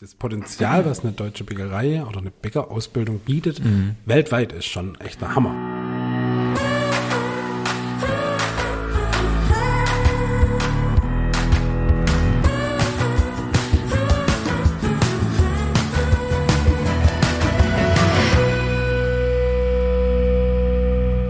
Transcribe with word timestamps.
das 0.00 0.14
Potenzial, 0.14 0.84
was 0.84 1.00
eine 1.00 1.12
deutsche 1.12 1.42
Bäckerei 1.42 2.04
oder 2.04 2.18
eine 2.18 2.30
Bäckerausbildung 2.30 3.20
bietet, 3.20 3.62
weltweit 4.04 4.52
ist 4.52 4.66
schon 4.66 5.00
echt 5.00 5.22
ein 5.22 5.34
Hammer. 5.34 5.54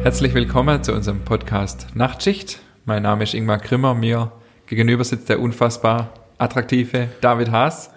Herzlich 0.02 0.34
willkommen 0.34 0.82
zu 0.82 0.92
unserem 0.92 1.20
Podcast 1.20 1.86
Nachtschicht. 1.94 2.60
Mein 2.84 3.04
Name 3.04 3.22
ist 3.22 3.34
Ingmar 3.34 3.58
Grimmer. 3.58 3.94
Mir 3.94 4.32
gegenüber 4.66 5.04
sitzt 5.04 5.28
der 5.28 5.38
unfassbar 5.38 6.10
attraktive 6.38 7.08
David 7.20 7.50
Haas. 7.50 7.90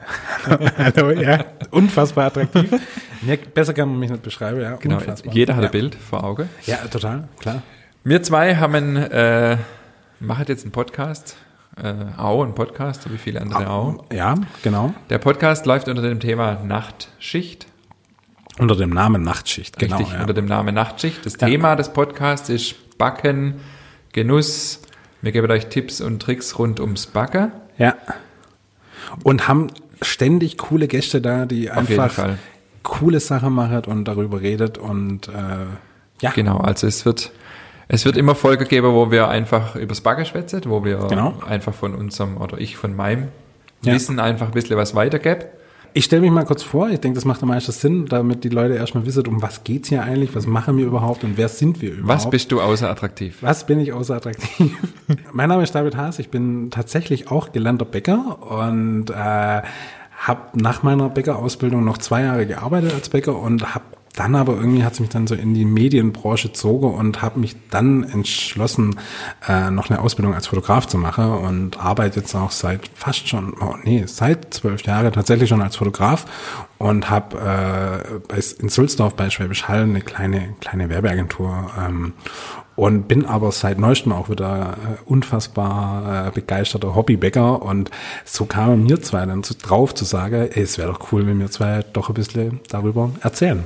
Hallo, 0.78 1.12
ja, 1.12 1.46
unfassbar 1.72 2.28
attraktiv. 2.28 2.72
Besser 3.54 3.74
kann 3.74 3.90
man 3.90 4.00
mich 4.00 4.10
nicht 4.10 4.24
beschreiben, 4.24 4.62
ja. 4.62 4.76
Genau, 4.78 4.98
unfassbar. 4.98 5.34
jeder 5.34 5.56
hat 5.56 5.64
ja. 5.64 5.70
ein 5.70 5.72
Bild 5.72 5.96
vor 5.96 6.24
Auge. 6.24 6.48
Ja, 6.66 6.78
total, 6.88 7.28
klar. 7.40 7.62
Wir 8.04 8.24
zwei 8.24 8.56
haben, 8.56 8.96
äh, 8.96 9.58
machen 10.20 10.46
jetzt 10.48 10.64
einen 10.64 10.72
Podcast. 10.72 11.36
Äh, 11.82 11.94
auch 12.18 12.44
einen 12.44 12.56
Podcast, 12.56 13.04
so 13.04 13.12
wie 13.12 13.18
viele 13.18 13.42
andere 13.42 13.70
auch. 13.70 14.06
Ja, 14.12 14.36
genau. 14.64 14.94
Der 15.10 15.18
Podcast 15.18 15.66
läuft 15.66 15.88
unter 15.88 16.02
dem 16.02 16.20
Thema 16.20 16.56
Nachtschicht. 16.64 17.68
Unter 18.58 18.76
dem 18.76 18.90
Namen 18.90 19.22
Nachtschicht, 19.22 19.80
genau. 19.80 19.98
Richtig, 19.98 20.14
ja. 20.16 20.22
unter 20.22 20.34
dem 20.34 20.46
Namen 20.46 20.76
Nachtschicht. 20.76 21.26
Das 21.26 21.34
Ja. 21.40 21.48
Thema 21.48 21.76
des 21.76 21.94
Podcasts 21.94 22.50
ist 22.50 22.98
Backen, 22.98 23.56
Genuss. 24.12 24.82
Wir 25.22 25.32
geben 25.32 25.50
euch 25.52 25.68
Tipps 25.68 26.02
und 26.02 26.22
Tricks 26.22 26.58
rund 26.60 26.80
ums 26.80 27.08
Backen. 27.08 27.52
ja. 27.78 27.96
Und 29.24 29.48
haben 29.48 29.68
ständig 30.02 30.58
coole 30.58 30.88
Gäste 30.88 31.22
da, 31.22 31.46
die 31.46 31.70
einfach 31.70 32.36
coole 32.84 33.20
Sachen 33.20 33.54
machen 33.54 33.82
und 33.86 34.06
darüber 34.06 34.42
redet 34.42 34.78
und 34.78 35.28
äh, 35.28 35.32
ja, 36.22 36.32
Genau, 36.32 36.58
also 36.58 36.88
es 36.88 37.06
wird, 37.06 37.32
es 37.88 38.06
wird 38.06 38.18
immer 38.18 38.36
Folge 38.36 38.66
geben, 38.66 38.94
wo 38.94 39.12
wir 39.12 39.28
einfach 39.30 39.76
übers 39.76 40.02
Bagger 40.02 40.26
schwätzen, 40.26 40.62
wo 40.66 40.84
wir 40.84 40.98
Genau. 41.10 41.34
einfach 41.48 41.74
von 41.74 41.96
unserem 41.96 42.38
oder 42.38 42.58
ich 42.58 42.78
von 42.78 42.96
meinem 42.96 43.30
Ja. 43.84 43.94
Wissen 43.94 44.20
einfach 44.20 44.48
ein 44.48 44.54
bisschen 44.54 44.76
was 44.78 44.96
weitergebe. 44.96 45.46
Ich 45.94 46.06
stelle 46.06 46.22
mich 46.22 46.32
mal 46.32 46.46
kurz 46.46 46.62
vor, 46.64 46.90
ich 46.90 47.00
denke, 47.00 47.16
das 47.16 47.26
macht 47.26 47.42
am 47.42 47.50
meisten 47.50 47.72
Sinn, 47.72 48.06
damit 48.06 48.44
die 48.44 48.50
Leute 48.50 48.76
erstmal 48.76 49.06
wissen, 49.06 49.26
um 49.28 49.42
was 49.42 49.64
geht's 49.64 49.90
hier 49.90 50.04
eigentlich, 50.04 50.36
was 50.36 50.46
machen 50.46 50.78
wir 50.78 50.86
überhaupt 50.86 51.24
und 51.24 51.38
wer 51.38 51.50
sind 51.50 51.82
wir 51.82 51.92
überhaupt. 51.92 52.26
Was 52.26 52.30
bist 52.30 52.52
du 52.52 52.62
außer 52.62 52.90
attraktiv? 52.90 53.38
Was 53.42 53.66
bin 53.66 53.80
ich 53.80 53.92
außer 53.92 54.16
attraktiv? 54.16 54.78
mein 55.34 55.50
Name 55.50 55.64
ist 55.64 55.74
David 55.74 55.98
Haas, 55.98 56.20
ich 56.20 56.30
bin 56.30 56.70
tatsächlich 56.70 57.32
auch 57.32 57.52
gelernter 57.52 57.86
Bäcker 57.86 58.38
und 58.42 59.10
äh, 59.10 59.14
habe 59.14 60.42
nach 60.54 60.84
meiner 60.84 61.10
Bäckerausbildung 61.10 61.84
noch 61.84 61.98
zwei 61.98 62.22
Jahre 62.24 62.46
gearbeitet 62.46 62.94
als 62.94 63.10
Bäcker 63.10 63.38
und 63.38 63.74
habe 63.74 63.86
dann 64.16 64.36
aber 64.36 64.54
irgendwie 64.56 64.84
hat 64.84 64.94
es 64.94 65.00
mich 65.00 65.10
dann 65.10 65.28
so 65.28 65.36
in 65.36 65.54
die 65.54 65.66
Medienbranche 65.66 66.50
gezogen 66.50 66.94
und 66.94 67.22
habe 67.22 67.40
mich 67.40 67.56
dann 67.70 68.04
entschlossen, 68.04 69.00
äh, 69.48 69.72
noch 69.72 69.90
eine 69.90 70.02
Ausbildung 70.02 70.34
als 70.34 70.48
Fotograf 70.48 70.88
zu 70.88 70.98
machen 70.98 71.32
und 71.32 71.80
arbeite 71.80 72.20
jetzt 72.20 72.36
auch 72.36 72.52
seit 72.52 72.90
fast 72.96 73.28
schon, 73.28 73.54
oh 73.62 73.76
nee, 73.84 74.04
seit 74.08 74.54
zwölf 74.54 74.84
Jahren 74.84 75.12
tatsächlich 75.14 75.50
schon 75.50 75.62
als 75.62 75.76
Fotograf 75.76 76.26
und 76.78 77.10
habe 77.10 78.04
äh, 78.30 78.42
in 78.60 78.70
Sulzdorf 78.70 79.16
bei 79.16 79.30
Schwäbisch 79.30 79.68
Hall 79.68 79.84
eine 79.84 80.02
kleine, 80.02 80.56
kleine 80.60 80.90
Werbeagentur 80.90 81.72
ähm, 81.80 82.14
und 82.76 83.08
bin 83.08 83.26
aber 83.26 83.52
seit 83.52 83.78
neuestem 83.78 84.14
auch 84.14 84.30
wieder 84.30 84.78
äh, 84.78 85.10
unfassbar 85.10 86.28
äh, 86.28 86.32
begeisterter 86.32 86.96
Hobbybäcker 86.96 87.62
und 87.62 87.92
so 88.26 88.46
kamen 88.46 88.84
mir 88.84 89.02
zwei 89.02 89.26
dann 89.26 89.44
zu, 89.44 89.56
drauf 89.56 89.94
zu 89.94 90.06
sagen, 90.06 90.50
ey, 90.52 90.64
es 90.64 90.78
wäre 90.78 90.92
doch 90.92 91.12
cool, 91.12 91.28
wenn 91.28 91.40
wir 91.40 91.52
zwei 91.52 91.84
doch 91.94 92.10
ein 92.10 92.16
bisschen 92.16 92.62
darüber 92.70 93.12
erzählen. 93.22 93.66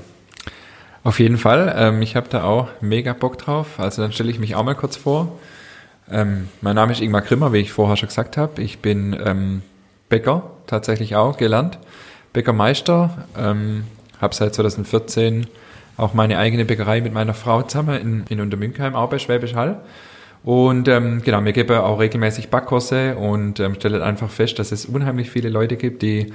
Auf 1.03 1.19
jeden 1.19 1.37
Fall, 1.37 1.73
ähm, 1.77 2.01
ich 2.01 2.15
habe 2.15 2.29
da 2.29 2.43
auch 2.43 2.69
mega 2.79 3.11
Bock 3.11 3.37
drauf. 3.37 3.77
Also 3.77 4.01
dann 4.01 4.13
stelle 4.13 4.31
ich 4.31 4.39
mich 4.39 4.55
auch 4.55 4.63
mal 4.63 4.75
kurz 4.75 4.95
vor. 4.95 5.37
Ähm, 6.09 6.47
mein 6.61 6.75
Name 6.75 6.93
ist 6.93 7.01
Ingmar 7.01 7.21
Grimmer, 7.21 7.51
wie 7.51 7.57
ich 7.57 7.73
vorher 7.73 7.97
schon 7.97 8.07
gesagt 8.07 8.37
habe. 8.37 8.61
Ich 8.61 8.79
bin 8.79 9.19
ähm, 9.23 9.63
Bäcker, 10.07 10.51
tatsächlich 10.65 11.17
auch 11.17 11.37
gelernt. 11.37 11.77
Bäckermeister, 12.31 13.27
ähm, 13.37 13.83
habe 14.21 14.33
seit 14.33 14.55
2014 14.55 15.47
auch 15.97 16.13
meine 16.13 16.37
eigene 16.37 16.63
Bäckerei 16.63 17.01
mit 17.01 17.13
meiner 17.13 17.33
Frau 17.33 17.61
zusammen 17.63 17.99
in, 17.99 18.25
in 18.29 18.39
Untermünkheim, 18.39 18.95
auch 18.95 19.09
bei 19.09 19.19
Schwäbisch 19.19 19.55
Hall. 19.55 19.81
Und 20.43 20.87
ähm, 20.87 21.21
genau, 21.21 21.43
wir 21.43 21.51
geben 21.51 21.77
auch 21.77 21.99
regelmäßig 21.99 22.49
Backkurse 22.49 23.15
und 23.15 23.59
ähm, 23.59 23.75
stellen 23.75 24.01
einfach 24.01 24.29
fest, 24.29 24.57
dass 24.57 24.71
es 24.71 24.85
unheimlich 24.85 25.29
viele 25.29 25.49
Leute 25.49 25.75
gibt, 25.75 26.01
die 26.01 26.33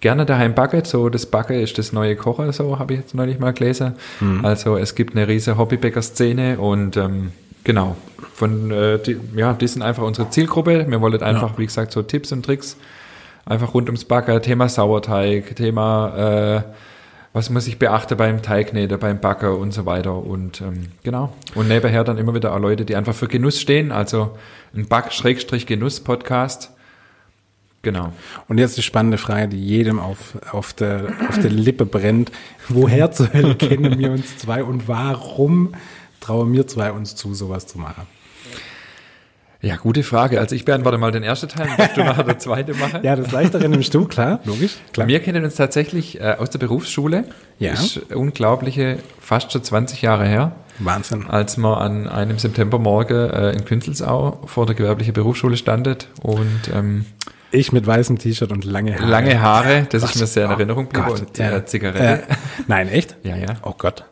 gerne 0.00 0.26
daheim 0.26 0.54
backen. 0.54 0.84
So 0.84 1.08
das 1.08 1.26
Backen 1.26 1.60
ist 1.60 1.78
das 1.78 1.92
neue 1.92 2.16
Kochen, 2.16 2.52
so 2.52 2.78
habe 2.78 2.94
ich 2.94 3.00
jetzt 3.00 3.14
neulich 3.14 3.38
mal 3.38 3.52
gelesen. 3.52 3.94
Also 4.42 4.76
es 4.76 4.94
gibt 4.94 5.16
eine 5.16 5.28
riesige 5.28 5.58
Hobbybäcker-Szene 5.58 6.58
und 6.58 6.96
ähm, 6.96 7.32
genau, 7.64 7.96
von 8.34 8.70
äh, 8.70 8.98
die, 8.98 9.18
ja, 9.34 9.52
die 9.52 9.66
sind 9.66 9.82
einfach 9.82 10.02
unsere 10.02 10.30
Zielgruppe. 10.30 10.86
Wir 10.88 11.00
wollen 11.00 11.22
einfach, 11.22 11.58
wie 11.58 11.66
gesagt, 11.66 11.92
so 11.92 12.02
Tipps 12.02 12.32
und 12.32 12.44
Tricks 12.44 12.76
einfach 13.46 13.74
rund 13.74 13.88
ums 13.88 14.04
Backen, 14.04 14.40
Thema 14.42 14.68
Sauerteig, 14.68 15.56
Thema 15.56 16.56
äh, 16.56 16.62
was 17.32 17.50
muss 17.50 17.68
ich 17.68 17.78
beachten 17.78 18.16
beim 18.16 18.42
Teignäher, 18.42 18.96
beim 18.96 19.20
Backer 19.20 19.56
und 19.56 19.72
so 19.72 19.86
weiter. 19.86 20.16
Und 20.16 20.60
ähm, 20.60 20.86
genau. 21.02 21.32
Und 21.54 21.68
nebenher 21.68 22.02
dann 22.04 22.18
immer 22.18 22.34
wieder 22.34 22.54
auch 22.54 22.58
Leute, 22.58 22.84
die 22.84 22.96
einfach 22.96 23.14
für 23.14 23.28
Genuss 23.28 23.60
stehen. 23.60 23.92
Also 23.92 24.36
ein 24.74 24.88
Back-Genuss-Podcast. 24.88 26.72
Genau. 27.82 28.12
Und 28.48 28.58
jetzt 28.58 28.76
die 28.76 28.82
spannende 28.82 29.18
Frage, 29.18 29.48
die 29.48 29.64
jedem 29.64 30.00
auf, 30.00 30.36
auf, 30.50 30.72
der, 30.72 31.12
auf 31.28 31.38
der 31.38 31.50
Lippe 31.50 31.86
brennt. 31.86 32.32
Woher 32.68 33.10
zur 33.12 33.32
Hölle 33.32 33.54
kennen 33.54 33.98
wir 33.98 34.10
uns 34.10 34.36
zwei 34.38 34.64
und 34.64 34.88
warum 34.88 35.74
trauen 36.20 36.52
wir 36.52 36.66
zwei 36.66 36.92
uns 36.92 37.14
zu, 37.14 37.34
sowas 37.34 37.66
zu 37.66 37.78
machen? 37.78 38.06
Ja, 39.60 39.74
gute 39.74 40.04
Frage. 40.04 40.38
Also 40.38 40.54
ich 40.54 40.64
beantworte 40.64 40.98
mal 40.98 41.10
den 41.10 41.24
ersten 41.24 41.48
Teil, 41.48 41.68
und 41.68 41.96
du 41.96 42.04
nachher 42.04 42.22
der 42.24 42.38
zweite 42.38 42.74
machen. 42.74 43.00
Ja, 43.02 43.16
das 43.16 43.32
Leichtere 43.32 43.68
nimmst 43.68 43.92
du, 43.92 44.04
klar, 44.04 44.38
logisch, 44.44 44.76
klar. 44.92 45.08
Wir 45.08 45.18
kennen 45.20 45.44
uns 45.44 45.56
tatsächlich 45.56 46.20
äh, 46.20 46.36
aus 46.38 46.50
der 46.50 46.60
Berufsschule. 46.60 47.24
Ja. 47.58 47.72
Ist 47.72 48.12
unglaubliche, 48.14 48.98
fast 49.20 49.50
schon 49.50 49.64
20 49.64 50.02
Jahre 50.02 50.26
her. 50.26 50.52
Wahnsinn. 50.78 51.26
als 51.26 51.56
wir 51.56 51.80
an 51.80 52.06
einem 52.06 52.38
Septembermorgen 52.38 53.30
äh, 53.30 53.50
in 53.50 53.64
Künzelsau 53.64 54.42
vor 54.46 54.64
der 54.64 54.76
gewerblichen 54.76 55.12
Berufsschule 55.12 55.56
standet 55.56 56.06
und 56.22 56.70
ähm, 56.72 57.04
Ich 57.50 57.72
mit 57.72 57.86
weißem 57.86 58.18
T-Shirt 58.18 58.52
und 58.52 58.64
lange 58.64 58.94
Haare. 58.98 59.06
lange 59.10 59.40
Haare, 59.40 59.86
das 59.90 60.02
ist 60.02 60.10
Was? 60.10 60.20
mir 60.20 60.26
sehr 60.26 60.44
in 60.44 60.50
Oh 60.50 60.54
Erinnerung 60.54 60.84
geblieben 60.88 61.08
Gott, 61.08 61.20
und 61.20 61.38
ja. 61.38 61.64
Zigarette. 61.64 62.22
Äh, 62.28 62.34
nein, 62.66 62.88
echt? 62.88 63.16
Ja, 63.22 63.36
ja. 63.36 63.56
Oh 63.62 63.74
Gott. 63.76 64.04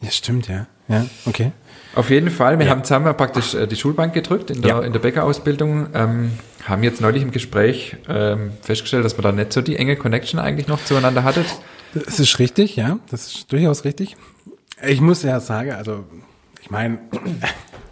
Ja, 0.00 0.10
stimmt, 0.10 0.48
ja. 0.48 0.66
Ja, 0.88 1.06
okay. 1.24 1.52
Auf 1.94 2.10
jeden 2.10 2.28
Fall, 2.30 2.58
wir 2.58 2.68
haben 2.68 2.84
zusammen 2.84 3.16
praktisch 3.16 3.54
äh, 3.54 3.66
die 3.66 3.76
Schulbank 3.76 4.12
gedrückt 4.12 4.50
in 4.50 4.60
der, 4.60 4.70
Ja. 4.70 4.80
in 4.82 4.92
der 4.92 5.00
Bäckerausbildung, 5.00 5.86
ähm, 5.94 6.32
haben 6.64 6.82
jetzt 6.82 7.00
neulich 7.00 7.22
im 7.22 7.30
Gespräch 7.30 7.96
ähm, 8.08 8.52
festgestellt, 8.60 9.04
dass 9.04 9.16
wir 9.16 9.22
da 9.22 9.32
nicht 9.32 9.52
so 9.52 9.62
die 9.62 9.76
enge 9.76 9.96
Connection 9.96 10.38
eigentlich 10.40 10.66
noch 10.68 10.84
zueinander 10.84 11.24
hattet. 11.24 11.46
Das 11.94 12.18
ist 12.20 12.38
richtig, 12.38 12.76
ja. 12.76 12.98
Das 13.10 13.28
ist 13.28 13.52
durchaus 13.52 13.84
richtig. 13.84 14.16
Ich 14.86 15.00
muss 15.00 15.22
ja 15.22 15.40
sagen, 15.40 15.72
also, 15.72 16.04
ich 16.64 16.70
meine, 16.70 16.96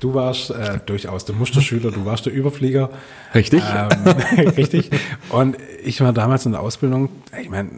du 0.01 0.15
warst 0.15 0.51
äh, 0.51 0.79
durchaus 0.87 1.27
der 1.27 1.35
Musterschüler, 1.35 1.91
du 1.91 2.07
warst 2.07 2.25
der 2.25 2.33
Überflieger. 2.33 2.89
Richtig. 3.35 3.63
Ähm, 3.63 4.49
richtig. 4.57 4.91
Und 5.29 5.59
ich 5.85 6.01
war 6.01 6.15
damals 6.15 6.47
in 6.47 6.53
der 6.53 6.63
Ausbildung, 6.63 7.11
ich 7.39 7.51
meine, 7.51 7.69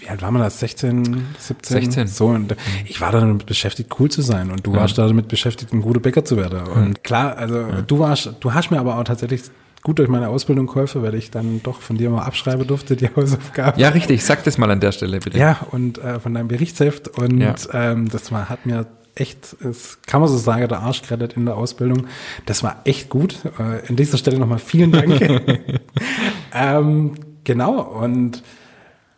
wie 0.00 0.08
alt 0.08 0.22
war 0.22 0.32
man 0.32 0.42
da? 0.42 0.50
16, 0.50 1.24
17? 1.38 1.82
16. 1.82 2.06
So, 2.08 2.26
und 2.26 2.56
ich 2.84 3.00
war 3.00 3.12
da 3.12 3.20
damit 3.20 3.46
beschäftigt, 3.46 3.94
cool 4.00 4.10
zu 4.10 4.22
sein. 4.22 4.50
Und 4.50 4.66
du 4.66 4.72
warst 4.72 4.98
da 4.98 5.06
damit 5.06 5.28
beschäftigt, 5.28 5.72
ein 5.72 5.82
guter 5.82 6.00
Bäcker 6.00 6.24
zu 6.24 6.36
werden. 6.36 6.62
Und 6.66 7.04
klar, 7.04 7.36
also 7.36 7.66
du 7.86 8.00
warst, 8.00 8.32
du 8.40 8.52
hast 8.52 8.72
mir 8.72 8.80
aber 8.80 8.98
auch 8.98 9.04
tatsächlich 9.04 9.42
gut 9.84 10.00
durch 10.00 10.08
meine 10.08 10.30
Ausbildung 10.30 10.66
geholfen, 10.66 11.02
weil 11.04 11.14
ich 11.14 11.30
dann 11.30 11.62
doch 11.62 11.80
von 11.80 11.96
dir 11.96 12.10
mal 12.10 12.22
abschreiben 12.24 12.66
durfte, 12.66 12.96
die 12.96 13.08
Hausaufgaben. 13.16 13.80
Ja, 13.80 13.90
richtig, 13.90 14.24
sag 14.24 14.42
das 14.42 14.58
mal 14.58 14.68
an 14.68 14.80
der 14.80 14.90
Stelle 14.90 15.20
bitte. 15.20 15.38
Ja, 15.38 15.58
und 15.70 15.98
äh, 15.98 16.18
von 16.18 16.34
deinem 16.34 16.48
Berichtsheft. 16.48 17.06
Und 17.06 17.38
Ja. 17.38 17.54
ähm, 17.72 18.08
das 18.08 18.32
war, 18.32 18.48
hat 18.48 18.66
mir 18.66 18.86
echt, 19.14 19.56
das 19.60 19.98
kann 20.02 20.20
man 20.20 20.28
so 20.28 20.36
sagen, 20.36 20.68
der 20.68 20.80
Arsch 20.80 21.02
gerettet 21.02 21.34
in 21.34 21.46
der 21.46 21.56
Ausbildung. 21.56 22.06
Das 22.46 22.62
war 22.62 22.80
echt 22.84 23.08
gut. 23.08 23.36
Äh, 23.58 23.88
an 23.88 23.96
dieser 23.96 24.18
Stelle 24.18 24.38
nochmal 24.38 24.58
vielen 24.58 24.92
Dank. 24.92 25.20
ähm, 26.54 27.14
genau, 27.44 27.80
und 27.80 28.42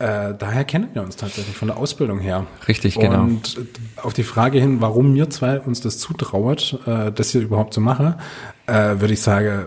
äh, 0.03 0.35
daher 0.37 0.65
kennen 0.65 0.89
wir 0.95 1.03
uns 1.03 1.15
tatsächlich 1.15 1.57
von 1.57 1.69
der 1.69 1.77
Ausbildung 1.77 2.19
her. 2.19 2.47
Richtig, 2.67 2.99
genau. 2.99 3.23
Und 3.23 3.57
äh, 3.57 4.01
auf 4.01 4.13
die 4.13 4.25
Frage 4.25 4.59
hin, 4.59 4.81
warum 4.81 5.13
mir 5.13 5.31
zwei 5.31 5.61
uns 5.61 5.81
das 5.81 5.99
zutrauert, 5.99 6.77
äh, 6.87 7.13
das 7.13 7.31
hier 7.31 7.43
überhaupt 7.43 7.73
zu 7.73 7.81
machen, 7.81 8.17
äh, 8.67 8.73
würde 8.99 9.15
ich 9.15 9.21
sagen, 9.21 9.67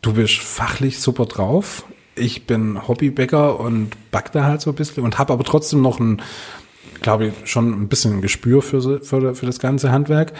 du 0.00 0.14
bist 0.14 0.38
fachlich 0.38 1.00
super 1.00 1.26
drauf. 1.26 1.84
Ich 2.14 2.46
bin 2.46 2.88
Hobbybäcker 2.88 3.60
und 3.60 3.90
back 4.10 4.32
da 4.32 4.44
halt 4.44 4.62
so 4.62 4.70
ein 4.70 4.76
bisschen 4.76 5.04
und 5.04 5.18
habe 5.18 5.34
aber 5.34 5.44
trotzdem 5.44 5.82
noch 5.82 6.00
ein, 6.00 6.22
glaube 7.02 7.26
ich, 7.26 7.32
schon 7.50 7.70
ein 7.72 7.88
bisschen 7.88 8.14
ein 8.14 8.20
Gespür 8.22 8.62
für, 8.62 9.00
für, 9.02 9.34
für 9.34 9.46
das 9.46 9.58
ganze 9.58 9.90
Handwerk. 9.92 10.32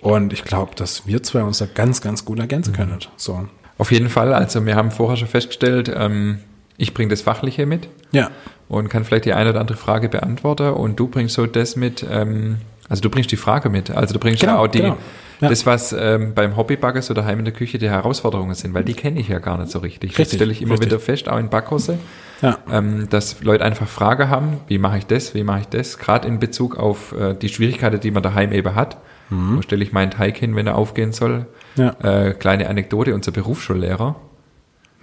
Und 0.00 0.32
ich 0.32 0.44
glaube, 0.44 0.74
dass 0.76 1.06
wir 1.06 1.22
zwei 1.22 1.42
uns 1.42 1.58
da 1.58 1.66
ganz, 1.66 2.00
ganz 2.00 2.24
gut 2.24 2.38
ergänzen 2.38 2.72
können. 2.72 2.98
So. 3.16 3.48
Auf 3.78 3.90
jeden 3.92 4.08
Fall, 4.08 4.32
also 4.34 4.64
wir 4.66 4.76
haben 4.76 4.90
vorher 4.90 5.16
schon 5.16 5.28
festgestellt, 5.28 5.90
ähm, 5.94 6.38
ich 6.76 6.94
bringe 6.94 7.10
das 7.10 7.22
Fachliche 7.22 7.66
mit 7.66 7.88
Ja. 8.12 8.30
und 8.68 8.88
kann 8.88 9.04
vielleicht 9.04 9.24
die 9.24 9.32
eine 9.32 9.50
oder 9.50 9.60
andere 9.60 9.76
Frage 9.78 10.08
beantworten 10.08 10.70
und 10.74 10.98
du 11.00 11.08
bringst 11.08 11.34
so 11.34 11.46
das 11.46 11.74
mit, 11.76 12.04
ähm, 12.08 12.58
also 12.88 13.02
du 13.02 13.10
bringst 13.10 13.30
die 13.32 13.36
Frage 13.36 13.68
mit, 13.68 13.90
also 13.90 14.14
du 14.14 14.20
bringst 14.20 14.40
Genau, 14.40 14.54
ja 14.54 14.58
auch 14.60 14.66
die, 14.68 14.82
genau. 14.82 14.96
Ja. 15.40 15.48
das 15.48 15.66
was 15.66 15.92
ähm, 15.92 16.34
beim 16.34 16.56
Hobbybagger 16.56 17.00
so 17.00 17.14
daheim 17.14 17.38
in 17.38 17.44
der 17.44 17.54
Küche 17.54 17.78
die 17.78 17.88
Herausforderungen 17.88 18.54
sind, 18.54 18.74
weil 18.74 18.82
die 18.84 18.94
kenne 18.94 19.20
ich 19.20 19.28
ja 19.28 19.38
gar 19.38 19.56
nicht 19.58 19.70
so 19.70 19.78
richtig. 19.78 20.10
Das 20.12 20.18
Richtig, 20.18 20.38
stelle 20.38 20.50
ich 20.52 20.60
immer 20.62 20.72
richtig. 20.72 20.88
wieder 20.90 20.98
fest, 21.00 21.28
auch 21.28 21.38
in 21.38 21.48
Backkurse, 21.48 21.98
Ja. 22.42 22.58
ähm, 22.70 23.08
dass 23.08 23.42
Leute 23.42 23.64
einfach 23.64 23.86
Frage 23.86 24.28
haben, 24.28 24.60
wie 24.66 24.78
mache 24.78 24.98
ich 24.98 25.06
das, 25.06 25.34
wie 25.34 25.44
mache 25.44 25.60
ich 25.60 25.68
das, 25.68 25.98
gerade 25.98 26.26
in 26.26 26.40
Bezug 26.40 26.76
auf 26.76 27.12
äh, 27.12 27.34
die 27.34 27.48
Schwierigkeiten, 27.48 28.00
die 28.00 28.10
man 28.10 28.22
daheim 28.22 28.52
eben 28.52 28.74
hat. 28.74 28.96
Wo 29.30 29.60
stelle 29.60 29.84
ich 29.84 29.92
meinen 29.92 30.10
Teig 30.10 30.38
hin, 30.38 30.56
wenn 30.56 30.66
er 30.66 30.74
aufgehen 30.76 31.12
soll? 31.12 31.46
Mhm. 31.76 31.82
Ja. 31.82 31.96
Äh, 32.28 32.32
kleine 32.32 32.66
Anekdote, 32.68 33.14
unser 33.14 33.30
Berufsschullehrer, 33.30 34.16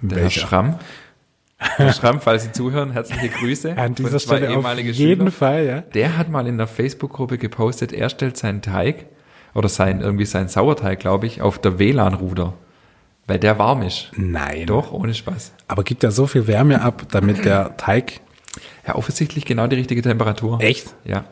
der 0.02 0.22
Herr? 0.24 0.30
Schramm. 0.30 0.78
Herr 1.58 1.92
Schramm, 1.94 2.20
falls 2.20 2.42
Sie 2.44 2.52
zuhören, 2.52 2.90
herzliche 2.90 3.28
Grüße. 3.28 3.76
An 3.78 3.94
dieser 3.94 4.18
Stelle 4.18 4.50
auf 4.58 4.78
jeden 4.78 4.94
Schüler. 4.94 5.30
Fall, 5.30 5.64
ja. 5.64 5.80
Der 5.80 6.18
hat 6.18 6.28
mal 6.28 6.46
in 6.46 6.58
der 6.58 6.66
Facebook-Gruppe 6.66 7.38
gepostet, 7.38 7.92
er 7.92 8.10
stellt 8.10 8.36
seinen 8.36 8.60
Teig 8.62 9.06
oder 9.56 9.68
sein, 9.68 10.00
irgendwie 10.00 10.26
seinen 10.26 10.48
Sauerteig, 10.48 11.00
glaube 11.00 11.26
ich, 11.26 11.42
auf 11.42 11.58
der 11.58 11.78
WLAN-Ruder. 11.78 12.52
Weil 13.26 13.38
der 13.38 13.58
warm 13.58 13.82
ist. 13.82 14.10
Nein. 14.16 14.66
Doch, 14.66 14.92
ohne 14.92 15.12
Spaß. 15.12 15.52
Aber 15.66 15.82
gibt 15.82 16.02
ja 16.02 16.10
so 16.12 16.26
viel 16.26 16.46
Wärme 16.46 16.80
ab, 16.80 17.06
damit 17.10 17.44
der 17.44 17.76
Teig. 17.76 18.20
Ja, 18.86 18.94
offensichtlich 18.94 19.44
genau 19.44 19.66
die 19.66 19.76
richtige 19.76 20.00
Temperatur. 20.02 20.60
Echt? 20.60 20.94
Ja. 21.04 21.24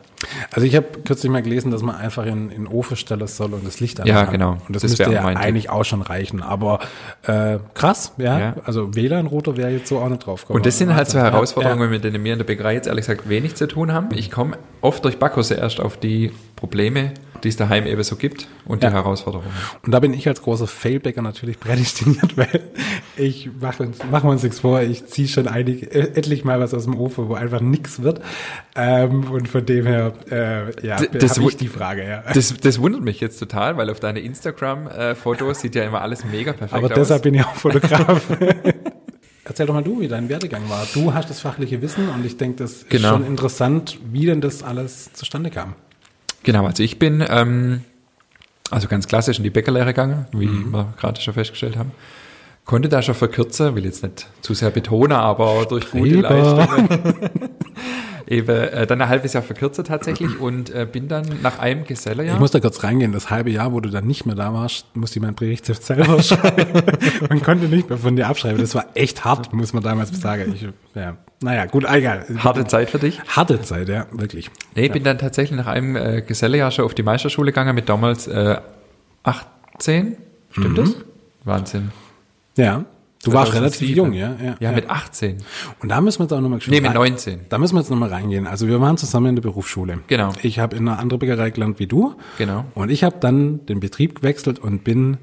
Also 0.51 0.65
ich 0.65 0.75
habe 0.75 0.85
kürzlich 1.05 1.31
mal 1.31 1.41
gelesen, 1.41 1.71
dass 1.71 1.81
man 1.81 1.95
einfach 1.95 2.25
in, 2.25 2.49
in 2.49 2.65
den 2.65 2.67
Ofen 2.67 2.95
stellen 2.97 3.27
soll 3.27 3.53
und 3.53 3.65
das 3.65 3.79
Licht 3.79 3.99
Ja, 3.99 4.05
anmachen. 4.19 4.31
genau. 4.33 4.51
Und 4.67 4.75
das, 4.75 4.81
Das 4.81 4.91
müsste 4.91 5.11
ja 5.11 5.27
Tipp. 5.27 5.37
eigentlich 5.37 5.69
auch 5.69 5.83
schon 5.83 6.01
reichen. 6.01 6.41
Aber 6.41 6.79
äh, 7.23 7.59
krass, 7.73 8.13
ja. 8.17 8.39
Ja. 8.39 8.55
Also 8.65 8.95
WLAN-Router 8.95 9.57
wäre 9.57 9.71
jetzt 9.71 9.87
so 9.89 9.99
auch 9.99 10.09
nicht 10.09 10.25
drauf 10.25 10.41
gekommen. 10.41 10.57
Und 10.57 10.65
das 10.65 10.77
sind 10.77 10.93
halt 10.95 11.07
so 11.09 11.17
Wahnsinn. 11.17 11.31
Herausforderungen, 11.33 11.81
Ja, 11.83 11.87
mit 11.89 12.03
denen 12.03 12.23
wir 12.23 12.33
in 12.33 12.39
der 12.39 12.45
Bäckerei 12.45 12.73
jetzt 12.75 12.87
ehrlich 12.87 13.05
gesagt 13.05 13.29
wenig 13.29 13.55
zu 13.55 13.67
tun 13.67 13.91
haben. 13.91 14.09
Ich 14.15 14.31
komme 14.31 14.57
oft 14.81 15.03
durch 15.05 15.17
Backkurse 15.19 15.55
erst 15.55 15.79
auf 15.79 15.97
die 15.97 16.31
Probleme, 16.55 17.11
die 17.43 17.49
es 17.49 17.57
daheim 17.57 17.85
eben 17.85 18.01
so 18.03 18.15
gibt 18.15 18.47
und 18.65 18.81
die 18.81 18.87
Ja. 18.87 18.93
Herausforderungen. 18.93 19.49
ja. 19.49 19.79
Und 19.83 19.91
da 19.91 19.99
bin 19.99 20.13
ich 20.13 20.27
als 20.27 20.41
großer 20.41 20.67
Failbäcker 20.67 21.21
natürlich 21.21 21.59
prädestiniert, 21.59 22.37
weil 22.37 22.61
ich 23.17 23.49
mache 23.61 23.89
wir 24.23 24.29
uns 24.29 24.43
nichts 24.43 24.59
vor, 24.61 24.81
ich 24.81 25.05
ziehe 25.07 25.27
schon 25.27 25.47
einig, 25.47 25.93
äh, 25.93 26.11
endlich 26.15 26.43
mal 26.45 26.59
was 26.59 26.73
aus 26.73 26.85
dem 26.85 26.97
Ofen, 26.97 27.27
wo 27.29 27.33
einfach 27.35 27.61
nichts 27.61 28.01
wird. 28.01 28.21
Ähm, 28.75 29.25
und 29.31 29.47
von 29.47 29.65
dem 29.65 29.85
her, 29.85 30.04
äh, 30.31 30.85
ja, 30.85 30.97
das 30.97 31.39
wu- 31.41 31.49
die 31.49 31.67
Frage, 31.67 32.07
ja. 32.07 32.23
Das, 32.33 32.53
das 32.55 32.79
wundert 32.81 33.01
mich 33.03 33.19
jetzt 33.19 33.37
total, 33.39 33.77
weil 33.77 33.89
auf 33.89 33.99
deine 33.99 34.19
Instagram-Fotos 34.19 35.61
sieht 35.61 35.75
ja 35.75 35.83
immer 35.83 36.01
alles 36.01 36.23
mega 36.25 36.53
perfekt 36.53 36.73
Aber 36.73 36.87
aus. 36.87 36.93
deshalb 36.95 37.23
bin 37.23 37.33
ich 37.35 37.43
auch 37.45 37.55
Fotograf. 37.55 38.21
Erzähl 39.47 39.67
doch 39.67 39.73
mal 39.75 39.83
du, 39.83 39.99
wie 39.99 40.07
dein 40.07 40.27
Werdegang 40.27 40.67
war. 40.69 40.87
Du 40.93 41.13
hast 41.13 41.29
das 41.29 41.39
fachliche 41.39 41.81
Wissen 41.81 42.09
und 42.09 42.25
ich 42.25 42.37
denke, 42.37 42.63
das 42.63 42.71
ist 42.73 42.89
Genau. 42.89 43.09
schon 43.09 43.25
interessant, 43.27 43.99
wie 44.11 44.25
denn 44.25 44.41
das 44.41 44.63
alles 44.63 45.13
zustande 45.13 45.51
kam. 45.51 45.75
Genau, 46.43 46.65
also 46.65 46.81
ich 46.81 46.97
bin 46.97 47.23
ähm, 47.29 47.81
also 48.71 48.87
ganz 48.87 49.07
klassisch 49.07 49.37
in 49.37 49.43
die 49.43 49.49
Bäckerlehre 49.51 49.85
gegangen, 49.87 50.25
wie 50.31 50.47
Mhm. 50.47 50.71
wir 50.71 50.93
gerade 50.99 51.21
schon 51.21 51.33
festgestellt 51.35 51.77
haben. 51.77 51.91
Konnte 52.65 52.89
da 52.89 53.03
schon 53.03 53.13
verkürzen, 53.13 53.75
will 53.75 53.85
jetzt 53.85 54.01
nicht 54.01 54.25
zu 54.41 54.55
sehr 54.55 54.71
betonen, 54.71 55.11
aber 55.11 55.67
durch 55.69 55.91
gute 55.91 56.03
Lieber. 56.15 56.29
Leistungen 56.31 56.89
eben 58.27 58.49
äh, 58.49 58.87
dann 58.87 59.01
ein 59.01 59.09
halbes 59.09 59.33
Jahr 59.33 59.43
verkürze 59.43 59.83
tatsächlich 59.83 60.39
und 60.39 60.69
äh, 60.73 60.87
bin 60.91 61.07
dann 61.07 61.25
nach 61.41 61.59
einem 61.59 61.85
Gesellejahr. 61.85 62.35
Ich 62.35 62.39
muss 62.39 62.51
da 62.51 62.59
kurz 62.59 62.83
reingehen. 62.83 63.11
Das 63.11 63.29
halbe 63.29 63.49
Jahr, 63.51 63.71
wo 63.73 63.79
du 63.79 63.89
dann 63.89 64.05
nicht 64.07 64.25
mehr 64.25 64.35
da 64.35 64.53
warst, 64.53 64.95
musste 64.95 65.19
ich 65.19 65.23
mein 65.25 65.35
Berichtsheft 65.35 65.83
selber 65.83 66.21
schreiben. 66.23 66.81
man 67.29 67.41
konnte 67.41 67.65
nicht 67.67 67.89
mehr 67.89 67.97
von 67.97 68.15
dir 68.15 68.27
abschreiben. 68.27 68.59
Das 68.59 68.75
war 68.75 68.85
echt 68.93 69.25
hart, 69.25 69.53
muss 69.53 69.73
man 69.73 69.83
damals 69.83 70.19
sagen. 70.19 70.53
Ich, 70.55 70.67
ja. 70.95 71.17
Naja, 71.41 71.65
gut, 71.65 71.85
egal. 71.87 72.25
Harte 72.37 72.65
Zeit 72.65 72.89
für 72.89 72.97
dich? 72.99 73.21
Harte 73.27 73.61
Zeit, 73.61 73.89
ja, 73.89 74.05
wirklich. 74.11 74.49
Nee, 74.75 74.89
bin 74.89 75.03
dann 75.03 75.17
tatsächlich 75.17 75.57
nach 75.57 75.67
einem 75.67 75.95
äh, 75.95 76.21
Gesellejahr 76.21 76.71
schon 76.71 76.85
auf 76.85 76.93
die 76.95 77.03
Meisterschule 77.03 77.51
gegangen 77.51 77.75
mit 77.75 77.89
damals 77.89 78.27
äh, 78.27 78.57
18. 79.23 80.17
Stimmt 80.51 80.69
Mhm. 80.69 80.75
das? 80.75 80.95
Wahnsinn. 81.43 81.91
Ja. 82.57 82.85
Du 83.25 83.33
warst 83.33 83.51
2007. 83.51 83.57
relativ 83.63 83.95
jung, 83.95 84.13
ja. 84.13 84.35
Ja, 84.43 84.55
Ja, 84.59 84.71
mit 84.71 84.89
18. 84.89 85.37
Und 85.81 85.89
da 85.89 85.99
müssen 86.01 86.19
wir 86.19 86.23
jetzt 86.25 86.33
auch 86.33 86.41
nochmal 86.41 86.59
Nee, 86.67 86.81
mit 86.81 86.93
19. 86.93 87.41
Da 87.49 87.57
müssen 87.57 87.75
wir 87.75 87.81
jetzt 87.81 87.89
nochmal 87.89 88.09
reingehen. 88.09 88.47
Also 88.47 88.67
wir 88.67 88.79
waren 88.79 88.97
zusammen 88.97 89.27
in 89.27 89.35
der 89.35 89.41
Berufsschule. 89.41 89.99
Genau. 90.07 90.31
Ich 90.41 90.59
habe 90.59 90.75
in 90.75 90.87
einer 90.87 90.99
anderen 90.99 91.19
Bäckerei 91.19 91.49
gelernt 91.49 91.79
wie 91.79 91.87
du. 91.87 92.15
Genau. 92.37 92.65
Und 92.73 92.89
ich 92.89 93.03
habe 93.03 93.17
dann 93.19 93.65
den 93.65 93.79
Betrieb 93.79 94.15
gewechselt 94.15 94.59
und 94.59 94.83
bin 94.83 95.17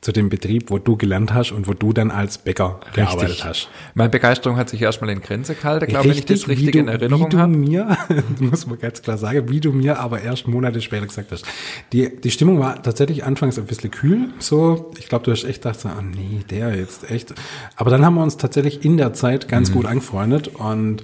zu 0.00 0.12
dem 0.12 0.30
Betrieb, 0.30 0.70
wo 0.70 0.78
du 0.78 0.96
gelernt 0.96 1.34
hast 1.34 1.52
und 1.52 1.68
wo 1.68 1.74
du 1.74 1.92
dann 1.92 2.10
als 2.10 2.38
Bäcker 2.38 2.80
gearbeitet 2.94 3.44
hast. 3.44 3.68
Meine 3.94 4.08
Begeisterung 4.08 4.56
hat 4.56 4.70
sich 4.70 4.80
erstmal 4.80 5.10
in 5.10 5.20
Grenze 5.20 5.54
gehalten, 5.54 5.86
glaube 5.88 6.08
ich, 6.08 6.12
wenn 6.12 6.18
ich 6.20 6.24
das 6.24 6.48
richtig 6.48 6.72
du, 6.72 6.78
in 6.78 6.88
Erinnerung 6.88 7.26
wie 7.26 7.28
du 7.28 7.38
habe. 7.38 7.52
mir, 7.52 7.98
muss 8.38 8.66
man 8.66 8.78
ganz 8.78 9.02
klar 9.02 9.18
sagen, 9.18 9.50
wie 9.50 9.60
du 9.60 9.72
mir 9.72 9.98
aber 9.98 10.22
erst 10.22 10.48
Monate 10.48 10.80
später 10.80 11.06
gesagt 11.06 11.32
hast. 11.32 11.44
Die, 11.92 12.16
die 12.18 12.30
Stimmung 12.30 12.58
war 12.60 12.82
tatsächlich 12.82 13.24
anfangs 13.24 13.58
ein 13.58 13.66
bisschen 13.66 13.90
kühl, 13.90 14.28
so. 14.38 14.90
Ich 14.98 15.08
glaube, 15.08 15.24
du 15.26 15.32
hast 15.32 15.44
echt 15.44 15.62
gedacht, 15.62 15.80
so, 15.80 15.88
oh 15.90 16.00
nee, 16.02 16.40
der 16.48 16.74
jetzt 16.76 17.10
echt. 17.10 17.34
Aber 17.76 17.90
dann 17.90 18.02
haben 18.04 18.14
wir 18.14 18.22
uns 18.22 18.38
tatsächlich 18.38 18.84
in 18.84 18.96
der 18.96 19.12
Zeit 19.12 19.44
Mhm. 19.44 19.48
ganz 19.50 19.72
gut 19.72 19.84
angefreundet 19.86 20.48
und 20.48 21.02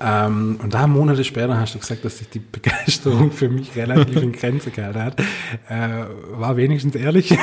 ähm, 0.00 0.60
und 0.62 0.74
da 0.74 0.86
Monate 0.86 1.24
später 1.24 1.58
hast 1.58 1.74
du 1.74 1.78
gesagt, 1.78 2.04
dass 2.04 2.18
sich 2.18 2.28
die 2.28 2.38
Begeisterung 2.38 3.32
für 3.32 3.48
mich 3.48 3.74
relativ 3.74 4.22
in 4.22 4.32
Grenze 4.32 4.70
gehalten 4.70 5.02
hat. 5.02 5.20
Äh, 5.68 6.06
war 6.38 6.56
wenigstens 6.56 6.94
ehrlich. 6.94 7.36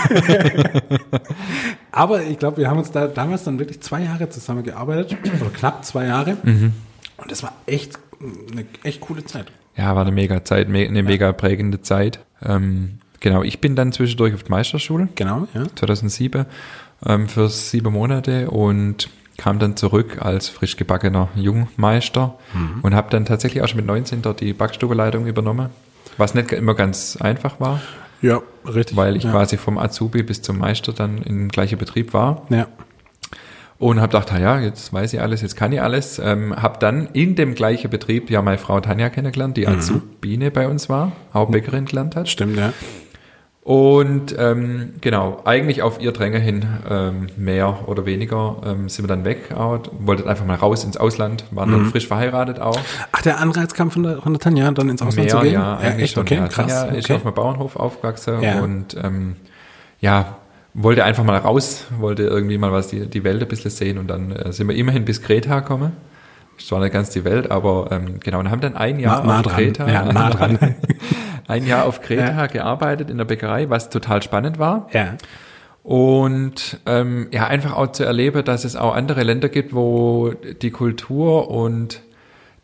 Aber 1.91 2.23
ich 2.23 2.39
glaube, 2.39 2.57
wir 2.57 2.69
haben 2.69 2.77
uns 2.79 2.91
da 2.91 3.07
damals 3.07 3.43
dann 3.43 3.59
wirklich 3.59 3.81
zwei 3.81 4.03
Jahre 4.03 4.29
zusammengearbeitet, 4.29 5.17
oder 5.41 5.49
knapp 5.49 5.83
zwei 5.83 6.05
Jahre. 6.05 6.37
Mhm. 6.43 6.73
Und 7.17 7.31
das 7.31 7.43
war 7.43 7.53
echt 7.65 7.99
eine 8.19 8.65
echt 8.83 9.01
coole 9.01 9.25
Zeit. 9.25 9.51
Ja, 9.75 9.93
war 9.95 10.03
eine 10.03 10.11
mega 10.11 10.43
Zeit, 10.45 10.67
eine 10.67 11.03
mega 11.03 11.33
prägende 11.33 11.81
Zeit. 11.81 12.19
Ähm, 12.41 12.99
genau, 13.19 13.43
ich 13.43 13.59
bin 13.59 13.75
dann 13.75 13.91
zwischendurch 13.91 14.33
auf 14.33 14.43
die 14.43 14.51
Meisterschule, 14.51 15.09
Genau, 15.15 15.47
ja. 15.53 15.65
2007, 15.75 16.45
ähm, 17.05 17.27
für 17.27 17.49
sieben 17.49 17.91
Monate 17.91 18.49
und 18.49 19.09
kam 19.37 19.59
dann 19.59 19.75
zurück 19.75 20.17
als 20.21 20.49
frisch 20.49 20.77
gebackener 20.77 21.29
Jungmeister 21.35 22.35
Mhm. 22.53 22.79
und 22.81 22.95
habe 22.95 23.09
dann 23.09 23.25
tatsächlich 23.25 23.61
auch 23.63 23.67
schon 23.67 23.77
mit 23.77 23.85
19 23.85 24.21
dort 24.21 24.39
die 24.41 24.53
Backstubeleitung 24.53 25.25
übernommen, 25.27 25.69
was 26.17 26.33
nicht 26.33 26.51
immer 26.53 26.73
ganz 26.73 27.17
einfach 27.19 27.59
war, 27.59 27.81
Ja, 28.21 28.41
richtig. 28.65 28.95
weil 28.95 29.15
ich 29.17 29.23
ja. 29.23 29.31
quasi 29.31 29.57
vom 29.57 29.77
Azubi 29.77 30.23
bis 30.23 30.41
zum 30.41 30.57
Meister 30.59 30.93
dann 30.93 31.17
im 31.23 31.49
gleichen 31.49 31.77
Betrieb 31.77 32.13
war. 32.13 32.43
Ja. 32.49 32.67
Und 33.77 33.99
habe 33.99 34.17
gedacht, 34.17 34.31
ja, 34.39 34.57
jetzt 34.61 34.93
weiß 34.93 35.11
ich 35.11 35.19
alles, 35.21 35.41
jetzt 35.41 35.57
kann 35.57 35.73
ich 35.73 35.81
alles. 35.81 36.17
Ähm, 36.17 36.55
habe 36.55 36.79
dann 36.79 37.07
in 37.11 37.35
dem 37.35 37.55
gleichen 37.55 37.89
Betrieb 37.89 38.29
ja 38.29 38.41
meine 38.41 38.57
Frau 38.57 38.79
Tanja 38.79 39.09
kennengelernt, 39.09 39.57
die 39.57 39.67
Azubine 39.67 40.49
bei 40.49 40.69
uns 40.69 40.87
war, 40.87 41.11
auch 41.33 41.49
Bäckerin 41.49 41.83
gelernt 41.83 42.15
hat. 42.15 42.29
Stimmt, 42.29 42.55
ja. 42.57 42.71
Und 43.65 44.35
ähm, 44.37 44.93
genau, 45.01 45.41
eigentlich 45.43 45.81
auf 45.81 45.99
ihr 45.99 46.11
Dränge 46.11 46.37
hin, 46.37 46.67
ähm, 46.87 47.25
mehr 47.35 47.87
oder 47.87 48.05
weniger, 48.05 48.57
ähm, 48.63 48.89
sind 48.89 49.05
wir 49.05 49.07
dann 49.07 49.25
weg. 49.25 49.55
Auch, 49.55 49.79
wollten 49.97 50.29
einfach 50.29 50.45
mal 50.45 50.53
raus 50.53 50.83
ins 50.83 50.97
Ausland, 50.97 51.45
waren 51.49 51.71
dann 51.71 51.85
frisch 51.87 52.07
verheiratet 52.07 52.59
auch. 52.59 52.79
Ach, 53.11 53.21
der 53.23 53.39
Anreiz 53.39 53.73
kam 53.73 53.89
von 53.89 54.03
der, 54.03 54.21
von 54.21 54.33
der 54.33 54.39
Tanja, 54.39 54.69
dann 54.69 54.87
ins 54.89 55.01
Ausland 55.01 55.31
zu 55.31 55.37
Mehr, 55.37 55.45
gehen? 55.45 55.53
ja, 55.53 55.77
eigentlich 55.77 56.03
echt, 56.03 56.13
schon. 56.13 56.21
okay, 56.21 56.35
ja. 56.35 56.47
krass. 56.47 56.67
Tanja 56.67 56.95
ist 56.95 57.05
okay. 57.05 57.15
auf 57.15 57.25
einem 57.25 57.33
Bauernhof 57.33 57.75
aufgewachsen 57.75 58.39
Ja. 58.43 58.59
und 58.61 58.95
ähm, 59.03 59.35
ja, 59.99 60.35
wollte 60.75 61.03
einfach 61.03 61.23
mal 61.23 61.37
raus, 61.37 61.85
wollte 61.97 62.21
irgendwie 62.21 62.59
mal 62.59 62.71
was 62.71 62.89
die, 62.89 63.07
die 63.07 63.23
Welt 63.23 63.41
ein 63.41 63.47
bisschen 63.47 63.71
sehen 63.71 63.97
und 63.97 64.05
dann 64.07 64.31
äh, 64.31 64.53
sind 64.53 64.67
wir 64.67 64.75
immerhin 64.75 65.05
bis 65.05 65.23
Kreta 65.23 65.61
gekommen. 65.61 65.93
Ist 66.55 66.67
zwar 66.67 66.81
nicht 66.81 66.93
ganz 66.93 67.09
die 67.09 67.25
Welt, 67.25 67.49
aber 67.49 67.87
ähm, 67.91 68.19
genau, 68.19 68.37
und 68.39 68.51
haben 68.51 68.61
dann 68.61 68.75
ein 68.77 68.99
Jahr 68.99 69.25
nah, 69.25 69.41
nah. 69.41 69.49
Kreta, 69.49 69.89
Ja, 69.89 70.05
nah 70.13 70.29
dran. 70.29 70.59
ein 71.47 71.65
Jahr 71.65 71.85
auf 71.85 72.01
Kreta 72.01 72.31
Ja. 72.31 72.47
gearbeitet 72.47 73.09
in 73.09 73.17
der 73.17 73.25
Bäckerei, 73.25 73.69
was 73.69 73.89
total 73.89 74.21
spannend 74.21 74.59
war. 74.59 74.87
ja. 74.93 75.15
Und 75.83 76.79
ähm, 76.87 77.27
ja, 77.31 77.45
einfach 77.45 77.75
auch 77.77 77.91
zu 77.91 78.03
erleben, 78.05 78.43
dass 78.43 78.65
es 78.65 78.75
auch 78.75 78.95
andere 78.95 79.21
Länder 79.21 79.49
gibt, 79.49 79.75
wo 79.75 80.31
die 80.61 80.71
Kultur 80.71 81.51
und 81.51 82.01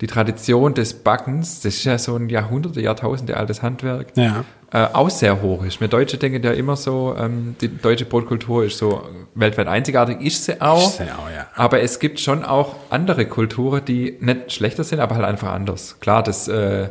die 0.01 0.07
Tradition 0.07 0.73
des 0.73 0.95
Backens, 0.95 1.61
das 1.61 1.75
ist 1.75 1.83
ja 1.83 1.99
so 1.99 2.15
ein 2.15 2.29
Jahrhunderte, 2.29 2.81
Jahrtausende 2.81 3.37
altes 3.37 3.61
Handwerk, 3.61 4.07
Ja. 4.15 4.43
äh, 4.73 4.87
auch 4.93 5.11
sehr 5.11 5.43
hoch 5.43 5.63
ist. 5.63 5.79
Wir 5.79 5.87
Deutsche 5.87 6.17
denken 6.17 6.41
ja 6.41 6.51
immer 6.53 6.75
so, 6.75 7.15
ähm, 7.15 7.55
die 7.61 7.67
deutsche 7.77 8.05
Brotkultur 8.05 8.63
ist 8.65 8.79
so 8.79 9.03
weltweit 9.35 9.67
einzigartig, 9.67 10.19
ist 10.21 10.45
sie 10.45 10.59
auch. 10.59 10.87
Ist 10.89 10.97
sie 10.97 11.03
auch, 11.03 11.29
ja. 11.29 11.45
Aber 11.53 11.79
es 11.83 11.99
gibt 11.99 12.19
schon 12.19 12.43
auch 12.43 12.73
andere 12.89 13.27
Kulturen, 13.27 13.85
die 13.85 14.17
nicht 14.19 14.51
schlechter 14.51 14.83
sind, 14.83 14.99
aber 14.99 15.13
halt 15.13 15.25
einfach 15.25 15.51
anders. 15.51 15.99
Klar, 15.99 16.23
das, 16.23 16.47
äh, 16.47 16.89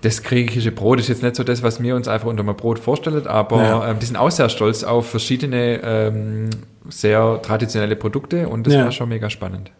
das 0.00 0.22
griechische 0.22 0.72
Brot 0.72 0.98
ist 1.00 1.08
jetzt 1.08 1.22
nicht 1.22 1.36
so 1.36 1.44
das, 1.44 1.62
was 1.62 1.82
wir 1.82 1.94
uns 1.94 2.08
einfach 2.08 2.26
unter 2.28 2.42
einem 2.42 2.56
Brot 2.56 2.78
vorstellen, 2.78 3.26
aber 3.26 3.62
Ja. 3.62 3.90
ähm, 3.90 3.98
die 4.00 4.06
sind 4.06 4.16
auch 4.16 4.30
sehr 4.30 4.48
stolz 4.48 4.82
auf 4.84 5.10
verschiedene 5.10 5.80
ähm, 5.84 6.50
sehr 6.88 7.40
traditionelle 7.42 7.94
Produkte 7.96 8.48
und 8.48 8.66
das 8.66 8.74
Ja. 8.74 8.84
war 8.84 8.92
schon 8.92 9.08
mega 9.08 9.30
spannend. 9.30 9.70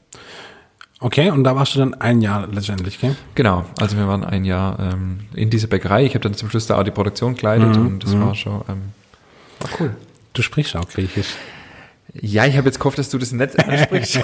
Okay, 1.01 1.31
und 1.31 1.43
da 1.43 1.57
warst 1.57 1.75
du 1.75 1.81
dann 1.81 1.95
ein 1.95 2.21
Jahr 2.21 2.47
letztendlich, 2.47 3.01
gell? 3.01 3.17
Genau, 3.35 3.65
also 3.81 3.97
wir 3.97 4.07
waren 4.07 4.23
ein 4.23 4.45
Jahr 4.45 4.79
ähm, 4.79 5.21
in 5.35 5.51
dieser 5.51 5.67
Bäckerei. 5.67 6.05
Ich 6.05 6.15
habe 6.15 6.21
dann 6.23 6.35
zum 6.35 6.49
Schluss 6.49 6.69
da 6.69 6.79
auch 6.79 6.85
die 6.85 6.93
Produktion 6.93 7.35
geleitet 7.35 7.77
Mhm, 7.77 7.87
und 7.87 8.05
das 8.05 8.17
war 8.19 8.35
schon 8.37 8.61
ähm, 8.69 8.83
war 9.59 9.71
cool. 9.81 9.97
Du 10.33 10.43
sprichst 10.43 10.77
auch 10.77 10.89
Griechisch. 10.89 11.35
Ja, 12.21 12.45
ich 12.47 12.57
habe 12.57 12.67
jetzt 12.67 12.79
gehofft, 12.79 12.99
dass 12.99 13.09
du 13.09 13.19
das 13.19 13.33
nicht 13.33 13.59
ansprichst. 13.69 14.21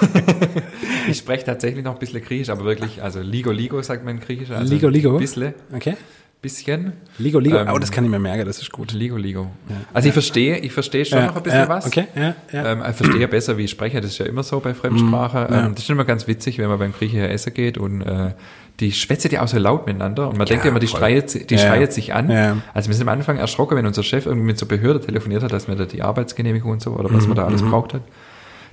ich 1.09 1.17
spreche 1.17 1.43
tatsächlich 1.45 1.83
noch 1.83 1.93
ein 1.93 1.99
bisschen 1.99 2.21
Griechisch, 2.21 2.49
aber 2.49 2.63
wirklich, 2.63 3.01
also 3.01 3.19
Ligo 3.19 3.51
Ligo 3.51 3.81
sagt 3.81 4.05
man 4.05 4.15
in 4.15 4.21
Griechisch. 4.21 4.51
Also 4.51 4.71
Ligo, 4.71 4.89
Ligo? 4.89 5.13
Ein 5.13 5.19
bisschen, 5.19 5.53
Okay. 5.73 5.97
bisschen. 6.39 6.93
Ligo, 7.17 7.39
Ligo. 7.39 7.57
Ähm, 7.57 7.69
oh, 7.73 7.79
das 7.79 7.91
kann 7.91 8.03
ich 8.03 8.11
mir 8.11 8.19
merken, 8.19 8.45
das 8.45 8.59
ist 8.61 8.71
gut. 8.71 8.91
Ligo 8.93 9.17
Ligo. 9.17 9.49
Also 9.91 10.07
ich 10.07 10.13
verstehe, 10.13 10.59
ich 10.59 10.71
verstehe 10.71 11.03
schon 11.03 11.25
noch 11.25 11.35
ein 11.35 11.41
bisschen 11.43 11.59
ja, 11.61 11.69
was. 11.69 11.87
Okay, 11.87 12.05
ja, 12.15 12.35
ja. 12.51 12.71
Ähm, 12.73 12.83
ich 12.87 12.95
verstehe 12.95 13.21
ja 13.21 13.27
besser, 13.27 13.57
wie 13.57 13.63
ich 13.63 13.71
spreche. 13.71 14.01
Das 14.01 14.11
ist 14.11 14.19
ja 14.19 14.27
immer 14.27 14.43
so 14.43 14.59
bei 14.59 14.75
Fremdsprache. 14.75 15.47
Mhm, 15.49 15.53
ja. 15.53 15.65
Ähm, 15.65 15.73
das 15.75 15.83
ist 15.83 15.89
immer 15.89 16.05
ganz 16.05 16.27
witzig, 16.27 16.59
wenn 16.59 16.67
man 16.69 16.77
beim 16.77 16.93
Griechen 16.93 17.21
essen 17.21 17.53
geht 17.55 17.79
und 17.79 18.01
äh, 18.01 18.33
die 18.79 18.91
schwätzt 18.91 19.29
ja 19.31 19.41
auch 19.41 19.47
so 19.47 19.57
laut 19.57 19.85
miteinander 19.85 20.29
und 20.29 20.37
man 20.37 20.47
denkt 20.47 20.63
ja 20.63 20.71
immer, 20.71 20.79
die, 20.79 20.87
schreit, 20.87 21.49
die 21.49 21.55
Ja, 21.55 21.59
schreit 21.61 21.81
ja. 21.81 21.91
sich 21.91 22.13
an. 22.13 22.29
Ja. 22.29 22.57
Also 22.73 22.89
wir 22.89 22.95
sind 22.95 23.07
am 23.07 23.13
Anfang 23.13 23.37
erschrocken, 23.37 23.77
wenn 23.77 23.85
unser 23.85 24.03
Chef 24.03 24.25
irgendwie 24.25 24.45
mit 24.47 24.57
so 24.59 24.65
Behörde 24.65 25.01
telefoniert 25.01 25.43
hat, 25.43 25.51
dass 25.51 25.67
wir 25.67 25.75
da 25.75 25.85
die 25.85 26.01
Arbeitsgenehmigung 26.01 26.71
und 26.71 26.81
so 26.81 26.91
oder 26.91 27.13
was 27.13 27.27
man 27.27 27.35
da 27.35 27.43
Mhm, 27.43 27.47
alles 27.49 27.61
braucht 27.61 27.93
hat. 27.93 28.01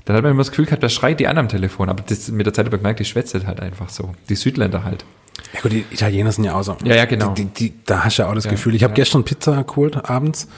Dann 0.05 0.17
hat 0.17 0.23
man 0.23 0.31
immer 0.33 0.41
das 0.43 0.51
Gefühl 0.51 0.67
gehabt, 0.67 0.83
da 0.83 0.89
schreit 0.89 1.19
die 1.19 1.27
an 1.27 1.37
am 1.37 1.49
Telefon, 1.49 1.89
aber 1.89 2.05
das, 2.07 2.31
mit 2.31 2.47
der 2.47 2.55
Zeit 2.55 2.67
habe 2.67 2.77
ich 2.77 2.81
gemerkt, 2.81 3.01
die 3.01 3.05
schwätzt 3.05 3.35
halt 3.35 3.61
einfach 3.61 3.89
so. 3.89 4.13
Die 4.29 4.37
Südländer 4.37 4.85
halt. 4.85 5.05
Ja 5.53 5.61
gut, 5.61 5.73
die 5.73 5.85
Italiener 5.91 6.31
sind 6.33 6.45
ja 6.45 6.55
auch 6.55 6.63
so. 6.63 6.77
Ja, 6.85 6.95
ja, 6.95 7.05
genau. 7.07 7.35
Die, 7.35 7.47
die, 7.47 7.71
die, 7.71 7.75
da 7.85 8.05
hast 8.05 8.19
du 8.19 8.23
ja 8.23 8.29
auch 8.29 8.35
das 8.35 8.45
Ja, 8.45 8.53
Gefühl. 8.53 8.75
Ich 8.75 8.85
habe 8.85 8.93
ja. 8.93 8.97
gestern 8.97 9.25
Pizza 9.25 9.65
geholt 9.65 10.09
abends. 10.09 10.49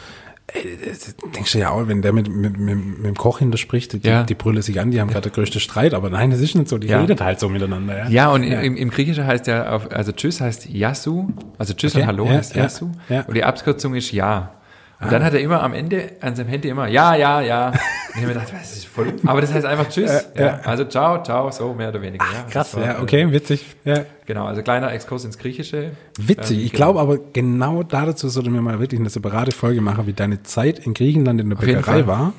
Das 0.51 1.15
denkst 1.35 1.53
du 1.53 1.59
ja 1.59 1.71
auch, 1.71 1.87
wenn 1.89 2.01
der 2.01 2.15
mit, 2.15 2.29
mit, 2.35 2.57
mit, 2.59 2.77
mit 2.99 3.05
dem 3.07 3.15
Koch 3.17 3.39
hinter 3.41 3.59
spricht, 3.59 3.93
die, 3.93 4.09
Ja. 4.09 4.23
die 4.23 4.35
brüllen 4.35 4.63
sich 4.63 4.81
an, 4.81 4.91
die 4.91 4.99
haben 5.01 5.09
gerade 5.09 5.25
der 5.29 5.33
größte 5.33 5.61
Streit, 5.61 5.93
aber 5.93 6.09
nein, 6.09 6.31
das 6.31 6.41
ist 6.41 6.55
nicht 6.55 6.69
so, 6.69 6.79
die 6.79 6.87
Ja. 6.89 7.01
redet 7.01 7.21
halt 7.21 7.39
so 7.39 7.51
miteinander. 7.51 7.99
Ja, 8.05 8.09
Ja, 8.09 8.31
und 8.33 8.43
Im, 8.45 8.77
im 8.77 8.91
Griechischen 8.91 9.27
heißt 9.27 9.47
ja, 9.47 9.71
auf, 9.71 9.93
also 9.93 10.11
Tschüss 10.13 10.41
heißt 10.41 10.71
Yasu, 10.71 11.29
also 11.59 11.75
Tschüss 11.75 11.93
Okay, 11.95 12.03
und 12.03 12.07
Hallo 12.09 12.25
ja, 12.25 12.33
heißt 12.39 12.57
ja, 12.57 12.63
Yasu. 12.63 12.89
ja. 13.11 13.23
Und 13.27 13.35
die 13.35 13.45
Abkürzung 13.45 13.95
ist 13.95 14.11
Ja. 14.13 14.55
Und 15.01 15.13
dann 15.13 15.23
hat 15.23 15.33
er 15.33 15.41
immer 15.41 15.63
am 15.63 15.75
Ende 15.75 16.11
an 16.21 16.35
seinem 16.35 16.49
Handy 16.49 16.69
immer 16.69 16.89
Ja, 16.89 17.15
ja, 17.15 17.41
ja. 17.41 17.69
Und 17.69 17.75
ich 17.75 18.17
habe 18.17 18.27
mir 18.27 18.33
gedacht, 18.35 18.53
das 18.53 18.77
ist 18.77 18.87
voll. 18.87 19.15
Aber 19.27 19.41
das 19.41 19.53
heißt 19.53 19.65
einfach 19.65 19.89
Tschüss. 19.89 20.29
ja. 20.37 20.59
Also 20.65 20.85
ciao, 20.87 21.23
ciao, 21.23 21.51
so 21.53 21.73
mehr 21.73 21.91
oder 21.91 22.03
weniger. 22.03 22.25
ja. 22.25 22.51
Krass, 22.51 22.75
war, 22.75 22.85
ja, 22.85 22.99
äh, 22.99 23.03
okay, 23.03 23.31
witzig. 23.31 23.65
Ja. 23.85 24.05
Genau, 24.27 24.47
also 24.47 24.63
kleiner 24.63 24.93
Exkurs 24.93 25.25
ins 25.25 25.39
Griechische. 25.39 25.93
Witzig. 26.19 26.59
Ähm, 26.59 26.65
ich 26.65 26.73
genau. 26.73 26.93
glaube 26.95 27.01
aber 27.01 27.19
genau 27.33 27.85
dazu 27.85 28.29
sollte 28.29 28.51
mir 28.51 28.61
mal 28.61 28.81
wirklich 28.81 28.99
eine 29.01 29.09
separate 29.09 29.53
Folge 29.53 29.81
machen, 29.81 30.07
wie 30.09 30.15
deine 30.15 30.43
Zeit 30.43 30.81
in 30.81 30.95
Griechenland 30.95 31.41
in 31.41 31.51
der 31.51 31.59
Auf 31.59 31.65
Bäckerei 31.65 32.07
war. 32.09 32.33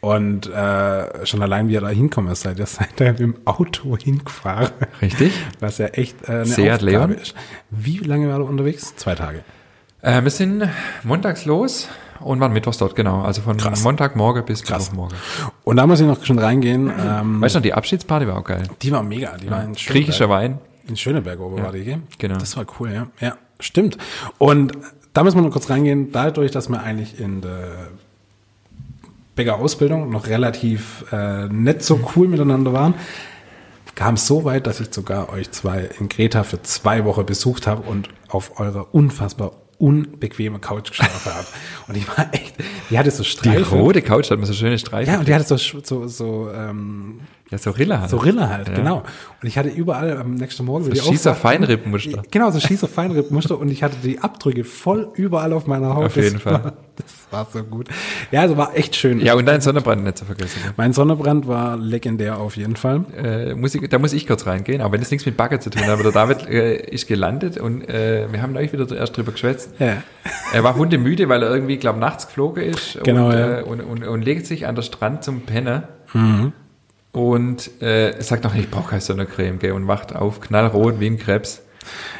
Und 0.00 0.46
äh, 0.48 1.26
schon 1.26 1.42
allein, 1.42 1.68
wie 1.68 1.74
ihr 1.74 1.80
da 1.80 1.88
hinkommen 1.88 2.34
seid. 2.34 2.58
Ihr 2.58 2.66
seid 2.66 2.98
mit 3.00 3.18
dem 3.18 3.36
Auto 3.44 3.96
hingefahren. 3.96 4.70
Richtig. 5.02 5.32
Was 5.60 5.78
ja 5.78 5.86
echt 5.86 6.28
äh, 6.28 6.32
eine 6.32 6.44
Seat 6.46 6.82
Aufgabe 6.82 6.84
Leon. 6.90 7.10
ist. 7.12 7.34
Wie 7.70 7.98
lange 7.98 8.28
war 8.28 8.38
du 8.38 8.44
unterwegs? 8.44 8.94
Zwei 8.96 9.14
Tage. 9.14 9.44
Äh, 10.06 10.22
wir 10.22 10.30
sind 10.30 10.68
montags 11.02 11.44
los 11.46 11.88
und 12.20 12.38
waren 12.38 12.52
mittwochs 12.52 12.78
dort, 12.78 12.94
genau. 12.94 13.22
Also 13.22 13.42
von 13.42 13.56
Krass. 13.56 13.82
Montagmorgen 13.82 14.44
bis 14.44 14.62
Krass. 14.62 14.90
Mittwochmorgen. 14.90 15.18
Und 15.64 15.76
da 15.76 15.86
muss 15.86 15.98
ich 15.98 16.06
noch 16.06 16.24
schon 16.24 16.38
reingehen. 16.38 16.92
Ähm, 16.96 17.40
Weißt 17.40 17.56
du 17.56 17.58
noch, 17.58 17.62
die 17.64 17.74
Abschiedsparty 17.74 18.28
war 18.28 18.38
auch 18.38 18.44
geil. 18.44 18.62
die 18.82 18.92
war 18.92 19.02
mega. 19.02 19.36
Die 19.36 19.50
war 19.50 19.64
in 19.64 19.72
Griechischer 19.74 20.28
Wein. 20.28 20.58
In 20.86 20.96
Schöneberg 20.96 21.40
oben 21.40 21.60
war 21.60 21.72
die, 21.72 21.82
gell? 21.84 21.98
genau. 22.18 22.36
Das 22.36 22.56
war 22.56 22.64
cool, 22.78 22.92
ja. 22.92 23.08
Ja, 23.20 23.36
stimmt. 23.58 23.98
Und 24.38 24.74
da 25.12 25.24
müssen 25.24 25.38
wir 25.38 25.42
noch 25.42 25.50
kurz 25.50 25.68
reingehen. 25.68 26.12
Dadurch, 26.12 26.52
dass 26.52 26.68
wir 26.68 26.80
eigentlich 26.80 27.18
in 27.18 27.40
der 27.40 27.88
Bäckerausbildung 29.34 30.08
noch 30.08 30.28
relativ 30.28 31.04
äh, 31.10 31.48
nicht 31.48 31.82
so 31.82 31.98
cool 32.14 32.28
miteinander 32.28 32.72
waren, 32.72 32.94
kam 33.96 34.14
es 34.14 34.28
so 34.28 34.44
weit, 34.44 34.68
dass 34.68 34.78
ich 34.78 34.94
sogar 34.94 35.30
euch 35.30 35.50
zwei 35.50 35.90
in 35.98 36.08
Greta 36.08 36.44
für 36.44 36.62
zwei 36.62 37.04
Wochen 37.04 37.26
besucht 37.26 37.66
habe 37.66 37.82
und 37.82 38.08
auf 38.28 38.60
eurer 38.60 38.94
unfassbar 38.94 39.50
unbequeme 39.78 40.58
Couch 40.58 40.90
geschlafen 40.90 41.32
habe. 41.34 41.46
Und 41.88 41.96
ich 41.96 42.08
war 42.08 42.26
echt, 42.32 42.54
die 42.90 42.98
hatte 42.98 43.10
so 43.10 43.22
Die 43.22 43.28
Streifen. 43.28 43.78
rote 43.78 44.02
Couch 44.02 44.30
hat 44.30 44.38
man 44.38 44.46
so 44.46 44.52
schöne 44.54 44.78
Streifen. 44.78 45.12
Ja, 45.12 45.18
und 45.18 45.28
die 45.28 45.34
hatte 45.34 45.44
so, 45.44 45.56
so, 45.56 46.06
so, 46.08 46.50
ähm, 46.54 47.20
ja, 47.50 47.58
so 47.58 47.70
Rille 47.70 48.00
halt. 48.00 48.10
so 48.10 48.16
Rille 48.16 48.48
halt, 48.48 48.68
Ja. 48.68 48.74
genau. 48.74 49.02
Und 49.42 49.48
ich 49.48 49.56
hatte 49.58 49.68
überall 49.68 50.16
am 50.16 50.34
nächsten 50.34 50.64
Morgen 50.64 50.84
So 50.84 50.90
die 50.90 50.98
Schießer 51.00 51.34
Feinrippenmuster. 51.34 52.22
Genau, 52.30 52.50
so 52.50 52.58
Schießer 52.60 52.88
Feinrippenmuster 52.88 53.58
und 53.58 53.70
ich 53.70 53.82
hatte 53.82 53.96
die 54.02 54.18
Abdrücke 54.18 54.64
voll 54.64 55.10
überall 55.14 55.52
auf 55.52 55.66
meiner 55.66 55.94
Haut. 55.94 56.06
Auf 56.06 56.14
Das 56.14 56.24
jeden 56.24 56.38
Fall. 56.40 56.64
War, 56.64 56.72
das 57.30 57.38
war 57.38 57.46
so 57.52 57.62
gut. 57.64 57.88
Ja, 58.30 58.40
also 58.42 58.56
war 58.56 58.76
echt 58.76 58.96
schön. 58.96 59.20
Ja, 59.20 59.34
und 59.34 59.46
dein 59.46 59.60
Sonnenbrand 59.60 60.04
nicht 60.04 60.18
zu 60.18 60.24
vergessen. 60.24 60.60
Mein 60.76 60.92
Sonnenbrand 60.92 61.46
war 61.46 61.76
legendär 61.76 62.38
auf 62.38 62.56
jeden 62.56 62.76
Fall. 62.76 63.04
Äh, 63.16 63.54
muss 63.54 63.74
ich, 63.74 63.88
da 63.88 63.98
muss 63.98 64.12
ich 64.12 64.26
kurz 64.26 64.46
reingehen, 64.46 64.80
aber 64.80 64.92
wenn 64.92 65.00
das 65.00 65.10
nichts 65.10 65.26
mit 65.26 65.36
Bagger 65.36 65.60
zu 65.60 65.70
tun 65.70 65.82
hat, 65.82 65.90
aber 65.90 66.02
der 66.04 66.12
David 66.12 66.48
äh, 66.48 66.76
ist 66.76 67.06
gelandet 67.08 67.58
und 67.58 67.88
äh, 67.88 68.26
wir 68.30 68.42
haben 68.42 68.52
neulich 68.52 68.72
wieder 68.72 68.90
erst 68.96 69.16
drüber 69.16 69.32
geschwätzt. 69.32 69.70
Ja. 69.78 70.02
Er 70.52 70.64
war 70.64 70.76
hundemüde, 70.76 71.28
weil 71.28 71.42
er 71.42 71.50
irgendwie, 71.50 71.76
glaube 71.76 71.98
nachts 71.98 72.26
geflogen 72.26 72.62
ist 72.62 72.98
Genau, 73.04 73.26
und, 73.28 73.32
ja. 73.32 73.58
äh, 73.58 73.62
und, 73.62 73.80
und, 73.80 74.04
und 74.04 74.22
legt 74.22 74.46
sich 74.46 74.66
an 74.66 74.74
der 74.74 74.82
Strand 74.82 75.24
zum 75.24 75.42
Pennen 75.42 75.82
Mhm. 76.14 76.52
und 77.12 77.82
äh, 77.82 78.14
sagt 78.22 78.44
noch, 78.44 78.54
ich 78.54 78.70
brauche 78.70 78.90
keine 78.90 79.00
Sonnencreme, 79.00 79.58
gell, 79.58 79.72
und 79.72 79.88
wacht 79.88 80.14
auf, 80.14 80.40
knallrot 80.40 81.00
wie 81.00 81.06
ein 81.08 81.18
Krebs. 81.18 81.62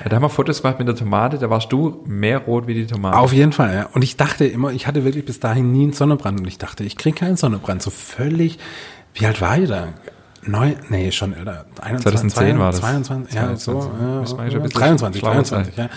Ja, 0.02 0.08
da 0.08 0.16
haben 0.16 0.22
wir 0.22 0.28
Fotos 0.28 0.62
gemacht 0.62 0.78
mit 0.78 0.88
der 0.88 0.96
Tomate, 0.96 1.38
da 1.38 1.50
warst 1.50 1.72
du 1.72 2.02
mehr 2.06 2.38
rot 2.38 2.66
wie 2.66 2.74
die 2.74 2.86
Tomate. 2.86 3.18
Auf 3.18 3.32
jeden 3.32 3.52
Fall, 3.52 3.74
ja. 3.74 3.88
Und 3.92 4.02
ich 4.02 4.16
dachte 4.16 4.44
immer, 4.46 4.72
ich 4.72 4.86
hatte 4.86 5.04
wirklich 5.04 5.24
bis 5.24 5.40
dahin 5.40 5.72
nie 5.72 5.84
einen 5.84 5.92
Sonnenbrand 5.92 6.40
und 6.40 6.46
ich 6.46 6.58
dachte, 6.58 6.84
ich 6.84 6.96
kriege 6.96 7.16
keinen 7.16 7.36
Sonnenbrand. 7.36 7.82
So 7.82 7.90
völlig, 7.90 8.58
wie 9.14 9.26
alt 9.26 9.40
war 9.40 9.58
ich 9.58 9.68
da? 9.68 9.88
Neu, 10.42 10.74
nee, 10.88 11.10
schon 11.10 11.32
älter. 11.32 11.66
21, 11.80 12.32
2010 12.32 12.58
war 12.58 12.70
das. 12.70 12.80
22, 12.80 13.34
ja, 13.34 13.56
22. 13.56 13.58
so, 13.64 14.36
ja, 14.36 14.44
ein 14.44 14.62
bisschen 14.62 14.80
23, 14.80 15.20
schlauer 15.20 15.32
23, 15.34 15.76
ja. 15.76 15.88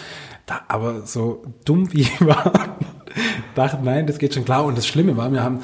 Da, 0.45 0.61
aber 0.67 1.05
so 1.05 1.43
dumm 1.65 1.93
wie 1.93 2.01
ich 2.01 2.21
war, 2.25 2.51
dachte, 3.53 3.79
nein, 3.83 4.07
das 4.07 4.17
geht 4.17 4.33
schon 4.33 4.45
klar. 4.45 4.65
Und 4.65 4.77
das 4.77 4.87
Schlimme 4.87 5.15
war, 5.17 5.31
wir 5.31 5.43
haben, 5.43 5.59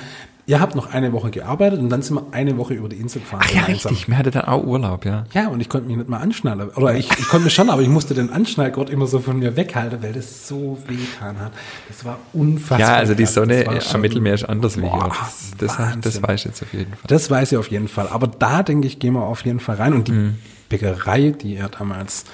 ihr 0.48 0.60
habt 0.60 0.76
noch 0.76 0.94
eine 0.94 1.12
Woche 1.14 1.32
gearbeitet 1.32 1.80
und 1.80 1.90
dann 1.90 2.02
sind 2.02 2.16
wir 2.16 2.26
eine 2.32 2.58
Woche 2.58 2.74
über 2.74 2.88
die 2.90 2.98
Insel 2.98 3.22
gefahren. 3.22 3.42
Ach 3.44 3.50
ja, 3.52 3.62
gemeinsam. 3.64 3.90
richtig, 3.92 4.08
wir 4.08 4.18
hatten 4.18 4.32
dann 4.32 4.46
auch 4.46 4.64
Urlaub, 4.64 5.06
ja. 5.06 5.24
Ja, 5.34 5.48
und 5.48 5.60
ich 5.60 5.70
konnte 5.70 5.88
mich 5.88 5.98
nicht 5.98 6.10
mal 6.10 6.18
anschnallen. 6.20 6.70
Oder 6.70 6.96
ich, 6.96 7.10
ich 7.12 7.28
konnte 7.28 7.46
mich 7.46 7.54
schon, 7.54 7.70
aber 7.70 7.82
ich 7.82 7.88
musste 7.88 8.14
den 8.14 8.30
Anschnallgurt 8.32 8.90
immer 8.90 9.08
so 9.08 9.20
von 9.20 9.40
mir 9.40 9.56
weghalten, 9.56 10.02
weil 10.04 10.14
das 10.14 10.48
so 10.48 10.78
wehgetan 10.88 11.40
hat. 11.40 11.52
Das 11.88 12.06
war 12.06 12.20
unfassbar. 12.34 12.80
Ja, 12.80 12.96
also 12.96 13.14
die. 13.14 13.26
Sonne 13.26 13.66
am 13.94 14.02
Mittelmeer 14.02 14.36
ist 14.36 14.44
anders 14.44 14.78
wie 14.78 14.82
hier. 14.90 15.10
Das, 15.58 15.78
das, 15.78 15.98
das 16.02 16.22
weiß 16.24 16.42
ich 16.42 16.46
jetzt 16.46 16.62
auf 16.62 16.74
jeden 16.74 16.92
Fall. 16.92 17.00
Das 17.08 17.30
weiß 17.30 17.52
ich 17.52 17.58
auf 17.58 17.70
jeden 17.72 17.88
Fall. 17.88 18.08
Aber 18.10 18.28
da 18.28 18.64
denke 18.64 18.88
ich, 18.88 19.00
gehen 19.00 19.14
wir 19.14 19.24
auf 19.24 19.44
jeden 19.46 19.60
Fall 19.60 19.76
rein. 19.78 19.94
Und 19.94 20.08
die 20.08 20.12
Mhm. 20.12 20.36
Bäckerei, 20.70 21.30
die 21.30 21.56
er 21.58 21.70
damals, 21.70 22.26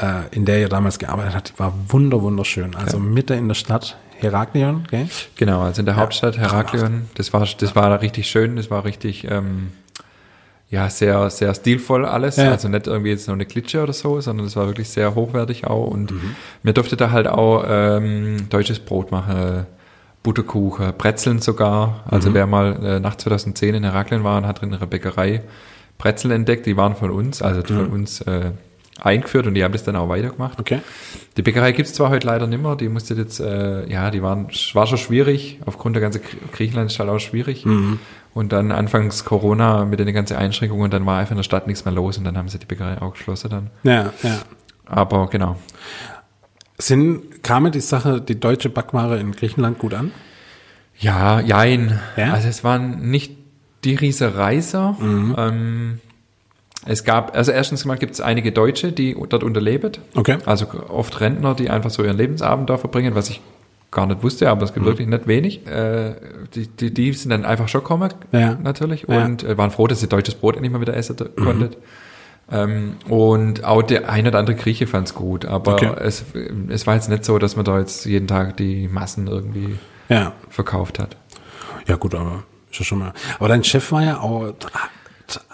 äh, 0.00 0.34
in 0.34 0.44
der 0.44 0.58
er 0.58 0.68
damals 0.68 0.98
gearbeitet 0.98 1.52
die 1.54 1.58
war 1.58 1.72
wunder, 1.88 2.20
wunderschön. 2.22 2.74
Also 2.74 2.98
mitten 2.98 3.34
in 3.38 3.48
der 3.48 3.54
Stadt 3.54 3.96
Heraklion, 4.18 4.84
gell? 4.90 5.08
Genau, 5.36 5.62
also 5.62 5.80
in 5.80 5.86
der 5.86 5.96
Hauptstadt 5.96 6.36
Heraklion, 6.38 7.08
das 7.14 7.32
war, 7.32 7.46
das 7.58 7.74
war 7.76 8.00
richtig 8.02 8.26
schön, 8.28 8.56
das 8.56 8.70
war 8.70 8.84
richtig, 8.84 9.26
ähm, 9.30 9.72
ja, 10.68 10.88
sehr, 10.88 11.30
sehr 11.30 11.52
stilvoll 11.54 12.04
alles. 12.04 12.36
Ja. 12.36 12.50
Also 12.52 12.68
nicht 12.68 12.86
irgendwie 12.86 13.10
jetzt 13.10 13.26
noch 13.26 13.34
eine 13.34 13.46
Klitsche 13.46 13.82
oder 13.82 13.92
so, 13.92 14.20
sondern 14.20 14.46
es 14.46 14.54
war 14.56 14.66
wirklich 14.66 14.88
sehr 14.88 15.14
hochwertig 15.14 15.66
auch. 15.66 15.86
Und 15.88 16.12
Mhm. 16.12 16.36
mir 16.62 16.72
durfte 16.74 16.96
da 16.96 17.10
halt 17.10 17.26
auch 17.26 17.64
ähm, 17.66 18.46
deutsches 18.50 18.78
Brot 18.78 19.10
machen, 19.10 19.66
Butterkuchen, 20.22 20.92
Brezeln 20.98 21.40
sogar. 21.40 22.04
Also 22.08 22.30
Mhm. 22.30 22.34
wer 22.34 22.46
mal 22.46 22.84
äh, 22.84 23.00
nach 23.00 23.16
2010 23.16 23.74
in 23.74 23.84
Heraklion 23.84 24.22
war 24.22 24.36
und 24.36 24.46
hat 24.46 24.62
in 24.62 24.72
ihrer 24.72 24.86
Bäckerei 24.86 25.42
Brezel 25.98 26.30
entdeckt, 26.30 26.66
die 26.66 26.76
waren 26.76 26.94
von 26.94 27.10
uns, 27.10 27.42
also 27.42 27.62
von 27.62 27.88
uns 27.88 28.20
äh, 28.22 28.52
eingeführt 29.00 29.46
und 29.46 29.54
die 29.54 29.64
haben 29.64 29.72
das 29.72 29.84
dann 29.84 29.96
auch 29.96 30.08
weitergemacht. 30.08 30.60
Okay. 30.60 30.80
Die 31.36 31.42
Bäckerei 31.42 31.72
gibt's 31.72 31.92
zwar 31.94 32.10
heute 32.10 32.26
leider 32.26 32.46
nicht 32.46 32.62
mehr, 32.62 32.76
die 32.76 32.88
musste 32.88 33.14
jetzt, 33.14 33.40
äh, 33.40 33.88
ja, 33.90 34.10
die 34.10 34.22
waren, 34.22 34.48
war 34.74 34.86
schon 34.86 34.98
schwierig, 34.98 35.58
aufgrund 35.66 35.96
der 35.96 36.02
ganzen 36.02 36.22
Gr- 36.22 36.36
Griechenland 36.52 36.90
ist 36.90 36.98
halt 36.98 37.08
auch 37.08 37.18
schwierig. 37.18 37.66
Und 38.32 38.52
dann 38.52 38.70
anfangs 38.70 39.24
Corona 39.24 39.84
mit 39.84 39.98
den 39.98 40.12
ganzen 40.12 40.36
Einschränkungen, 40.36 40.90
dann 40.90 41.04
war 41.06 41.18
einfach 41.18 41.32
in 41.32 41.38
der 41.38 41.42
Stadt 41.44 41.66
nichts 41.66 41.84
mehr 41.84 41.94
los 41.94 42.18
und 42.18 42.24
dann 42.24 42.36
haben 42.36 42.48
sie 42.48 42.58
die 42.58 42.66
Bäckerei 42.66 43.00
auch 43.02 43.14
geschlossen 43.14 43.50
dann. 43.50 43.70
Ja, 43.82 44.12
ja. 44.22 44.38
Aber 44.86 45.28
genau. 45.28 45.56
Sind, 46.78 47.42
kam 47.42 47.70
die 47.70 47.80
Sache, 47.80 48.20
die 48.20 48.38
deutsche 48.38 48.70
Backware 48.70 49.18
in 49.18 49.32
Griechenland 49.32 49.78
gut 49.78 49.94
an? 49.94 50.12
Ja, 50.98 51.40
jein. 51.40 51.98
Ja? 52.16 52.32
Also 52.32 52.48
es 52.48 52.64
waren 52.64 53.10
nicht 53.10 53.36
die 53.84 53.94
riese 53.94 54.36
Reiser. 54.36 54.96
Mhm. 54.98 55.34
Ähm, 55.38 56.00
es 56.86 57.04
gab, 57.04 57.36
also 57.36 57.52
erstens 57.52 57.84
mal 57.84 57.96
gibt 57.96 58.14
es 58.14 58.20
einige 58.20 58.52
Deutsche, 58.52 58.92
die 58.92 59.14
dort 59.28 59.44
unterleben. 59.44 59.92
Okay. 60.14 60.38
Also 60.46 60.66
oft 60.88 61.20
Rentner, 61.20 61.54
die 61.54 61.68
einfach 61.70 61.90
so 61.90 62.02
ihren 62.02 62.16
Lebensabend 62.16 62.70
da 62.70 62.78
verbringen, 62.78 63.14
was 63.14 63.28
ich 63.30 63.40
gar 63.90 64.06
nicht 64.06 64.22
wusste, 64.22 64.48
aber 64.48 64.62
es 64.62 64.72
gibt 64.72 64.86
wirklich 64.86 65.08
nicht 65.08 65.26
wenig. 65.26 65.66
Äh, 65.66 66.14
die, 66.54 66.68
die, 66.68 66.94
die 66.94 67.12
sind 67.12 67.30
dann 67.30 67.44
einfach 67.44 67.68
schon 67.68 67.80
gekommen, 67.82 68.12
Ja. 68.32 68.56
natürlich, 68.62 69.06
Ja. 69.08 69.24
und 69.24 69.42
äh, 69.42 69.58
waren 69.58 69.70
froh, 69.72 69.86
dass 69.88 70.00
sie 70.00 70.06
deutsches 70.08 70.36
Brot 70.36 70.54
endlich 70.54 70.72
mal 70.72 70.80
wieder 70.80 70.96
essen 70.96 71.16
konnten. 71.36 71.70
Ähm, 72.52 72.94
und 73.08 73.64
auch 73.64 73.82
der 73.82 74.08
ein 74.08 74.26
oder 74.26 74.38
andere 74.38 74.56
Grieche 74.56 74.86
fand 74.86 75.06
es 75.08 75.14
gut, 75.14 75.44
aber 75.44 75.74
Okay. 75.74 75.92
es, 76.00 76.24
es 76.68 76.86
war 76.86 76.94
jetzt 76.94 77.08
nicht 77.08 77.24
so, 77.24 77.38
dass 77.38 77.56
man 77.56 77.64
da 77.64 77.78
jetzt 77.78 78.06
jeden 78.06 78.26
Tag 78.26 78.56
die 78.56 78.88
Massen 78.88 79.26
irgendwie 79.26 79.76
Ja. 80.08 80.32
verkauft 80.48 80.98
hat. 80.98 81.16
Ja, 81.86 81.96
gut, 81.96 82.14
aber 82.14 82.44
ist 82.70 82.78
ja 82.78 82.84
schon 82.84 82.98
mal. 83.00 83.12
Aber 83.38 83.48
dein 83.48 83.62
Chef 83.64 83.90
war 83.92 84.02
ja 84.04 84.20
auch 84.20 84.52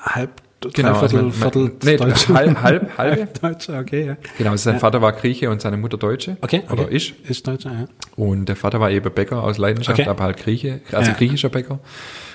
halb 0.02 0.30
Genau, 0.72 0.92
drei 0.94 0.98
also 1.00 1.08
Viertel, 1.08 1.22
man- 1.22 1.32
Viertel 1.32 1.72
nee, 1.84 1.96
Deutsche. 1.96 2.34
halb- 2.34 2.62
halb- 2.62 2.90
halbe. 2.98 3.28
Deutsche, 3.40 3.72
okay, 3.78 4.06
ja. 4.06 4.16
Genau, 4.38 4.50
also 4.52 4.70
sein 4.70 4.80
Vater 4.80 5.02
war 5.02 5.12
Grieche 5.12 5.50
und 5.50 5.60
seine 5.60 5.76
Mutter 5.76 5.98
Deutsche. 5.98 6.38
Okay, 6.40 6.62
okay. 6.66 6.72
Oder 6.72 6.90
ich. 6.90 7.14
Ist 7.28 7.46
Deutscher, 7.46 7.70
ja. 7.72 7.84
Und 8.16 8.46
der 8.48 8.56
Vater 8.56 8.80
war 8.80 8.90
eben 8.90 9.12
Bäcker 9.12 9.42
aus 9.42 9.58
Leidenschaft, 9.58 10.00
Okay. 10.00 10.08
aber 10.08 10.25
halt 10.25 10.38
Grieche, 10.38 10.80
also 10.92 11.10
Ja. 11.10 11.16
griechischer 11.16 11.50
Bäcker. 11.50 11.78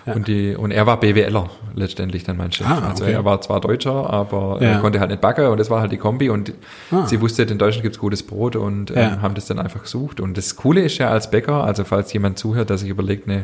Und, 0.06 0.28
die, 0.28 0.56
und 0.56 0.72
er 0.72 0.88
war 0.88 1.00
BWLer 1.00 1.50
letztendlich 1.76 2.24
dann 2.24 2.38
mein 2.38 2.52
Chef. 2.52 2.68
Ah, 2.68 2.90
also 2.90 3.04
okay. 3.04 3.14
er 3.14 3.26
war 3.26 3.40
zwar 3.42 3.60
Deutscher, 3.60 4.10
aber 4.10 4.58
Ja. 4.62 4.70
er 4.70 4.80
konnte 4.80 5.00
halt 5.00 5.10
nicht 5.12 5.22
backen 5.22 5.48
und 5.48 5.60
das 5.60 5.70
war 5.70 5.82
halt 5.82 5.92
die 5.92 5.98
Kombi 5.98 6.30
und 6.30 6.54
Ah. 6.92 7.06
sie 7.08 7.22
wusste, 7.22 7.44
in 7.44 7.58
Deutschland 7.58 7.84
gibt's 7.84 8.00
gutes 8.00 8.24
Brot 8.24 8.56
und 8.56 8.90
Ja. 8.92 9.14
ähm, 9.14 9.22
haben 9.22 9.36
das 9.36 9.46
dann 9.48 9.60
einfach 9.60 9.82
gesucht. 9.84 10.20
Und 10.20 10.38
das 10.38 10.56
Coole 10.56 10.82
ist 10.84 10.98
ja 11.00 11.10
als 11.10 11.30
Bäcker, 11.30 11.64
also 11.64 11.84
falls 11.84 12.14
jemand 12.14 12.38
zuhört, 12.40 12.70
der 12.70 12.78
sich 12.78 12.90
überlegt, 12.90 13.28
eine 13.28 13.44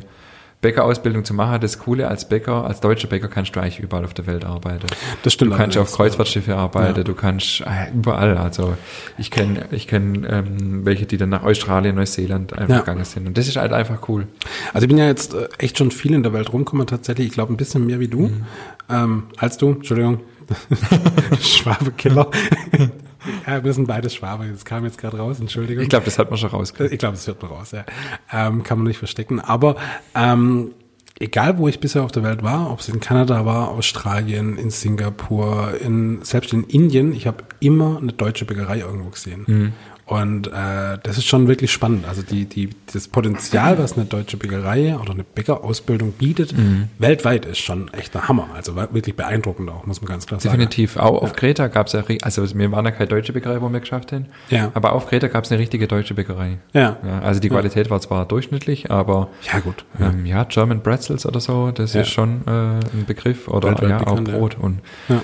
Bäckerausbildung 0.59 1.23
zu 1.23 1.35
machen, 1.35 1.61
das 1.61 1.77
Coole 1.77 2.07
als 2.07 2.27
Bäcker, 2.27 2.65
als 2.65 2.79
deutscher 2.79 3.07
Bäcker 3.07 3.27
kannst 3.27 3.55
du 3.55 3.59
eigentlich 3.59 3.79
überall 3.79 4.03
auf 4.05 4.15
der 4.15 4.25
Welt 4.25 4.43
arbeiten. 4.43 4.87
Das 5.21 5.33
stimmt 5.33 5.53
Du 5.53 5.57
kannst 5.57 5.77
auf. 5.77 5.91
Kreuzfahrtschiffe 5.93 6.55
arbeiten, 6.55 6.97
Ja. 6.97 7.03
du 7.03 7.13
kannst 7.13 7.61
äh, 7.61 7.91
überall. 7.93 8.37
Also 8.37 8.75
ich 9.19 9.29
kenne 9.29 9.65
ich 9.71 9.87
kenn, 9.87 10.25
ähm, 10.27 10.83
welche, 10.83 11.05
die 11.05 11.17
dann 11.17 11.29
nach 11.29 11.43
Australien, 11.43 11.95
Neuseeland 11.95 12.53
einfach 12.53 12.73
Ja. 12.73 12.79
gegangen 12.79 13.05
sind. 13.05 13.27
Und 13.27 13.37
das 13.37 13.47
ist 13.47 13.57
halt 13.57 13.71
einfach 13.71 14.09
cool. 14.09 14.25
Also 14.73 14.85
ich 14.85 14.89
bin 14.89 14.97
ja 14.97 15.05
jetzt 15.05 15.35
äh, 15.35 15.47
echt 15.59 15.77
schon 15.77 15.91
viel 15.91 16.13
in 16.15 16.23
der 16.23 16.33
Welt 16.33 16.51
rumgekommen 16.51 16.87
tatsächlich. 16.87 17.27
Ich 17.27 17.33
glaube 17.33 17.53
ein 17.53 17.57
bisschen 17.57 17.85
mehr 17.85 17.99
wie 17.99 18.07
du. 18.07 18.21
Mhm. 18.29 18.45
Ähm, 18.89 19.23
als 19.37 19.57
du, 19.57 19.69
Entschuldigung. 19.73 20.21
Schwabekiller. 21.41 22.31
ja, 23.45 23.63
wir 23.63 23.73
sind 23.73 23.87
beide 23.87 24.09
Schwabe. 24.09 24.47
Das 24.47 24.65
kam 24.65 24.83
jetzt 24.85 24.97
gerade 24.97 25.17
raus, 25.17 25.39
Entschuldigung. 25.39 25.83
Ich 25.83 25.89
glaube, 25.89 26.05
das 26.05 26.19
hat 26.19 26.29
man 26.29 26.37
schon 26.37 26.49
rausgekriegt. 26.49 26.93
Ich 26.93 26.99
glaube, 26.99 27.15
das 27.15 27.27
wird 27.27 27.41
man 27.41 27.51
raus, 27.51 27.71
ja. 27.71 27.85
Ähm, 28.31 28.63
kann 28.63 28.79
man 28.79 28.87
nicht 28.87 28.97
verstecken. 28.97 29.39
Aber 29.39 29.75
ähm, 30.15 30.71
egal, 31.19 31.57
wo 31.57 31.67
ich 31.67 31.79
bisher 31.79 32.03
auf 32.03 32.11
der 32.11 32.23
Welt 32.23 32.43
war, 32.43 32.71
ob 32.71 32.79
es 32.79 32.89
in 32.89 32.99
Kanada 32.99 33.45
war, 33.45 33.69
Australien, 33.69 34.57
in 34.57 34.69
Singapur, 34.69 35.73
in, 35.81 36.23
selbst 36.23 36.53
in 36.53 36.63
Indien, 36.63 37.13
ich 37.13 37.27
habe 37.27 37.43
immer 37.59 37.97
eine 37.97 38.13
deutsche 38.13 38.45
Bäckerei 38.45 38.79
irgendwo 38.79 39.09
gesehen. 39.09 39.73
Und 40.07 40.47
äh, 40.47 40.97
das 41.03 41.17
ist 41.17 41.25
schon 41.25 41.49
wirklich 41.49 41.69
spannend. 41.69 42.05
Also 42.07 42.21
die, 42.21 42.45
die, 42.45 42.69
das 42.93 43.09
Potenzial, 43.09 43.77
was 43.77 43.97
eine 43.97 44.05
deutsche 44.05 44.37
Bäckerei 44.37 44.95
oder 44.97 45.11
eine 45.11 45.25
Bäckerausbildung 45.25 46.13
bietet, 46.13 46.55
weltweit 46.97 47.45
ist 47.45 47.57
schon 47.57 47.93
echt 47.93 48.13
der 48.13 48.29
Hammer. 48.29 48.47
Also 48.55 48.77
wirklich 48.77 49.17
beeindruckend 49.17 49.69
auch, 49.69 49.85
muss 49.85 50.01
man 50.01 50.07
ganz 50.07 50.25
klar 50.25 50.39
sagen. 50.39 50.53
Definitiv. 50.53 50.95
Auch 50.95 51.21
auf 51.21 51.33
Kreta 51.33 51.67
gab 51.67 51.87
es 51.87 51.93
ja, 51.93 52.03
also 52.21 52.57
wir 52.57 52.71
waren 52.71 52.85
ja 52.85 52.91
keine 52.91 53.07
deutsche 53.09 53.33
Bäckerei, 53.33 53.61
wo 53.61 53.67
wir 53.67 53.81
geschafft 53.81 54.13
haben. 54.13 54.27
Ja. 54.49 54.71
Aber 54.75 54.93
auf 54.93 55.07
Kreta 55.07 55.27
gab 55.27 55.43
es 55.43 55.51
eine 55.51 55.59
richtige 55.59 55.87
deutsche 55.89 56.13
Bäckerei. 56.13 56.59
Ja. 56.71 56.95
Ja, 57.05 57.19
also 57.19 57.41
die 57.41 57.49
Qualität 57.49 57.89
war 57.89 57.99
zwar 57.99 58.25
durchschnittlich, 58.25 58.89
aber 58.89 59.27
Ja, 59.51 59.59
gut. 59.59 59.83
ähm, 59.99 60.25
ja, 60.25 60.45
German 60.45 60.81
Pretzels 60.83 61.25
oder 61.25 61.41
so, 61.41 61.71
das 61.71 61.91
Ja. 61.93 62.01
ist 62.03 62.09
schon 62.11 62.43
äh, 62.47 62.49
ein 62.51 63.03
Begriff. 63.05 63.49
Oder 63.49 63.67
Weltweit 63.71 63.89
ja, 63.89 63.97
auch 64.07 64.15
bekannt, 64.15 64.27
ja. 64.29 64.37
Brot. 64.37 64.57
Und 64.57 64.79
Ja. 65.09 65.21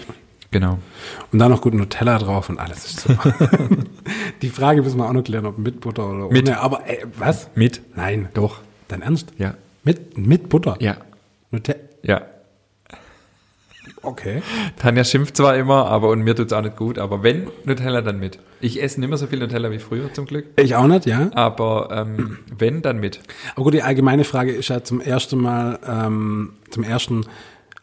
genau. 0.51 0.79
Und 1.31 1.39
dann 1.39 1.51
noch 1.51 1.61
gut 1.61 1.73
Nutella 1.73 2.17
drauf 2.19 2.49
und 2.49 2.59
alles 2.59 2.83
ist 2.85 2.99
super. 2.99 3.33
Die 4.41 4.49
Frage 4.49 4.81
müssen 4.81 4.97
wir 4.97 5.07
auch 5.07 5.13
noch 5.13 5.23
klären, 5.23 5.45
ob 5.45 5.57
mit 5.57 5.79
Butter 5.81 6.07
oder 6.09 6.25
ohne. 6.27 6.33
Mit. 6.33 6.49
Aber 6.49 6.87
ey, 6.87 7.03
was? 7.17 7.49
Mit? 7.55 7.81
Nein. 7.95 8.29
Doch. 8.33 8.59
Dein 8.87 9.01
Ernst? 9.01 9.31
Ja. 9.37 9.55
Mit, 9.83 10.17
mit 10.17 10.49
Butter? 10.49 10.77
Ja. 10.79 10.97
Nutella? 11.51 11.79
Ja. 12.03 12.21
Okay. 14.01 14.41
Tanja 14.77 15.03
schimpft 15.05 15.37
zwar 15.37 15.55
immer, 15.55 15.87
aber 15.87 16.09
und 16.09 16.21
mir 16.21 16.35
tut's 16.35 16.51
auch 16.51 16.61
nicht 16.61 16.75
gut, 16.75 16.97
aber 16.99 17.23
wenn 17.23 17.47
Nutella, 17.63 18.01
dann 18.01 18.19
mit. 18.19 18.37
Ich 18.59 18.81
esse 18.81 18.99
nicht 18.99 19.09
mehr 19.09 19.17
so 19.17 19.27
viel 19.27 19.39
Nutella 19.39 19.71
wie 19.71 19.79
früher 19.79 20.13
zum 20.13 20.25
Glück, 20.25 20.45
Ich 20.57 20.75
auch 20.75 20.87
nicht, 20.87 21.05
ja. 21.05 21.29
aber 21.33 21.87
ähm, 21.91 22.39
wenn, 22.57 22.81
dann 22.81 22.99
mit. 22.99 23.21
Aber 23.55 23.63
gut, 23.63 23.73
die 23.73 23.81
allgemeine 23.81 24.25
Frage 24.25 24.51
ist 24.51 24.67
ja 24.67 24.83
zum 24.83 24.99
ersten 24.99 25.39
Mal, 25.39 25.79
ähm, 25.87 26.53
zum 26.69 26.83
ersten 26.83 27.25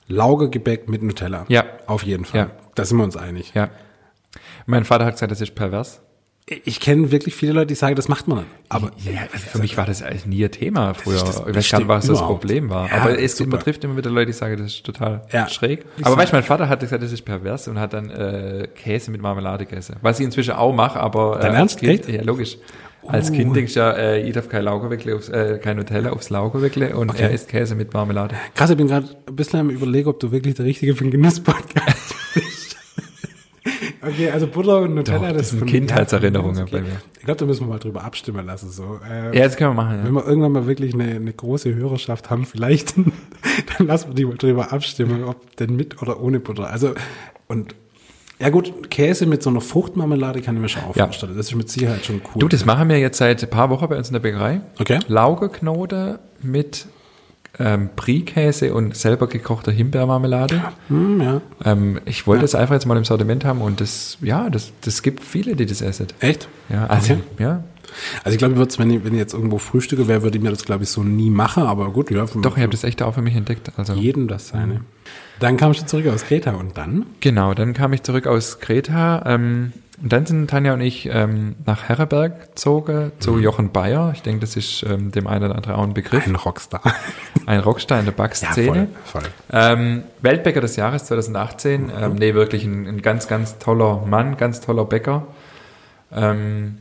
Laugergebäck 0.08 0.88
mit 0.88 1.02
Nutella. 1.02 1.46
Ja. 1.48 1.64
Auf 1.86 2.02
jeden 2.02 2.26
Fall. 2.26 2.40
Ja. 2.40 2.50
Da 2.74 2.84
sind 2.84 2.98
wir 2.98 3.04
uns 3.04 3.16
einig. 3.16 3.52
Ja. 3.54 3.70
Mein 4.66 4.84
Vater 4.84 5.06
hat 5.06 5.14
gesagt, 5.14 5.32
das 5.32 5.40
ist 5.40 5.54
pervers. 5.54 6.00
Ich 6.64 6.80
kenne 6.80 7.10
wirklich 7.12 7.34
viele 7.34 7.52
Leute, 7.52 7.66
die 7.68 7.74
sagen, 7.74 7.94
das 7.94 8.08
macht 8.08 8.26
man. 8.28 8.44
Aber 8.68 8.90
Ja, 9.04 9.20
also 9.32 9.46
für 9.46 9.58
mich 9.58 9.76
war 9.76 9.86
das 9.86 10.02
eigentlich 10.02 10.26
nie 10.26 10.44
ein 10.44 10.50
Thema 10.50 10.94
früher. 10.94 11.20
das 11.20 11.42
ich 11.46 11.54
weiß 11.54 11.70
gar 11.70 11.78
nicht, 11.78 11.88
was 11.88 12.06
das. 12.06 12.18
Problem 12.20 12.68
war. 12.70 12.88
Ja, 12.88 13.02
aber 13.02 13.18
es 13.18 13.36
super. 13.36 13.50
man 13.52 13.60
trifft 13.60 13.84
immer 13.84 13.96
wieder 13.96 14.10
Leute, 14.10 14.26
die 14.26 14.32
sagen, 14.32 14.56
das 14.56 14.66
ist 14.66 14.84
total 14.84 15.22
Ja. 15.32 15.48
schräg. 15.48 15.84
Aber 16.02 16.16
weißt 16.16 16.32
du, 16.32 16.36
mein 16.36 16.42
Vater 16.44 16.68
hat 16.68 16.80
gesagt, 16.80 17.02
das 17.02 17.12
ist 17.12 17.22
pervers 17.22 17.68
und 17.68 17.78
hat 17.78 17.92
dann 17.92 18.10
äh, 18.10 18.68
Käse 18.74 19.10
mit 19.10 19.20
Marmelade 19.22 19.64
gegessen. 19.66 19.96
Was 20.02 20.18
ich 20.18 20.24
inzwischen 20.26 20.52
auch 20.54 20.72
mache, 20.74 20.98
aber 20.98 21.38
äh, 21.38 21.42
Dein 21.42 21.50
als 21.52 21.58
Ernst? 21.76 21.78
Kind, 21.78 22.08
ja 22.08 22.22
logisch. 22.22 22.58
Als 23.06 23.30
Oh. 23.30 23.32
Kind 23.32 23.56
denkst 23.56 23.72
du 23.74 23.80
ja, 23.80 23.92
äh, 23.92 24.20
ich 24.28 24.34
darf 24.34 24.48
kein 24.50 24.62
Laugerwickle 24.62 25.16
aufs, 25.16 25.30
äh, 25.30 25.58
kein 25.62 25.78
Nutella 25.78 26.10
aufs 26.10 26.28
Laugerwickle 26.28 26.94
und 26.94 27.08
Okay. 27.10 27.22
er 27.22 27.30
isst 27.30 27.48
Käse 27.48 27.74
mit 27.74 27.94
Marmelade. 27.94 28.34
krass, 28.54 28.68
ich 28.70 28.76
bin 28.76 28.88
gerade 28.88 29.08
ein 29.26 29.36
bisschen 29.36 29.60
am 29.60 29.70
überlegen, 29.70 30.08
ob 30.10 30.20
du 30.20 30.30
wirklich 30.30 30.54
der 30.54 30.66
Richtige 30.66 30.94
für 30.94 31.04
den 31.04 31.10
Genuss-Podcast. 31.10 31.89
Okay, 34.10 34.30
also 34.30 34.46
Butter 34.46 34.80
und 34.82 34.94
Nutella, 34.94 35.28
Doch, 35.32 35.36
das 35.38 35.54
Kindheitserinnerungen 35.64 36.56
ja, 36.56 36.66
von 36.66 36.78
uns, 36.78 36.84
bei 36.86 36.90
mir. 36.90 37.00
Ich 37.18 37.24
glaube, 37.24 37.38
da 37.40 37.46
müssen 37.46 37.66
wir 37.66 37.68
mal 37.72 37.78
drüber 37.78 38.04
abstimmen 38.04 38.44
lassen. 38.46 38.70
So. 38.70 39.00
Äh, 39.08 39.36
Ja, 39.36 39.44
das 39.44 39.56
können 39.56 39.70
wir 39.70 39.82
machen. 39.82 39.98
Wenn 40.04 40.14
Ja. 40.14 40.20
wir 40.20 40.26
irgendwann 40.26 40.52
mal 40.52 40.66
wirklich 40.66 40.94
eine, 40.94 41.04
eine 41.04 41.32
große 41.32 41.74
Hörerschaft 41.74 42.30
haben, 42.30 42.44
vielleicht, 42.44 42.94
dann 43.78 43.86
lassen 43.86 44.08
wir 44.08 44.14
die 44.14 44.24
mal 44.24 44.36
drüber 44.36 44.72
abstimmen, 44.72 45.24
ob 45.24 45.56
denn 45.56 45.76
mit 45.76 46.00
oder 46.02 46.20
ohne 46.20 46.40
Butter. 46.40 46.68
Also, 46.70 46.92
und 47.48 47.74
ja 48.38 48.48
gut, 48.48 48.90
Käse 48.90 49.26
mit 49.26 49.42
so 49.42 49.50
einer 49.50 49.60
Fruchtmarmelade 49.60 50.40
kann 50.40 50.54
ich 50.56 50.62
mir 50.62 50.68
schon 50.70 50.82
auch 50.84 50.96
Ja. 50.96 51.04
vorstellen. 51.04 51.36
Das 51.36 51.46
ist 51.48 51.54
mit 51.54 51.68
Sicherheit 51.70 52.04
schon 52.06 52.22
cool. 52.34 52.38
Du, 52.40 52.48
das 52.48 52.64
machen 52.64 52.88
wir 52.88 52.98
jetzt 52.98 53.18
seit 53.18 53.42
ein 53.42 53.50
paar 53.50 53.68
Wochen 53.68 53.86
bei 53.88 53.98
uns 53.98 54.08
in 54.08 54.14
der 54.14 54.20
Bäckerei. 54.20 54.62
Okay. 54.80 54.98
Laugerknote 55.08 56.20
mit 56.42 56.86
ähm, 57.58 57.90
Brie-Käse 57.96 58.72
und 58.74 58.96
selber 58.96 59.26
gekochter 59.26 59.72
Himbeermarmelade. 59.72 60.62
Hm, 60.88 61.20
ja. 61.20 61.40
Ähm, 61.64 62.00
ich 62.04 62.26
wollte 62.26 62.44
es 62.44 62.54
einfach 62.54 62.74
jetzt 62.74 62.86
mal 62.86 62.96
im 62.96 63.04
Sortiment 63.04 63.44
haben 63.44 63.60
und 63.60 63.80
das, 63.80 64.18
ja, 64.20 64.48
das, 64.50 64.72
das 64.82 65.02
gibt 65.02 65.22
viele, 65.22 65.56
die 65.56 65.66
das 65.66 65.82
essen. 65.82 66.06
Echt? 66.20 66.48
Ja, 66.68 66.86
also, 66.86 67.14
Okay. 67.14 67.22
ja. 67.38 67.64
Also 68.22 68.34
ich 68.34 68.38
glaube, 68.38 68.54
ich 68.62 68.78
wenn 68.78 68.90
ich, 68.90 69.04
wenn 69.04 69.12
ich 69.14 69.18
jetzt 69.18 69.34
irgendwo 69.34 69.58
frühstücke 69.58 70.06
wäre, 70.06 70.22
würde 70.22 70.38
ich 70.38 70.44
mir 70.44 70.50
das, 70.50 70.64
glaube 70.64 70.84
ich, 70.84 70.90
so 70.90 71.02
nie 71.02 71.28
machen. 71.30 71.64
Aber 71.64 71.90
gut, 71.90 72.10
ja. 72.12 72.24
Doch, 72.40 72.56
ich 72.56 72.62
habe 72.62 72.70
das 72.70 72.84
echt 72.84 73.02
auch 73.02 73.14
für 73.14 73.22
mich 73.22 73.34
entdeckt. 73.34 73.70
Also, 73.76 73.94
Jedem 73.94 74.28
das 74.28 74.48
seine. 74.48 74.82
Dann 75.40 75.56
kamst 75.56 75.82
du 75.82 75.86
zurück 75.86 76.06
aus 76.06 76.24
Kreta 76.24 76.52
und 76.52 76.76
dann? 76.76 77.06
genau, 77.20 77.54
dann 77.54 77.72
kam 77.72 77.92
ich 77.92 78.02
zurück 78.02 78.26
aus 78.26 78.60
Kreta. 78.60 79.24
Ähm, 79.26 79.72
und 80.02 80.12
dann 80.12 80.24
sind 80.24 80.48
Tanja 80.48 80.72
und 80.72 80.80
ich 80.80 81.10
ähm, 81.12 81.56
nach 81.66 81.84
Herreberg 81.84 82.50
gezogen 82.50 83.12
zu 83.18 83.38
Jochen 83.38 83.70
Bayer. 83.70 84.12
Ich 84.14 84.22
denke, 84.22 84.40
das 84.40 84.56
ist 84.56 84.82
ähm, 84.88 85.10
dem 85.10 85.26
einen 85.26 85.44
oder 85.44 85.56
anderen 85.56 85.76
auch 85.76 85.82
ein 85.82 85.92
Begriff. 85.92 86.26
Ein 86.26 86.36
Rockstar. 86.36 86.80
Ein 87.50 87.58
Rockstar 87.60 87.98
in 87.98 88.04
der 88.04 88.12
Backszene. 88.12 88.86
voll. 89.04 89.22
Ähm, 89.52 90.04
Weltbäcker 90.22 90.60
des 90.60 90.76
Jahres 90.76 91.06
2018. 91.06 91.90
Ähm, 92.00 92.14
nee, 92.14 92.32
wirklich 92.34 92.62
ein, 92.64 92.86
ein 92.86 93.02
ganz, 93.02 93.26
ganz 93.26 93.58
toller 93.58 94.04
Mann, 94.06 94.36
ganz 94.36 94.60
toller 94.60 94.84
Bäcker. 94.84 95.26
Ähm, 96.14 96.78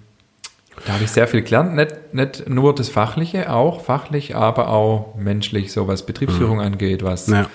da 0.85 0.93
habe 0.93 1.03
ich 1.03 1.09
sehr 1.11 1.27
viel 1.27 1.41
gelernt. 1.41 1.75
Nicht, 1.75 2.13
nicht 2.13 2.47
nur 2.49 2.75
das 2.75 2.87
Fachliche, 2.89 3.51
auch 3.51 3.81
fachlich, 3.81 4.35
aber 4.35 4.69
auch 4.69 5.15
menschlich, 5.15 5.71
so 5.71 5.87
was 5.87 6.05
Betriebsführung 6.05 6.61
angeht, 6.61 7.03
was 7.03 7.25
Ja. 7.27 7.47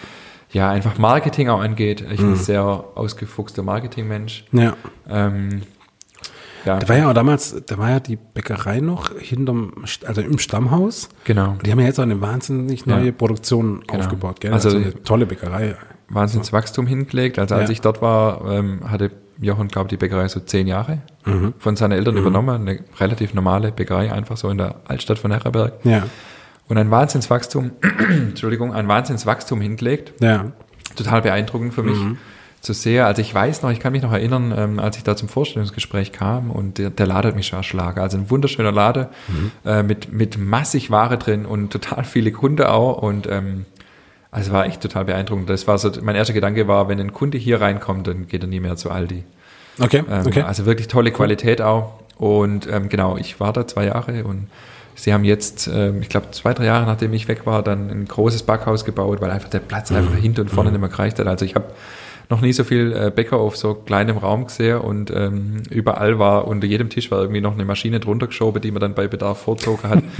ja 0.50 0.70
einfach 0.70 0.98
Marketing 0.98 1.48
auch 1.50 1.60
angeht. 1.60 2.00
Ich 2.10 2.16
bin 2.16 2.32
ein 2.32 2.36
sehr 2.36 2.64
ausgefuchster 2.64 3.62
Marketingmensch. 3.62 4.44
Ja. 4.50 4.74
Ähm, 5.08 5.62
ja, 6.64 6.78
Da 6.78 6.88
war 6.88 6.96
ja 6.96 7.10
auch 7.10 7.14
damals, 7.14 7.62
da 7.66 7.78
war 7.78 7.90
ja 7.90 8.00
die 8.00 8.16
Bäckerei 8.16 8.80
noch 8.80 9.10
hinterm, 9.18 9.84
also 10.06 10.20
im 10.20 10.38
Stammhaus. 10.38 11.08
genau. 11.24 11.56
Die 11.64 11.70
haben 11.70 11.80
ja 11.80 11.86
jetzt 11.86 11.98
auch 11.98 12.04
eine 12.04 12.20
wahnsinnig 12.20 12.86
neue 12.86 13.06
Ja. 13.06 13.12
Produktion 13.12 13.82
Genau. 13.86 14.00
aufgebaut, 14.00 14.40
gell? 14.40 14.52
Also- 14.52 14.68
Also, 14.68 14.78
eine 14.80 15.02
tolle 15.02 15.26
Bäckerei. 15.26 15.76
Wahnsinnswachstum 16.08 16.86
hingelegt. 16.86 17.38
Also 17.38 17.54
als 17.54 17.68
Ja. 17.68 17.72
ich 17.72 17.80
dort 17.80 18.00
war, 18.02 18.44
ähm, 18.50 18.80
hatte 18.90 19.10
Jochen, 19.40 19.68
glaube 19.68 19.86
ich, 19.86 19.90
die 19.90 19.96
Bäckerei 19.96 20.28
so 20.28 20.38
zehn 20.40 20.66
Jahre 20.66 21.00
Mhm. 21.24 21.54
von 21.58 21.76
seinen 21.76 21.92
Eltern 21.92 22.16
übernommen. 22.16 22.60
Eine 22.68 22.80
relativ 23.00 23.34
normale 23.34 23.72
Bäckerei, 23.72 24.12
einfach 24.12 24.36
so 24.36 24.48
in 24.48 24.58
der 24.58 24.76
Altstadt 24.86 25.18
von 25.18 25.32
Herreberg. 25.32 25.72
Ja. 25.84 26.04
Und 26.68 26.78
ein 26.78 26.90
Wahnsinnswachstum, 26.90 27.72
Entschuldigung, 28.08 28.72
ein 28.72 28.86
Wahnsinnswachstum 28.86 29.60
hingelegt. 29.60 30.12
Ja. 30.22 30.52
Total 30.94 31.22
beeindruckend 31.22 31.74
für 31.74 31.82
mich 31.82 31.98
Mhm. 31.98 32.18
Zu 32.64 32.72
sehen. 32.72 33.04
Also 33.04 33.20
ich 33.22 33.32
weiß 33.34 33.62
noch, 33.62 33.70
ich 33.70 33.78
kann 33.78 33.92
mich 33.92 34.02
noch 34.02 34.12
erinnern, 34.12 34.52
ähm, 34.56 34.78
als 34.80 34.96
ich 34.96 35.04
da 35.04 35.14
zum 35.16 35.28
Vorstellungsgespräch 35.28 36.10
kam 36.12 36.50
und 36.50 36.78
der, 36.78 36.90
der 36.90 37.06
Laden 37.06 37.28
hat 37.28 37.36
mich 37.36 37.46
schon 37.46 37.58
erschlagen. 37.58 38.00
Also 38.00 38.16
ein 38.18 38.30
wunderschöner 38.30 38.72
Laden 38.72 39.06
Mhm. 39.28 39.50
äh, 39.64 39.82
mit, 39.82 40.12
mit 40.12 40.38
massig 40.38 40.90
Ware 40.90 41.18
drin 41.18 41.46
und 41.46 41.70
total 41.72 42.04
viele 42.04 42.32
Kunden 42.32 42.64
auch 42.64 43.00
und 43.02 43.28
ähm, 43.30 43.66
also 44.30 44.50
war 44.50 44.66
echt 44.66 44.80
total 44.80 45.04
beeindruckend. 45.04 45.48
Das 45.48 45.68
war 45.68 45.78
so, 45.78 45.92
mein 46.02 46.16
erster 46.16 46.32
Gedanke 46.34 46.66
war, 46.66 46.88
wenn 46.88 46.98
ein 46.98 47.12
Kunde 47.12 47.38
hier 47.38 47.60
reinkommt, 47.60 48.08
dann 48.08 48.26
geht 48.26 48.42
er 48.42 48.48
nie 48.48 48.58
mehr 48.60 48.74
zu 48.76 48.90
Aldi. 48.90 49.22
Okay, 49.80 50.02
Ähm, 50.10 50.26
okay. 50.26 50.42
Also 50.42 50.66
wirklich 50.66 50.88
tolle 50.88 51.12
Qualität 51.12 51.60
auch. 51.62 52.00
Und 52.16 52.66
ähm, 52.70 52.88
genau, 52.88 53.16
ich 53.16 53.38
war 53.40 53.52
da 53.52 53.66
zwei 53.66 53.86
Jahre 53.86 54.24
und 54.24 54.48
sie 54.96 55.12
haben 55.12 55.24
jetzt, 55.24 55.68
ähm, 55.72 56.00
ich 56.00 56.08
glaube, 56.08 56.30
zwei, 56.30 56.54
drei 56.54 56.64
Jahre 56.66 56.86
nachdem 56.86 57.12
ich 57.12 57.26
weg 57.28 57.44
war, 57.46 57.62
dann 57.62 57.90
ein 57.90 58.06
großes 58.06 58.44
Backhaus 58.44 58.84
gebaut, 58.84 59.20
weil 59.20 59.30
einfach 59.30 59.50
der 59.50 59.58
Platz 59.60 59.90
Mhm. 59.90 59.96
einfach 59.98 60.14
hinten 60.16 60.40
und 60.42 60.48
vorne 60.50 60.70
nicht 60.70 60.80
mehr 60.80 60.88
gereicht 60.88 61.18
hat. 61.18 61.26
Also 61.26 61.44
ich 61.44 61.54
habe 61.56 61.66
noch 62.30 62.40
nie 62.40 62.52
so 62.52 62.64
viel 62.64 62.92
äh, 62.92 63.10
Bäcker 63.10 63.36
auf 63.38 63.56
so 63.56 63.74
kleinem 63.74 64.16
Raum 64.18 64.46
gesehen 64.46 64.78
und 64.78 65.10
ähm, 65.10 65.62
überall 65.70 66.18
war, 66.18 66.46
unter 66.46 66.66
jedem 66.66 66.88
Tisch 66.88 67.10
war 67.10 67.20
irgendwie 67.20 67.40
noch 67.40 67.54
eine 67.54 67.64
Maschine 67.64 68.00
drunter 68.00 68.26
geschoben, 68.26 68.60
die 68.62 68.70
man 68.70 68.80
dann 68.80 68.94
bei 68.94 69.08
Bedarf 69.08 69.40
vorzogen 69.42 69.88
hat. 69.88 70.02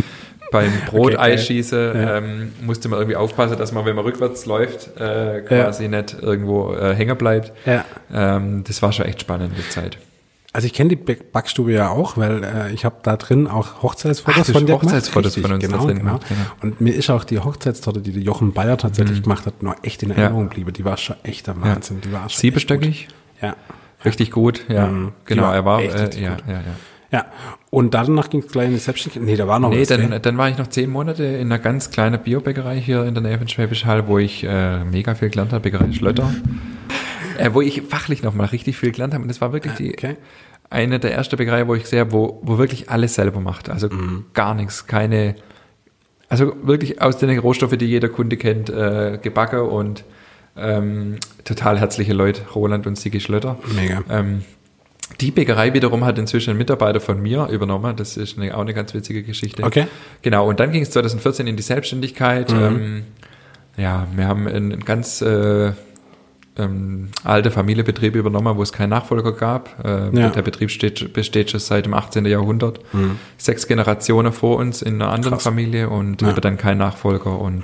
beim 0.51 0.71
Brot 0.87 1.07
Okay, 1.15 1.15
geil. 1.17 1.33
Eischießen 1.33 1.79
Ja. 2.01 2.19
ähm, 2.19 2.53
musste 2.63 2.89
man 2.89 3.01
irgendwie 3.01 3.17
aufpassen, 3.17 3.59
dass 3.59 3.73
man, 3.73 3.85
wenn 3.87 3.97
man 3.97 4.05
rückwärts 4.05 4.47
läuft, 4.47 5.01
äh, 5.01 5.41
quasi 5.41 5.89
nicht 5.89 6.17
irgendwo 6.23 6.75
äh, 6.75 6.95
hängen 6.95 7.17
bleibt. 7.17 7.53
Ja. 7.67 7.85
Ähm, 8.13 8.63
das 8.65 8.81
war 8.81 8.93
schon 8.93 9.07
echt 9.07 9.21
spannende 9.23 9.69
Zeit. 9.71 9.99
Also 10.55 10.67
ich 10.67 10.73
kenne 10.73 10.91
die 10.91 10.97
Back- 10.97 11.33
Backstube 11.33 11.73
ja 11.73 11.91
auch, 11.91 12.17
weil 12.17 12.45
äh, 12.45 12.73
ich 12.73 12.85
habe 12.85 12.95
da 13.03 13.17
drin 13.17 13.47
auch 13.49 13.83
Hochzeitsfotos 13.83 14.41
Ach, 14.43 14.47
du 14.47 14.53
von 14.53 14.55
hast 14.55 14.61
dir 14.63 14.67
gemacht. 14.67 14.85
Hochzeitsfotos 14.85 15.35
von 15.35 15.53
uns 15.53 15.63
da 15.63 15.67
genau, 15.67 15.85
drin 15.85 15.97
genau. 15.99 16.11
gemacht, 16.13 16.27
genau. 16.29 16.41
Und 16.63 16.81
mir 16.81 16.95
ist 16.95 17.11
auch 17.11 17.25
die 17.25 17.41
Hochzeitstorte, 17.41 18.01
die 18.01 18.13
der 18.13 18.23
Jochen 18.23 18.53
Bayer 18.53 18.79
tatsächlich 18.79 19.23
gemacht 19.25 19.47
hat, 19.47 19.63
noch 19.65 19.75
echt 19.83 20.03
in 20.05 20.13
Erinnerung 20.13 20.49
geblieben. 20.49 20.73
Die 20.73 20.85
war 20.85 20.97
schon 20.97 21.17
echt 21.25 21.49
der 21.49 21.61
Wahnsinn. 21.61 22.01
Die 22.03 22.13
war 22.13 22.21
schon 22.21 22.29
echt 22.29 22.39
Siebenstöckig. 22.39 23.09
Ja. 23.43 23.57
richtig 24.05 24.31
gut, 24.31 24.65
ja. 24.69 24.87
Mhm. 24.87 25.13
Genau, 25.25 25.43
war 25.43 25.55
er 25.55 25.65
war, 25.65 25.81
echt 25.83 25.95
äh, 25.97 26.03
richtig 26.03 26.23
ja, 26.23 26.37
ja, 26.47 26.53
ja. 26.55 26.63
Ja. 27.11 27.27
Und 27.71 27.95
danach 27.95 28.31
ging 28.31 28.41
es 28.41 28.49
gleich 28.53 28.67
in 28.67 28.73
die 28.75 28.79
Selbstständigkeit. 28.79 29.25
Nee, 29.29 29.37
da 29.37 29.47
war 29.49 29.59
noch 29.59 29.71
Nee, 29.71 29.83
was. 29.83 29.89
dann, 29.89 30.09
gell? 30.11 30.21
dann 30.21 30.39
war 30.39 30.49
ich 30.49 30.59
noch 30.59 30.69
zehn 30.69 30.89
Monate 30.91 31.25
in 31.25 31.47
einer 31.47 31.59
ganz 31.61 31.91
kleinen 31.91 32.21
Biobäckerei 32.21 32.81
hier 32.81 33.05
in 33.05 33.15
der 33.15 33.23
Nähe 33.23 33.39
von 33.39 33.47
Schwäbisch 33.49 33.85
Hall, 33.85 34.07
wo 34.09 34.19
ich 34.19 34.45
äh, 34.45 34.85
mega 34.85 35.15
viel 35.17 35.31
gelernt 35.31 35.53
habe, 35.53 35.63
Bäckerei 35.69 35.93
Schlötter. 35.93 36.33
Äh, 37.39 37.55
wo 37.55 37.61
ich 37.61 37.83
fachlich 37.83 38.23
nochmal 38.23 38.47
richtig 38.47 38.77
viel 38.77 38.93
gelernt 38.93 39.15
habe. 39.15 39.23
Und 39.23 39.29
das 39.29 39.41
war 39.41 39.53
wirklich 39.53 39.75
die, 39.75 39.93
Okay. 39.93 40.17
eine 40.71 40.99
der 40.99 41.13
ersten 41.15 41.37
Bäckerei, 41.37 41.67
wo 41.69 41.75
ich 41.75 41.87
sehe, 41.87 42.11
wo, 42.13 42.41
wo 42.43 42.59
wirklich 42.59 42.91
alles 42.91 43.15
selber 43.15 43.41
macht. 43.41 43.69
Also 43.69 43.89
Mhm. 43.89 44.27
gar 44.35 44.55
nichts, 44.55 44.87
keine, 44.87 45.37
also 46.29 46.55
wirklich 46.63 47.01
aus 47.03 47.19
den 47.19 47.37
Rohstoffen, 47.39 47.79
die 47.79 47.87
jeder 47.87 48.09
Kunde 48.09 48.37
kennt, 48.37 48.71
äh, 48.71 49.19
gebacken 49.21 49.61
und 49.61 50.05
ähm, 50.57 51.17
total 51.45 51.79
herzliche 51.81 52.13
Leute, 52.13 52.43
Roland 52.55 52.87
und 52.87 52.97
Sigi 52.97 53.21
Schlötter. 53.21 53.59
Mega. 53.75 54.03
Ähm, 54.09 54.43
die 55.21 55.31
Bäckerei 55.31 55.75
wiederum 55.75 56.05
hat 56.05 56.19
inzwischen 56.19 56.51
einen 56.51 56.59
Mitarbeiter 56.59 57.01
von 57.01 57.21
mir 57.21 57.49
übernommen. 57.49 57.95
Das 57.97 58.17
ist 58.17 58.39
eine, 58.39 58.57
auch 58.57 58.61
eine 58.63 58.73
ganz 58.73 58.95
witzige 58.95 59.23
Geschichte. 59.23 59.63
Okay. 59.63 59.87
Genau, 60.23 60.49
und 60.49 60.61
dann 60.61 60.73
ging 60.73 60.83
es 60.83 60.91
2014 60.93 61.47
in 61.47 61.57
die 61.57 61.63
Selbstständigkeit. 61.63 62.51
Mhm. 62.51 62.59
Ähm, 62.63 63.03
ja, 63.77 64.07
wir 64.15 64.27
haben 64.29 64.47
einen 64.49 64.85
ganz 64.85 65.21
äh, 65.21 65.73
ähm, 66.57 67.09
alte 67.25 67.51
Familienbetrieb 67.51 68.15
übernommen, 68.15 68.57
wo 68.57 68.63
es 68.63 68.73
keinen 68.73 68.91
Nachfolger 68.91 69.33
gab. 69.33 69.85
Äh, 69.85 70.17
Ja. 70.17 70.29
Der 70.31 70.43
Betrieb 70.43 70.71
steht, 70.71 71.13
besteht 71.13 71.51
schon 71.51 71.61
seit 71.61 71.87
dem 71.87 71.95
18. 71.95 72.25
Jahrhundert. 72.27 72.81
Sechs 73.39 73.67
Generationen 73.67 74.33
vor 74.33 74.57
uns 74.59 74.81
in 74.83 74.95
einer 75.03 75.11
anderen 75.11 75.33
Mhm. 75.35 75.37
Krass. 75.39 75.43
Familie 75.45 75.89
und 75.91 76.23
Ja. 76.23 76.33
Mhm. 76.33 76.41
dann 76.41 76.57
keinen 76.57 76.79
Nachfolger. 76.79 77.39
Und 77.41 77.63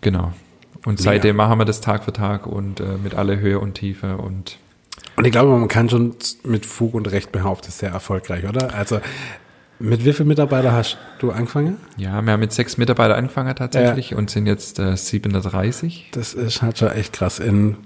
genau. 0.00 0.32
Und 0.84 1.00
seitdem 1.00 1.34
machen 1.36 1.58
wir 1.58 1.64
das 1.64 1.80
Tag 1.80 2.04
für 2.04 2.12
Tag 2.12 2.46
und 2.46 2.78
äh, 2.80 2.84
mit 3.02 3.14
alle 3.16 3.40
Höhe 3.40 3.58
und 3.58 3.74
Tiefe 3.74 4.16
und 4.18 4.58
Und 5.16 5.24
ich 5.26 5.32
glaube, 5.32 5.50
man 5.50 5.66
kann 5.68 5.88
schon 5.88 6.14
mit 6.44 6.64
Fug 6.66 6.94
und 6.94 7.10
Recht 7.10 7.32
behaupten, 7.32 7.70
sehr 7.72 7.90
erfolgreich, 7.90 8.46
oder? 8.48 8.72
Also, 8.74 9.00
mit 9.78 10.04
wie 10.04 10.12
vielen 10.12 10.28
Mitarbeitern 10.28 10.72
hast 10.72 10.96
du 11.18 11.30
angefangen? 11.30 11.76
ja, 11.96 12.20
wir 12.22 12.32
haben 12.32 12.40
mit 12.40 12.52
sechs 12.52 12.76
Mitarbeitern 12.78 13.18
angefangen 13.18 13.54
tatsächlich 13.54 14.14
und 14.14 14.30
sind 14.30 14.46
jetzt 14.46 14.78
äh, 14.78 14.96
730. 14.96 16.08
Das 16.12 16.34
ist 16.34 16.62
halt 16.62 16.78
schon 16.78 16.90
echt 16.92 17.12
krass 17.12 17.38
in 17.38 17.76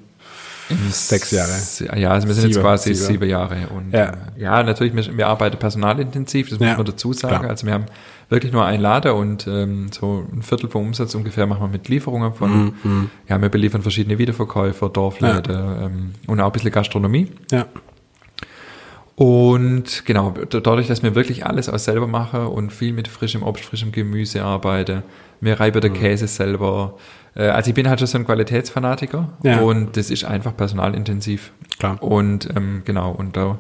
sechs 0.91 1.33
Jahre. 1.33 1.51
Ja, 1.99 2.11
also 2.11 2.29
wir 2.29 2.35
sind 2.35 2.45
jetzt 2.45 2.55
Sieben, 2.55 2.63
quasi 2.65 2.95
sieben. 2.95 3.07
sieben 3.15 3.29
Jahre. 3.29 3.57
Und 3.75 3.93
Ja. 3.93 3.99
ja, 3.99 4.13
ja 4.37 4.63
natürlich, 4.63 4.95
wir, 4.95 5.17
wir 5.19 5.27
arbeiten 5.27 5.59
personalintensiv, 5.59 6.49
das 6.49 6.61
Ja, 6.61 6.69
muss 6.69 6.77
man 6.77 6.87
dazu 6.87 7.13
sagen. 7.13 7.39
klar. 7.39 7.51
Also 7.51 7.67
wir 7.67 7.73
haben 7.75 7.87
wirklich 8.29 8.53
nur 8.53 8.65
einen 8.65 8.81
Lader 8.81 9.17
und 9.17 9.49
ähm, 9.49 9.89
so 9.93 10.25
ein 10.33 10.43
Viertel 10.43 10.71
vom 10.71 10.87
Umsatz 10.87 11.17
ungefähr 11.17 11.47
machen 11.47 11.63
wir 11.63 11.69
mit 11.69 11.89
Lieferungen 11.89 12.35
von, 12.35 12.75
Mhm, 12.85 13.11
ja, 13.29 13.43
wir 13.43 13.49
beliefern 13.49 13.83
verschiedene 13.83 14.19
Wiederverkäufer, 14.19 14.89
Dorfläden 14.91 15.57
ähm, 15.57 16.11
und 16.29 16.39
auch 16.41 16.47
ein 16.47 16.53
bisschen 16.53 16.71
Gastronomie. 16.71 17.33
Ja. 17.51 17.67
Und 19.25 20.07
genau, 20.07 20.33
dadurch, 20.49 20.87
dass 20.89 21.03
wir 21.03 21.15
wirklich 21.15 21.45
alles 21.45 21.69
auch 21.69 21.79
selber 21.79 22.07
machen 22.07 22.47
und 22.47 22.73
viel 22.73 22.95
mit 22.95 23.07
frischem 23.07 23.43
Obst, 23.43 23.67
frischem 23.67 23.93
Gemüse 23.93 24.43
arbeiten, 24.43 25.03
wir 25.43 25.61
reiben 25.61 25.77
Mhm. 25.77 25.81
den 25.83 25.93
Käse 25.93 26.27
selber. 26.27 26.95
Äh, 27.35 27.49
Also 27.49 27.69
ich 27.69 27.75
bin 27.75 27.87
halt 27.87 27.99
schon 28.01 28.07
so 28.09 28.17
ein 28.17 28.25
Qualitätsfanatiker 28.25 29.29
Ja. 29.43 29.61
und 29.61 29.99
das 29.99 30.11
ist 30.11 30.25
einfach 30.25 30.57
personalintensiv. 30.57 31.53
Klar. 31.79 32.03
Und 32.03 32.49
ähm, 32.57 32.81
genau, 32.87 33.11
und 33.11 33.37
da 33.37 33.59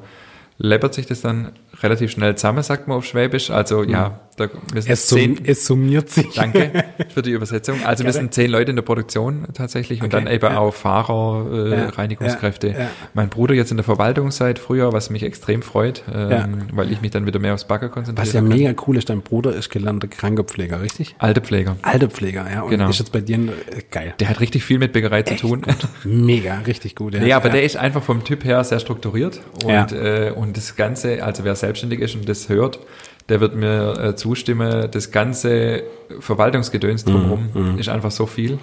läppert 0.56 0.94
sich 0.94 1.04
das 1.04 1.20
dann 1.20 1.52
relativ 1.82 2.10
schnell 2.10 2.34
zusammen, 2.36 2.62
sagt 2.62 2.88
man 2.88 2.98
auf 2.98 3.04
Schwäbisch. 3.04 3.50
Also 3.50 3.82
ja, 3.82 4.20
da 4.36 4.48
wir 4.72 4.82
sind 4.82 4.90
Mhm. 4.90 4.92
Es, 4.92 5.08
sum, 5.08 5.18
zehn, 5.18 5.40
es 5.44 5.66
summiert 5.66 6.10
sich. 6.10 6.34
Danke 6.34 6.84
für 7.14 7.22
die 7.22 7.30
Übersetzung. 7.32 7.82
Also 7.84 8.04
wir 8.04 8.12
sind 8.12 8.32
zehn 8.34 8.50
Leute 8.50 8.70
in 8.70 8.76
der 8.76 8.82
Produktion 8.82 9.46
tatsächlich 9.54 10.00
und 10.02 10.12
Okay, 10.14 10.24
dann 10.24 10.32
eben 10.32 10.44
ja. 10.52 10.58
auch 10.58 10.74
Fahrer, 10.74 11.46
äh, 11.52 11.70
Ja, 11.70 11.88
Reinigungskräfte. 11.88 12.68
ja. 12.68 12.90
Mein 13.14 13.28
Bruder 13.28 13.54
jetzt 13.54 13.70
in 13.70 13.76
der 13.76 13.84
Verwaltung 13.84 14.30
seit 14.30 14.58
früher, 14.58 14.92
was 14.92 15.10
mich 15.10 15.22
extrem 15.22 15.62
freut, 15.62 16.02
ähm, 16.12 16.68
weil 16.72 16.90
ich 16.92 17.00
mich 17.00 17.10
dann 17.10 17.26
wieder 17.26 17.38
mehr 17.38 17.54
aufs 17.54 17.64
Backer 17.64 17.88
konzentriere. 17.88 18.26
Was 18.26 18.32
ja 18.32 18.40
mega 18.40 18.72
cool 18.86 18.96
ist, 18.96 19.10
dein 19.10 19.22
Bruder 19.22 19.54
ist 19.54 19.70
gelernter 19.70 20.08
Krankenpfleger, 20.08 20.80
richtig? 20.82 21.14
Alte 21.18 21.40
Pfleger. 21.40 21.76
Alter 21.82 22.08
Pfleger, 22.08 22.46
ja. 22.52 22.62
Und 22.62 22.70
Genau. 22.70 22.88
ist 22.88 22.98
jetzt 22.98 23.12
bei 23.12 23.20
dir 23.20 23.36
äh, 23.36 23.48
geil. 23.90 24.14
Der 24.20 24.28
hat 24.28 24.40
richtig 24.40 24.64
viel 24.64 24.78
mit 24.78 24.92
Bäckerei 24.92 25.22
zu 25.22 25.34
tun. 25.36 25.62
Mega, 26.04 26.58
richtig 26.66 26.94
gut. 26.94 27.14
Ja. 27.14 27.20
Nee, 27.20 27.32
aber 27.32 27.50
der 27.50 27.62
ist 27.64 27.76
einfach 27.76 28.02
vom 28.02 28.24
Typ 28.24 28.44
her 28.44 28.62
sehr 28.64 28.80
strukturiert 28.80 29.40
und, 29.64 29.92
äh, 29.92 30.32
und 30.34 30.56
das 30.56 30.76
Ganze, 30.76 31.22
also 31.24 31.44
wer 31.44 31.54
selbstständig 31.70 32.00
ist 32.00 32.14
und 32.16 32.28
das 32.28 32.48
hört, 32.48 32.80
der 33.28 33.40
wird 33.40 33.54
mir 33.54 33.96
äh, 33.98 34.16
zustimmen, 34.16 34.88
das 34.90 35.12
ganze 35.12 35.84
Verwaltungsgedöns 36.18 37.04
drumherum 37.04 37.78
ist 37.78 37.88
einfach 37.88 38.10
so 38.10 38.26
viel 38.26 38.58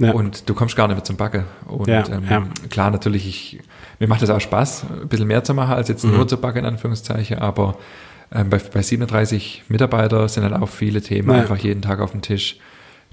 Mhm, 0.00 0.04
Ja. 0.06 0.12
und 0.12 0.48
du 0.48 0.54
kommst 0.54 0.76
gar 0.76 0.86
nicht 0.86 0.96
mehr 0.96 1.02
zum 1.04 1.16
Backen. 1.16 1.44
Und 1.66 1.88
Ja, 1.88 2.04
ähm, 2.08 2.22
ja. 2.30 2.42
klar, 2.70 2.90
natürlich, 2.92 3.26
ich, 3.26 3.58
mir 3.98 4.06
macht 4.06 4.22
das 4.22 4.30
auch 4.30 4.40
Spaß, 4.40 4.84
ein 5.02 5.08
bisschen 5.08 5.26
mehr 5.26 5.42
zu 5.42 5.54
machen 5.54 5.74
als 5.74 5.88
jetzt 5.88 6.04
Mhm. 6.04 6.12
nur 6.16 6.28
zu 6.28 6.36
backen, 6.36 6.58
in 6.58 6.66
Anführungszeichen, 6.66 7.38
aber 7.40 7.76
ähm, 8.32 8.48
bei, 8.48 8.58
bei 8.58 8.80
37 8.82 9.64
Mitarbeiter 9.68 10.28
sind 10.28 10.44
halt 10.44 10.54
auch 10.54 10.68
viele 10.68 11.00
Themen 11.02 11.30
einfach 11.32 11.56
jeden 11.56 11.82
Tag 11.82 11.98
auf 12.00 12.12
dem 12.12 12.22
Tisch, 12.22 12.58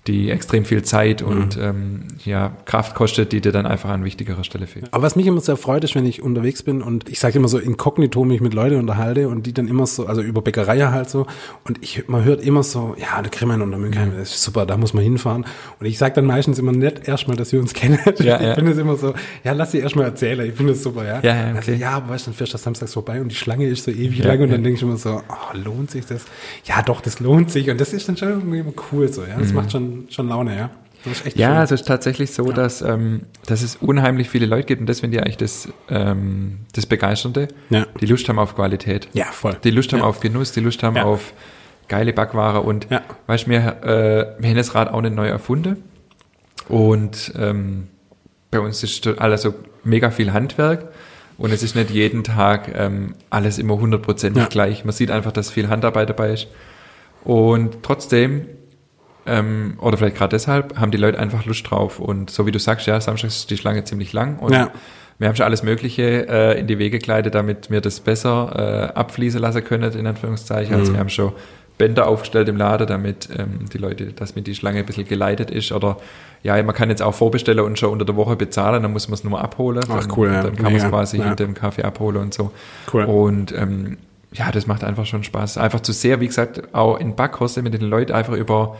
die 0.07 0.29
extrem 0.29 0.65
viel 0.65 0.83
Zeit 0.83 1.21
Mhm. 1.21 1.27
und 1.27 1.57
ähm, 1.61 1.99
ja, 2.23 2.51
Kraft 2.65 2.93
kostet, 2.95 3.31
die 3.31 3.41
dir 3.41 3.51
dann 3.51 3.65
einfach 3.65 3.89
an 3.89 4.03
wichtigerer 4.03 4.43
Stelle 4.43 4.67
fehlt. 4.67 4.87
Aber 4.91 5.03
was 5.03 5.15
mich 5.15 5.25
immer 5.27 5.41
sehr 5.41 5.57
freut, 5.57 5.83
ist, 5.83 5.95
wenn 5.95 6.05
ich 6.05 6.21
unterwegs 6.21 6.61
bin 6.63 6.81
und 6.81 7.09
ich 7.09 7.19
sage 7.19 7.37
immer 7.39 7.47
so 7.47 7.57
inkognito 7.57 8.23
mich 8.23 8.41
mit 8.41 8.53
Leuten 8.53 8.75
unterhalte 8.77 9.27
und 9.29 9.45
die 9.47 9.53
dann 9.53 9.67
immer 9.67 9.87
so, 9.87 10.05
also 10.05 10.21
über 10.21 10.41
Bäckerei 10.41 10.79
halt 10.81 11.09
so 11.09 11.25
und 11.63 11.79
ich, 11.81 12.07
man 12.07 12.23
hört 12.23 12.41
immer 12.43 12.63
so, 12.63 12.95
ja, 12.99 13.21
der 13.21 13.31
Grimmen 13.31 13.61
und 13.61 13.71
der 13.71 13.79
Münchheim, 13.79 14.11
das 14.17 14.29
ist 14.31 14.43
super, 14.43 14.65
da 14.65 14.77
muss 14.77 14.93
man 14.93 15.03
hinfahren. 15.03 15.45
Und 15.79 15.85
ich 15.85 15.97
sage 15.97 16.13
dann 16.15 16.25
meistens 16.25 16.59
immer 16.59 16.71
nicht 16.71 17.07
erstmal, 17.07 17.35
dass 17.37 17.51
wir 17.51 17.59
uns 17.59 17.73
kennen. 17.73 17.97
Ja, 18.05 18.11
ich 18.39 18.45
ja. 18.47 18.53
finde 18.55 18.71
es 18.71 18.77
immer 18.77 18.95
so, 18.97 19.13
ja, 19.43 19.53
lass 19.53 19.71
sie 19.71 19.79
erstmal 19.79 20.05
erzählen, 20.05 20.47
ich 20.47 20.53
finde 20.55 20.73
es 20.73 20.83
super, 20.83 21.03
ja. 21.05 21.19
Ja, 21.21 21.35
ja, 21.35 21.45
Also, 21.55 21.71
okay. 21.71 21.75
ja, 21.81 21.91
aber 21.91 22.09
weißt 22.09 22.27
du, 22.27 22.31
dann 22.31 22.37
fährst 22.37 22.53
du 22.53 22.57
samstags 22.57 22.93
vorbei 22.93 23.21
und 23.21 23.29
die 23.29 23.35
Schlange 23.35 23.65
ist 23.67 23.83
so 23.85 23.91
ewig 23.91 24.19
Ja, 24.19 24.27
lang 24.27 24.41
und 24.41 24.51
dann 24.51 24.63
denke 24.63 24.77
ich 24.77 24.83
immer 24.83 24.97
so, 24.97 25.21
oh, 25.27 25.57
lohnt 25.57 25.89
sich 25.91 26.05
das? 26.05 26.25
Ja, 26.65 26.81
doch, 26.81 27.01
das 27.01 27.19
lohnt 27.19 27.49
sich 27.51 27.69
und 27.69 27.79
das 27.81 27.93
ist 27.93 28.07
dann 28.07 28.17
schon 28.17 28.29
irgendwie 28.29 28.59
immer 28.59 28.73
cool 28.91 29.11
so, 29.11 29.21
ja. 29.23 29.37
Das 29.39 29.53
macht 29.53 29.71
schon, 29.71 29.94
schon 30.09 30.27
Laune, 30.29 30.55
ja. 30.57 30.69
Ja, 31.05 31.13
schön. 31.53 31.63
es 31.63 31.71
ist 31.71 31.87
tatsächlich 31.87 32.33
so, 32.33 32.51
dass, 32.51 32.81
ähm, 32.81 33.21
dass 33.45 33.61
es 33.61 33.75
unheimlich 33.75 34.27
viele 34.27 34.47
Leute 34.47 34.65
gibt 34.65 34.81
und 34.81 34.87
das 34.87 35.01
finde 35.01 35.17
ich 35.17 35.23
eigentlich 35.23 35.37
das, 35.37 35.69
ähm, 35.87 36.61
das 36.73 36.87
Begeisternde, 36.87 37.47
Ja. 37.69 37.85
die 38.01 38.07
Lust 38.07 38.27
haben 38.27 38.39
auf 38.39 38.55
Qualität. 38.55 39.07
Ja, 39.13 39.25
voll. 39.25 39.55
Die 39.63 39.69
Lust 39.69 39.93
haben 39.93 39.99
Ja. 39.99 40.05
auf 40.05 40.19
Genuss, 40.19 40.51
die 40.51 40.61
Lust 40.61 40.81
haben 40.81 40.95
Ja. 40.95 41.03
auf 41.03 41.33
geile 41.89 42.11
Backware 42.11 42.61
und 42.61 42.87
Ja. 42.89 43.03
weißt 43.27 43.45
du, 43.45 43.51
wir, 43.51 43.59
äh, 43.83 44.41
wir 44.41 44.49
haben 44.49 44.57
das 44.57 44.73
Rad 44.73 44.89
auch 44.91 45.01
nicht 45.01 45.13
neu 45.15 45.27
erfunden 45.27 45.83
und 46.69 47.33
ähm, 47.37 47.87
bei 48.49 48.59
uns 48.59 48.81
ist 48.83 49.05
alles 49.19 49.43
so 49.43 49.53
mega 49.83 50.09
viel 50.09 50.33
Handwerk 50.33 50.85
und 51.37 51.51
es 51.51 51.61
ist 51.61 51.75
nicht 51.75 51.91
jeden 51.91 52.23
Tag 52.23 52.71
ähm, 52.75 53.13
alles 53.29 53.59
immer 53.59 53.77
hundertprozentig 53.79 54.41
Ja. 54.43 54.49
gleich. 54.49 54.85
Man 54.85 54.93
sieht 54.93 55.11
einfach, 55.11 55.31
dass 55.33 55.51
viel 55.51 55.69
Handarbeit 55.69 56.09
dabei 56.09 56.33
ist 56.33 56.47
und 57.23 57.83
trotzdem 57.83 58.47
ähm, 59.25 59.77
oder 59.79 59.97
vielleicht 59.97 60.17
gerade 60.17 60.35
deshalb 60.35 60.77
haben 60.77 60.91
die 60.91 60.97
Leute 60.97 61.19
einfach 61.19 61.45
Lust 61.45 61.69
drauf 61.69 61.99
und 61.99 62.29
so 62.29 62.45
wie 62.45 62.51
du 62.51 62.59
sagst, 62.59 62.87
ja, 62.87 62.99
samstags 62.99 63.37
ist 63.37 63.49
die 63.49 63.57
Schlange 63.57 63.83
ziemlich 63.83 64.13
lang 64.13 64.39
und 64.39 64.53
Ja. 64.53 64.71
wir 65.17 65.27
haben 65.27 65.35
schon 65.35 65.45
alles 65.45 65.63
Mögliche 65.63 66.27
äh, 66.27 66.59
in 66.59 66.67
die 66.67 66.77
Wege 66.79 66.99
geleitet, 66.99 67.35
damit 67.35 67.69
wir 67.69 67.81
das 67.81 67.99
besser 67.99 68.91
äh, 68.93 68.97
abfließen 68.97 69.39
lassen 69.39 69.63
können, 69.63 69.91
in 69.93 70.07
Anführungszeichen. 70.07 70.73
Mhm. 70.73 70.79
Also 70.79 70.93
wir 70.93 70.99
haben 70.99 71.09
schon 71.09 71.33
Bänder 71.77 72.07
aufgestellt 72.07 72.47
im 72.47 72.57
Laden, 72.57 72.87
damit 72.87 73.29
ähm, 73.37 73.65
die 73.71 73.77
Leute, 73.77 74.13
dass 74.13 74.35
mit 74.35 74.47
die 74.47 74.55
Schlange 74.55 74.79
ein 74.79 74.85
bisschen 74.85 75.07
geleitet 75.07 75.51
ist. 75.51 75.71
Oder 75.71 75.97
ja, 76.41 76.61
man 76.63 76.73
kann 76.73 76.89
jetzt 76.89 77.01
auch 77.01 77.13
vorbestellen 77.13 77.65
und 77.65 77.77
schon 77.77 77.89
unter 77.89 78.05
der 78.05 78.15
Woche 78.15 78.35
bezahlen, 78.35 78.83
dann 78.83 78.93
muss 78.93 79.07
man 79.09 79.15
es 79.15 79.23
nur 79.23 79.41
abholen. 79.41 79.83
Ach, 79.89 79.99
dann, 79.99 80.11
cool, 80.15 80.31
ja. 80.31 80.43
Dann 80.43 80.55
kann 80.55 80.65
man 80.65 80.75
es 80.75 80.87
quasi 80.87 81.17
ja. 81.17 81.25
hinter 81.25 81.45
dem 81.45 81.53
Kaffee 81.53 81.83
abholen 81.83 82.17
und 82.17 82.33
so. 82.33 82.51
Cool. 82.93 83.03
Und 83.03 83.51
ähm, 83.51 83.97
ja, 84.31 84.51
das 84.51 84.67
macht 84.67 84.83
einfach 84.83 85.05
schon 85.05 85.23
Spaß. 85.23 85.57
Einfach 85.57 85.81
zu 85.81 85.91
sehr, 85.91 86.19
wie 86.21 86.27
gesagt, 86.27 86.73
auch 86.73 86.97
in 86.99 87.15
Backhause 87.15 87.61
mit 87.61 87.73
den 87.73 87.81
Leuten 87.81 88.13
einfach 88.13 88.33
über 88.33 88.77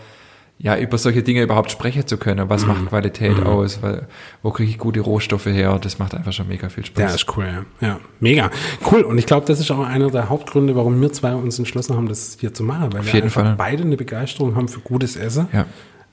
ja, 0.58 0.78
über 0.78 0.98
solche 0.98 1.22
Dinge 1.22 1.42
überhaupt 1.44 1.70
sprechen 1.70 2.08
zu 2.08 2.18
können. 2.18 2.46
Mhm. 2.46 2.50
Was 2.50 2.66
macht 2.66 2.88
Qualität 2.88 3.44
aus? 3.44 3.82
Weil, 3.82 4.08
wo 4.42 4.52
kriege 4.52 4.70
ich 4.70 4.78
gute 4.78 5.02
Rohstoffe 5.02 5.48
her? 5.48 5.78
Das 5.82 6.00
macht 6.00 6.16
einfach 6.16 6.32
schon 6.32 6.48
mega 6.48 6.70
viel 6.70 6.86
Spaß. 6.86 7.02
Ja, 7.02 7.16
ist 7.16 7.38
cool, 7.38 7.46
ja. 7.46 7.88
ja. 7.88 8.00
Mega. 8.22 8.50
Cool. 8.90 9.02
Und 9.02 9.18
ich 9.18 9.26
glaube, 9.26 9.46
das 9.46 9.60
ist 9.60 9.70
auch 9.72 9.86
einer 9.86 10.10
der 10.10 10.30
Hauptgründe, 10.30 10.76
warum 10.76 11.00
wir 11.02 11.12
zwei 11.12 11.36
uns 11.36 11.60
entschlossen 11.60 11.96
haben, 11.96 12.08
das 12.08 12.38
hier 12.40 12.54
zu 12.54 12.64
machen. 12.64 12.94
Weil 12.94 13.06
wir 13.06 13.14
jeden 13.14 13.30
Fall. 13.30 13.56
beide 13.58 13.84
eine 13.84 13.98
Begeisterung 13.98 14.56
haben 14.56 14.70
für 14.70 14.80
gutes 14.80 15.18
Essen. 15.18 15.50
Ja. 15.52 15.66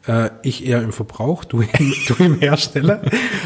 Äh, 0.07 0.31
ich 0.43 0.67
eher 0.67 0.83
im 0.83 0.93
Verbrauch, 0.93 1.45
du 1.45 1.61
im, 1.61 1.69
du 2.09 2.15
im 2.25 2.41
Hersteller. 2.41 3.03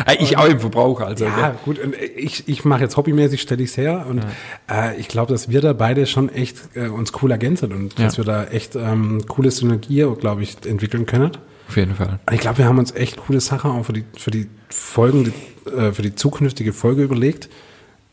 Äh, 0.06 0.16
ich 0.20 0.38
auch 0.38 0.46
im 0.46 0.58
Verbrauch, 0.58 1.00
also. 1.00 1.24
Ja, 1.26 1.54
gut, 1.64 1.78
und 1.78 1.94
ich, 2.16 2.48
ich 2.48 2.64
mache 2.64 2.82
jetzt 2.82 2.96
hobbymäßig, 2.96 3.42
stelle 3.42 3.62
ich's 3.62 3.76
her 3.76 4.06
und 4.08 4.24
ja. 4.68 4.90
äh, 4.90 4.96
ich 4.96 5.08
glaube, 5.08 5.32
dass 5.32 5.50
wir 5.50 5.60
da 5.60 5.74
beide 5.74 6.06
schon 6.06 6.30
echt 6.30 6.56
äh, 6.74 6.88
uns 6.88 7.12
cool 7.20 7.30
ergänzen 7.30 7.72
und 7.72 7.98
ja. 7.98 8.06
dass 8.06 8.16
wir 8.16 8.24
da 8.24 8.44
echt 8.44 8.74
ähm, 8.74 9.24
coole 9.28 9.50
Synergie, 9.50 10.06
glaube 10.18 10.42
ich, 10.42 10.56
entwickeln 10.64 11.04
können. 11.04 11.32
Auf 11.68 11.76
jeden 11.76 11.94
Fall. 11.94 12.20
Ich 12.32 12.40
glaube, 12.40 12.58
wir 12.58 12.66
haben 12.66 12.78
uns 12.78 12.94
echt 12.94 13.16
coole 13.16 13.40
Sachen 13.40 13.70
auch 13.72 13.84
für 13.84 13.92
die, 13.92 14.04
für 14.16 14.30
die 14.30 14.48
Folgen, 14.70 15.34
äh, 15.66 15.92
für 15.92 16.02
die 16.02 16.14
zukünftige 16.14 16.72
Folge 16.72 17.02
überlegt. 17.02 17.50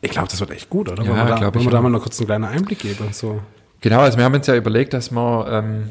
Ich 0.00 0.10
glaube, 0.10 0.28
das 0.28 0.40
wird 0.40 0.50
echt 0.50 0.68
gut, 0.68 0.90
oder? 0.90 1.02
Ja, 1.02 1.08
wollen 1.08 1.28
wir, 1.28 1.34
da, 1.36 1.54
wollen 1.54 1.64
wir 1.64 1.70
da 1.70 1.80
mal 1.80 1.88
noch 1.88 2.02
kurz 2.02 2.18
einen 2.18 2.26
kleinen 2.26 2.44
Einblick 2.44 2.80
geben? 2.80 3.08
So. 3.12 3.40
Genau, 3.80 4.00
also 4.00 4.18
wir 4.18 4.24
haben 4.24 4.34
uns 4.34 4.46
ja 4.46 4.54
überlegt, 4.54 4.92
dass 4.92 5.10
wir 5.10 5.46
ähm, 5.50 5.90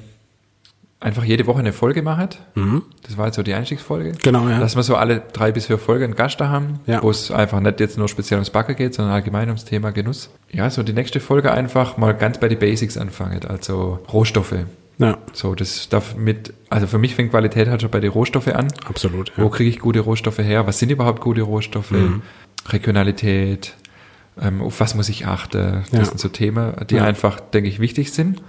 einfach 1.04 1.24
jede 1.26 1.46
Woche 1.48 1.60
eine 1.60 1.74
Folge 1.74 2.02
machen. 2.02 2.30
Mhm. 2.56 2.82
Das 3.06 3.18
war 3.18 3.26
jetzt 3.28 3.36
so 3.36 3.44
die 3.44 3.54
Einstiegsfolge. 3.54 4.14
Genau, 4.24 4.48
ja. 4.48 4.60
Dass 4.60 4.76
wir 4.76 4.84
so 4.84 4.96
alle 4.96 5.22
drei 5.34 5.52
bis 5.52 5.66
vier 5.68 5.78
Folgen 5.78 6.06
einen 6.06 6.16
Gast 6.16 6.40
da 6.40 6.48
haben, 6.50 6.80
Ja. 6.86 7.04
wo 7.04 7.10
es 7.10 7.30
einfach 7.30 7.60
nicht 7.60 7.80
jetzt 7.80 7.98
nur 7.98 8.08
speziell 8.08 8.38
ums 8.40 8.50
Backen 8.50 8.76
geht, 8.76 8.94
sondern 8.96 9.14
allgemein 9.14 9.50
ums 9.50 9.66
Thema 9.66 9.92
Genuss. 9.92 10.30
Ja, 10.52 10.70
so 10.70 10.82
die 10.82 10.94
nächste 10.94 11.20
Folge 11.20 11.52
einfach 11.52 11.98
mal 11.98 12.14
ganz 12.14 12.38
bei 12.40 12.48
die 12.48 12.56
Basics 12.56 12.98
anfangen, 12.98 13.42
also 13.48 14.00
Rohstoffe. 14.12 14.56
Ja, 15.00 15.18
So, 15.34 15.56
das 15.56 15.90
darf 15.90 16.16
mit, 16.16 16.54
also 16.70 16.86
für 16.88 17.00
mich 17.00 17.16
fängt 17.16 17.32
Qualität 17.32 17.68
halt 17.68 17.82
schon 17.82 17.90
bei 17.92 18.00
den 18.00 18.12
Rohstoffen 18.12 18.54
an. 18.54 18.68
absolut. 18.88 19.32
Wo 19.36 19.44
Ja. 19.46 19.50
kriege 19.50 19.70
ich 19.70 19.80
gute 19.80 20.00
Rohstoffe 20.02 20.38
her? 20.38 20.68
Was 20.68 20.80
sind 20.80 20.92
überhaupt 20.92 21.20
gute 21.20 21.42
Rohstoffe? 21.42 21.92
Mhm. 21.92 22.22
Regionalität, 22.70 23.74
ähm, 24.42 24.62
auf 24.62 24.80
was 24.80 24.96
muss 24.96 25.10
ich 25.10 25.26
achten? 25.28 25.84
Das 25.92 26.00
Ja. 26.00 26.06
sind 26.06 26.20
so 26.20 26.28
Themen, 26.30 26.74
die. 26.90 26.96
Mhm. 26.96 27.02
einfach, 27.04 27.40
denke 27.40 27.70
ich, 27.70 27.80
wichtig 27.80 28.12
sind. 28.14 28.42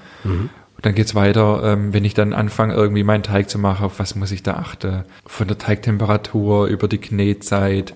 Und 0.77 0.85
dann 0.87 0.95
geht's 0.95 1.15
weiter, 1.15 1.63
ähm, 1.65 1.93
wenn 1.95 2.05
ich 2.05 2.15
dann 2.15 2.33
anfange, 2.33 2.75
irgendwie 2.75 3.05
meinen 3.05 3.23
Teig 3.23 3.49
zu 3.49 3.59
machen, 3.59 3.85
auf 3.87 3.99
was 3.99 4.15
muss 4.17 4.33
ich 4.33 4.43
da 4.43 4.55
achten? 4.55 5.05
Von 5.27 5.49
der 5.49 5.59
Teigtemperatur 5.59 6.67
über 6.67 6.89
die 6.89 6.99
Knetzeit. 6.99 7.95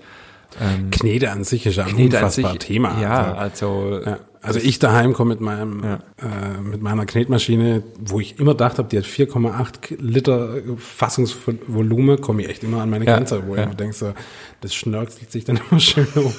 Ähm, 0.59 0.89
Knete 0.89 1.29
an 1.31 1.43
sich 1.43 1.65
ist 1.65 1.75
ja 1.75 1.83
ein 1.83 1.91
Knete 1.93 2.17
unfassbar 2.17 2.51
sich- 2.51 2.59
Thema. 2.59 2.99
Ja, 3.01 3.33
Also, 3.33 3.69
also, 3.69 4.01
ja. 4.09 4.19
also 4.41 4.59
ich 4.59 4.79
daheim 4.79 5.13
komme 5.13 5.29
mit 5.35 5.41
meinem 5.41 5.83
Ja. 5.83 5.95
äh, 5.95 6.59
mit 6.61 6.81
meiner 6.81 7.05
Knetmaschine, 7.05 7.83
wo 7.99 8.19
ich 8.19 8.39
immer 8.39 8.53
gedacht 8.53 8.79
habe, 8.79 8.87
die 8.89 8.97
hat 8.97 9.05
4,8 9.05 9.95
Liter 9.99 10.55
Fassungsvolumen, 10.77 12.19
komme 12.21 12.41
ich 12.43 12.49
echt 12.49 12.63
immer 12.63 12.81
an 12.81 12.89
meine 12.89 13.05
Ja, 13.05 13.15
Grenze, 13.15 13.43
wo 13.45 13.53
ich 13.53 13.57
ja. 13.59 13.65
immer 13.65 13.75
denke, 13.75 13.93
so, 13.95 14.13
das 14.61 14.73
schnörkelt 14.73 15.31
sich 15.31 15.45
dann 15.45 15.59
immer 15.69 15.79
schön 15.79 16.07
hoch. 16.15 16.33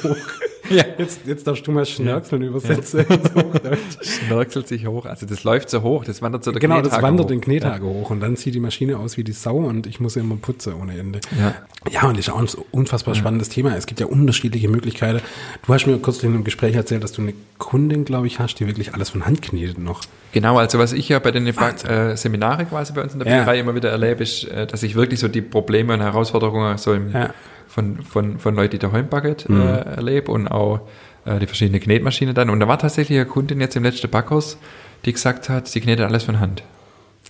Ja. 0.71 0.85
Jetzt, 0.99 1.21
jetzt 1.27 1.47
darfst 1.47 1.67
du 1.67 1.73
mal 1.73 1.85
schnörkeln 1.85 2.43
übersetzen. 2.43 3.01
ins 3.01 3.31
Hochdeutsch. 3.35 3.79
schnörkelt 4.27 4.69
sich 4.69 4.87
hoch. 4.87 5.05
Also 5.07 5.27
das 5.27 5.45
läuft 5.45 5.69
so 5.71 5.83
hoch, 5.83 6.05
das 6.05 6.23
wandert 6.23 6.45
so 6.45 6.53
der 6.53 6.61
Genau, 6.61 6.77
das 6.77 6.85
Knethake 6.91 7.03
wandert 7.03 7.25
hoch. 7.27 7.31
den 7.31 7.41
Knethage 7.41 7.85
hoch 7.85 8.11
und 8.11 8.21
dann 8.21 8.37
sieht 8.37 8.55
die 8.55 8.61
Maschine 8.61 8.99
aus 8.99 9.17
wie 9.17 9.25
die 9.25 9.33
Sau 9.33 9.57
und 9.57 9.87
ich 9.87 10.01
muss 10.01 10.15
sie 10.15 10.21
immer 10.21 10.37
putzen 10.37 10.75
ohne 10.81 10.99
Ende. 10.99 11.21
Ja. 11.39 11.55
Ja, 11.91 12.03
und 12.09 12.17
das 12.19 12.27
ist 12.29 12.33
auch 12.33 12.39
ein 12.41 12.49
unfassbar 12.73 13.15
spannendes 13.15 13.49
Thema. 13.49 13.75
Es 13.77 13.87
gibt 13.87 14.01
ja 14.01 14.07
unterschiedliche 14.07 14.69
Möglichkeiten. 14.69 15.21
Du 15.67 15.73
hast 15.75 15.87
mir 15.87 15.99
kurz 15.99 16.23
in 16.23 16.35
einem 16.35 16.45
Gespräch 16.45 16.75
erzählt, 16.77 17.03
dass 17.03 17.13
du 17.13 17.23
eine 17.23 17.33
Kundin, 17.59 18.05
glaube 18.05 18.27
ich, 18.27 18.39
hast, 18.39 18.57
die 18.57 18.67
wirklich 18.67 18.95
alles 18.95 19.11
von 19.11 19.27
Hand 19.27 19.43
knetet 19.43 19.79
noch. 19.79 20.03
Genau, 20.33 20.59
also 20.59 20.79
was 20.79 20.93
ich 20.93 21.09
ja 21.09 21.19
bei 21.19 21.33
den 21.33 21.47
äh, 21.47 22.17
Seminare 22.17 22.65
quasi 22.67 22.93
bei 22.93 23.03
uns 23.03 23.15
in 23.15 23.19
der 23.19 23.29
Ja. 23.29 23.39
Bäckerei 23.39 23.59
immer 23.59 23.75
wieder 23.75 23.91
erlebe, 23.91 24.23
ist, 24.23 24.45
äh, 24.45 24.67
dass 24.67 24.83
ich 24.83 24.95
wirklich 24.95 25.19
so 25.21 25.27
die 25.29 25.41
Probleme 25.43 25.95
und 25.95 26.01
Herausforderungen 26.01 26.79
so 26.79 26.93
im, 26.95 27.11
Ja. 27.13 27.35
Von, 27.71 28.03
von, 28.03 28.39
von 28.39 28.55
Leuten, 28.55 28.73
die 28.73 28.79
daheim 28.79 29.09
backen, 29.09 29.37
Mhm. 29.49 29.61
äh, 29.61 29.79
erlebe 29.97 30.31
und 30.33 30.49
auch 30.49 30.81
äh, 31.25 31.39
die 31.39 31.47
verschiedenen 31.47 31.81
Knetmaschinen 31.81 32.35
dann. 32.35 32.51
Und 32.51 32.61
da 32.61 32.69
war 32.69 32.79
tatsächlich 32.79 33.17
eine 33.19 33.27
Kundin 33.27 33.61
jetzt 33.61 33.77
im 33.77 33.85
letzten 33.85 34.11
Backhaus, 34.11 34.59
die 35.05 35.13
gesagt 35.13 35.49
hat, 35.49 35.69
sie 35.69 35.81
knetet 35.81 36.05
alles 36.07 36.25
von 36.25 36.41
Hand. 36.41 36.63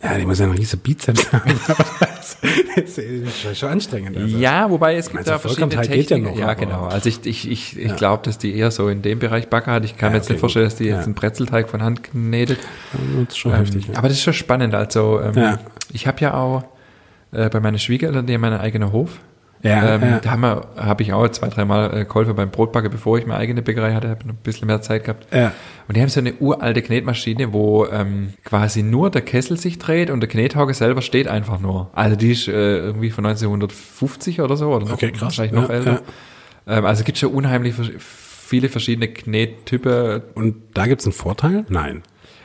Ja, 0.03 0.17
die 0.17 0.25
muss 0.25 0.39
ja 0.39 0.47
einen 0.47 0.55
riesen 0.57 0.79
Bizeps 0.79 1.31
haben. 1.33 1.53
das 2.75 2.97
ist 2.99 3.59
schon 3.59 3.69
anstrengend. 3.69 4.17
Also. 4.17 4.39
Ja, 4.39 4.71
wobei 4.71 4.97
es 4.97 5.11
gibt 5.11 5.27
da 5.29 5.39
verschiedene 5.39 5.71
Vollkornteig 5.73 5.95
geht 5.95 6.11
ja 6.11 6.17
Techniken. 6.17 6.41
noch, 6.41 6.47
ja, 6.47 6.55
genau. 6.55 6.85
Also 6.87 7.09
ich, 7.11 7.27
ich, 7.27 7.51
ich, 7.51 7.79
ich 7.79 7.89
Ja. 7.89 7.95
glaube, 7.97 8.23
dass 8.25 8.39
die 8.39 8.55
eher 8.57 8.71
so 8.71 8.89
in 8.89 9.03
dem 9.03 9.19
Bereich 9.19 9.49
Backer 9.49 9.73
hat. 9.73 9.85
Ich 9.85 9.97
kann 9.99 10.07
Ja, 10.09 10.11
mir 10.13 10.17
jetzt 10.17 10.27
okay, 10.27 10.33
nicht 10.35 10.41
vorstellen, 10.41 10.65
dass 10.65 10.77
die 10.77 10.85
jetzt 10.85 11.05
einen 11.05 11.15
Brezelteig 11.15 11.69
von 11.69 11.83
Hand 11.83 12.03
knetet. 12.03 12.59
Das 12.93 13.29
ist 13.29 13.37
schon 13.39 13.53
Ähm, 13.53 13.59
heftig. 13.59 13.89
Aber 13.95 14.09
das 14.09 14.17
ist 14.17 14.23
schon 14.23 14.33
spannend. 14.33 14.75
Also 14.75 15.21
ähm, 15.21 15.59
ich 15.93 16.07
habe 16.07 16.19
ja 16.21 16.35
auch 16.35 16.65
äh, 17.33 17.51
bei 17.51 17.61
meinen 17.61 17.79
Schwiegereltern, 17.79 18.27
die 18.27 18.35
haben 18.35 18.45
einen 18.45 18.59
eigenen 18.61 18.93
Hof. 18.93 19.11
Ja, 19.63 19.95
ähm, 19.97 20.03
ja. 20.03 20.19
Da 20.21 20.31
habe 20.77 21.03
ich 21.03 21.13
auch 21.13 21.29
zwei, 21.29 21.49
dreimal 21.49 21.95
äh, 21.95 22.05
geholfen 22.05 22.35
beim 22.35 22.51
Brotbacken, 22.51 22.91
bevor 22.91 23.19
ich 23.19 23.27
meine 23.27 23.39
eigene 23.39 23.61
Bäckerei 23.63 23.93
hatte, 23.93 24.09
habe 24.09 24.27
noch 24.27 24.35
ein 24.35 24.39
bisschen 24.43 24.67
mehr 24.67 24.81
Zeit 24.81 25.05
gehabt. 25.05 25.27
Ja. 25.35 25.53
Und 25.87 25.97
die 25.97 26.01
haben 26.01 26.09
so 26.09 26.21
eine 26.21 26.35
uralte 26.35 26.81
Knetmaschine, 26.83 27.53
wo 27.53 27.87
ähm, 27.87 28.33
quasi 28.45 28.83
nur 28.83 29.11
der 29.11 29.23
Kessel 29.23 29.57
sich 29.59 29.79
dreht 29.79 30.11
und 30.11 30.21
der 30.21 30.29
Knethauge 30.29 30.73
selber 30.73 31.03
steht 31.03 31.29
einfach 31.29 31.61
nur. 31.61 31.91
Also 31.93 32.17
die 32.17 32.33
ist 32.33 32.49
äh, 32.49 32.79
irgendwie 32.79 33.11
von 33.11 33.27
1950 33.27 34.41
oder 34.41 34.57
so, 34.57 34.69
oder 34.69 34.87
noch, 34.87 34.95
Okay, 34.95 35.11
krass. 35.11 35.23
wahrscheinlich 35.23 35.53
noch 35.53 35.69
Ja, 35.69 35.75
älter. 35.75 36.03
Ähm, 36.67 36.85
also 36.87 37.01
es 37.01 37.05
gibt 37.05 37.19
schon 37.19 37.33
unheimlich 37.33 37.75
viele 37.99 38.69
verschiedene 38.69 39.09
Knettypen. 39.09 40.23
Und 40.35 40.57
da 40.75 40.87
gibt's 40.87 41.05
einen 41.05 41.13
Vorteil? 41.13 41.65
Nein. 41.69 42.03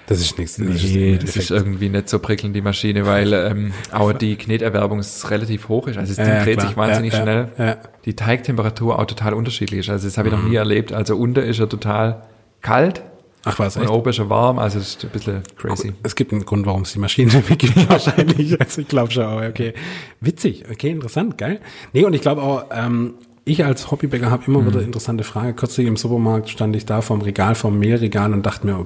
Das 0.07 0.19
ist 0.21 0.37
nichts. 0.37 0.57
Das 0.57 0.67
ist 0.67 0.83
Nee, 0.83 1.13
das 1.13 1.21
Endeffekt- 1.21 1.35
ist 1.37 1.49
irgendwie 1.51 1.89
nicht 1.89 2.09
so 2.09 2.19
prickelnd, 2.19 2.55
die 2.55 2.61
Maschine, 2.61 3.05
weil 3.07 3.33
ähm, 3.33 3.73
auch 3.91 4.13
die 4.13 4.35
Kneterwerbung 4.35 4.99
ist 4.99 5.29
relativ 5.31 5.67
hoch 5.67 5.87
ist. 5.87 5.97
Also 5.97 6.13
das 6.13 6.23
Ding 6.25 6.35
Ja, 6.35 6.43
dreht 6.43 6.57
klar. 6.57 6.67
sich 6.67 6.77
wahnsinnig 6.77 7.13
Ja, 7.13 7.21
schnell. 7.21 7.47
ja. 7.57 7.77
Die 8.05 8.15
Teigtemperatur 8.15 8.99
auch 8.99 9.05
total 9.05 9.33
unterschiedlich 9.33 9.79
ist. 9.79 9.89
Also 9.89 10.07
das 10.07 10.17
habe 10.17 10.27
ich 10.29 10.35
Mhm. 10.35 10.41
noch 10.43 10.49
nie 10.49 10.55
erlebt. 10.55 10.93
Also 10.93 11.15
unten 11.17 11.39
ist 11.43 11.59
er 11.59 11.67
total 11.67 12.21
kalt 12.61 13.01
Ach 13.45 13.57
was, 13.59 13.77
und 13.77 13.83
echt? 13.83 13.91
oben 13.91 14.09
ist 14.09 14.19
er 14.19 14.29
warm. 14.29 14.59
Also 14.59 14.77
es 14.79 14.89
ist 14.89 15.03
ein 15.05 15.09
bisschen 15.09 15.41
crazy. 15.57 15.93
Es 16.03 16.15
gibt 16.15 16.31
einen 16.33 16.45
Grund, 16.45 16.65
warum 16.67 16.83
es 16.83 16.93
die 16.93 16.99
Maschine 16.99 17.31
gibt, 17.57 17.89
wahrscheinlich. 17.89 18.59
Also 18.61 18.81
ich 18.81 18.87
glaube 18.87 19.11
schon, 19.11 19.25
okay. 19.47 19.73
Witzig, 20.21 20.65
okay, 20.71 20.89
interessant, 20.91 21.37
geil. 21.39 21.59
Nee, 21.93 22.03
und 22.05 22.13
ich 22.13 22.21
glaube 22.21 22.43
auch, 22.43 22.65
ähm, 22.71 23.15
ich 23.43 23.63
als 23.65 23.89
Hobbybäcker 23.91 24.29
habe 24.31 24.43
immer 24.47 24.65
wieder 24.65 24.81
interessante 24.81 25.23
Frage. 25.23 25.53
Kürzlich 25.53 25.87
im 25.87 25.97
Supermarkt 25.97 26.49
stand 26.49 26.75
ich 26.75 26.85
da 26.85 27.01
vorm 27.01 27.21
Regal, 27.21 27.55
vorm 27.55 27.77
Mehlregal 27.79 28.33
und 28.33 28.43
dachte 28.43 28.65
mir, 28.67 28.85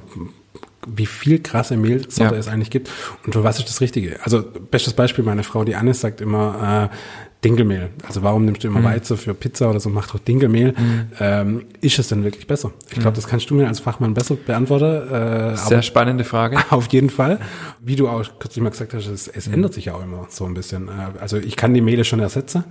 wie 0.86 1.06
viel 1.06 1.40
krasse 1.42 1.76
Mehlsorte 1.76 2.34
Ja. 2.34 2.40
es 2.40 2.48
eigentlich 2.48 2.70
gibt 2.70 2.90
und 3.26 3.32
für 3.34 3.44
was 3.44 3.58
ist 3.58 3.68
das 3.68 3.80
Richtige. 3.80 4.18
Also 4.24 4.42
bestes 4.70 4.94
Beispiel, 4.94 5.24
meine 5.24 5.42
Frau, 5.42 5.64
die 5.64 5.74
Anne, 5.76 5.92
sagt 5.94 6.20
immer 6.20 6.88
äh, 6.90 6.96
Dinkelmehl. 7.44 7.88
Also 8.06 8.22
warum 8.22 8.44
nimmst 8.44 8.64
du 8.64 8.68
immer 8.68 8.84
Weizen 8.84 9.16
für 9.16 9.32
Pizza 9.32 9.70
oder 9.70 9.80
so, 9.80 9.88
mach 9.88 10.08
doch 10.10 10.18
Dinkelmehl. 10.18 10.74
Ähm, 11.18 11.64
ist 11.80 11.98
es 11.98 12.08
denn 12.08 12.22
wirklich 12.22 12.46
besser? 12.46 12.70
Ich 12.90 12.98
glaube, 12.98 13.14
das 13.16 13.26
kannst 13.26 13.48
du 13.48 13.54
mir 13.54 13.66
als 13.66 13.80
Fachmann 13.80 14.12
besser 14.12 14.34
beantworten. 14.36 15.10
Äh, 15.10 15.56
Sehr 15.56 15.80
spannende 15.82 16.24
Frage. 16.24 16.58
auf 16.70 16.86
jeden 16.92 17.08
Fall. 17.08 17.40
Wie 17.80 17.96
du 17.96 18.08
auch 18.08 18.22
kürzlich 18.38 18.62
mal 18.62 18.68
gesagt 18.70 18.92
hast, 18.92 19.06
es, 19.06 19.26
es 19.26 19.48
ändert 19.48 19.72
sich 19.72 19.86
ja 19.86 19.94
auch 19.94 20.02
immer 20.02 20.26
so 20.28 20.44
ein 20.44 20.52
bisschen. 20.54 20.88
Äh, 20.88 21.18
Also 21.18 21.38
ich 21.38 21.56
kann 21.56 21.72
die 21.72 21.80
Mehle 21.80 22.04
schon 22.04 22.20
ersetzen. 22.20 22.64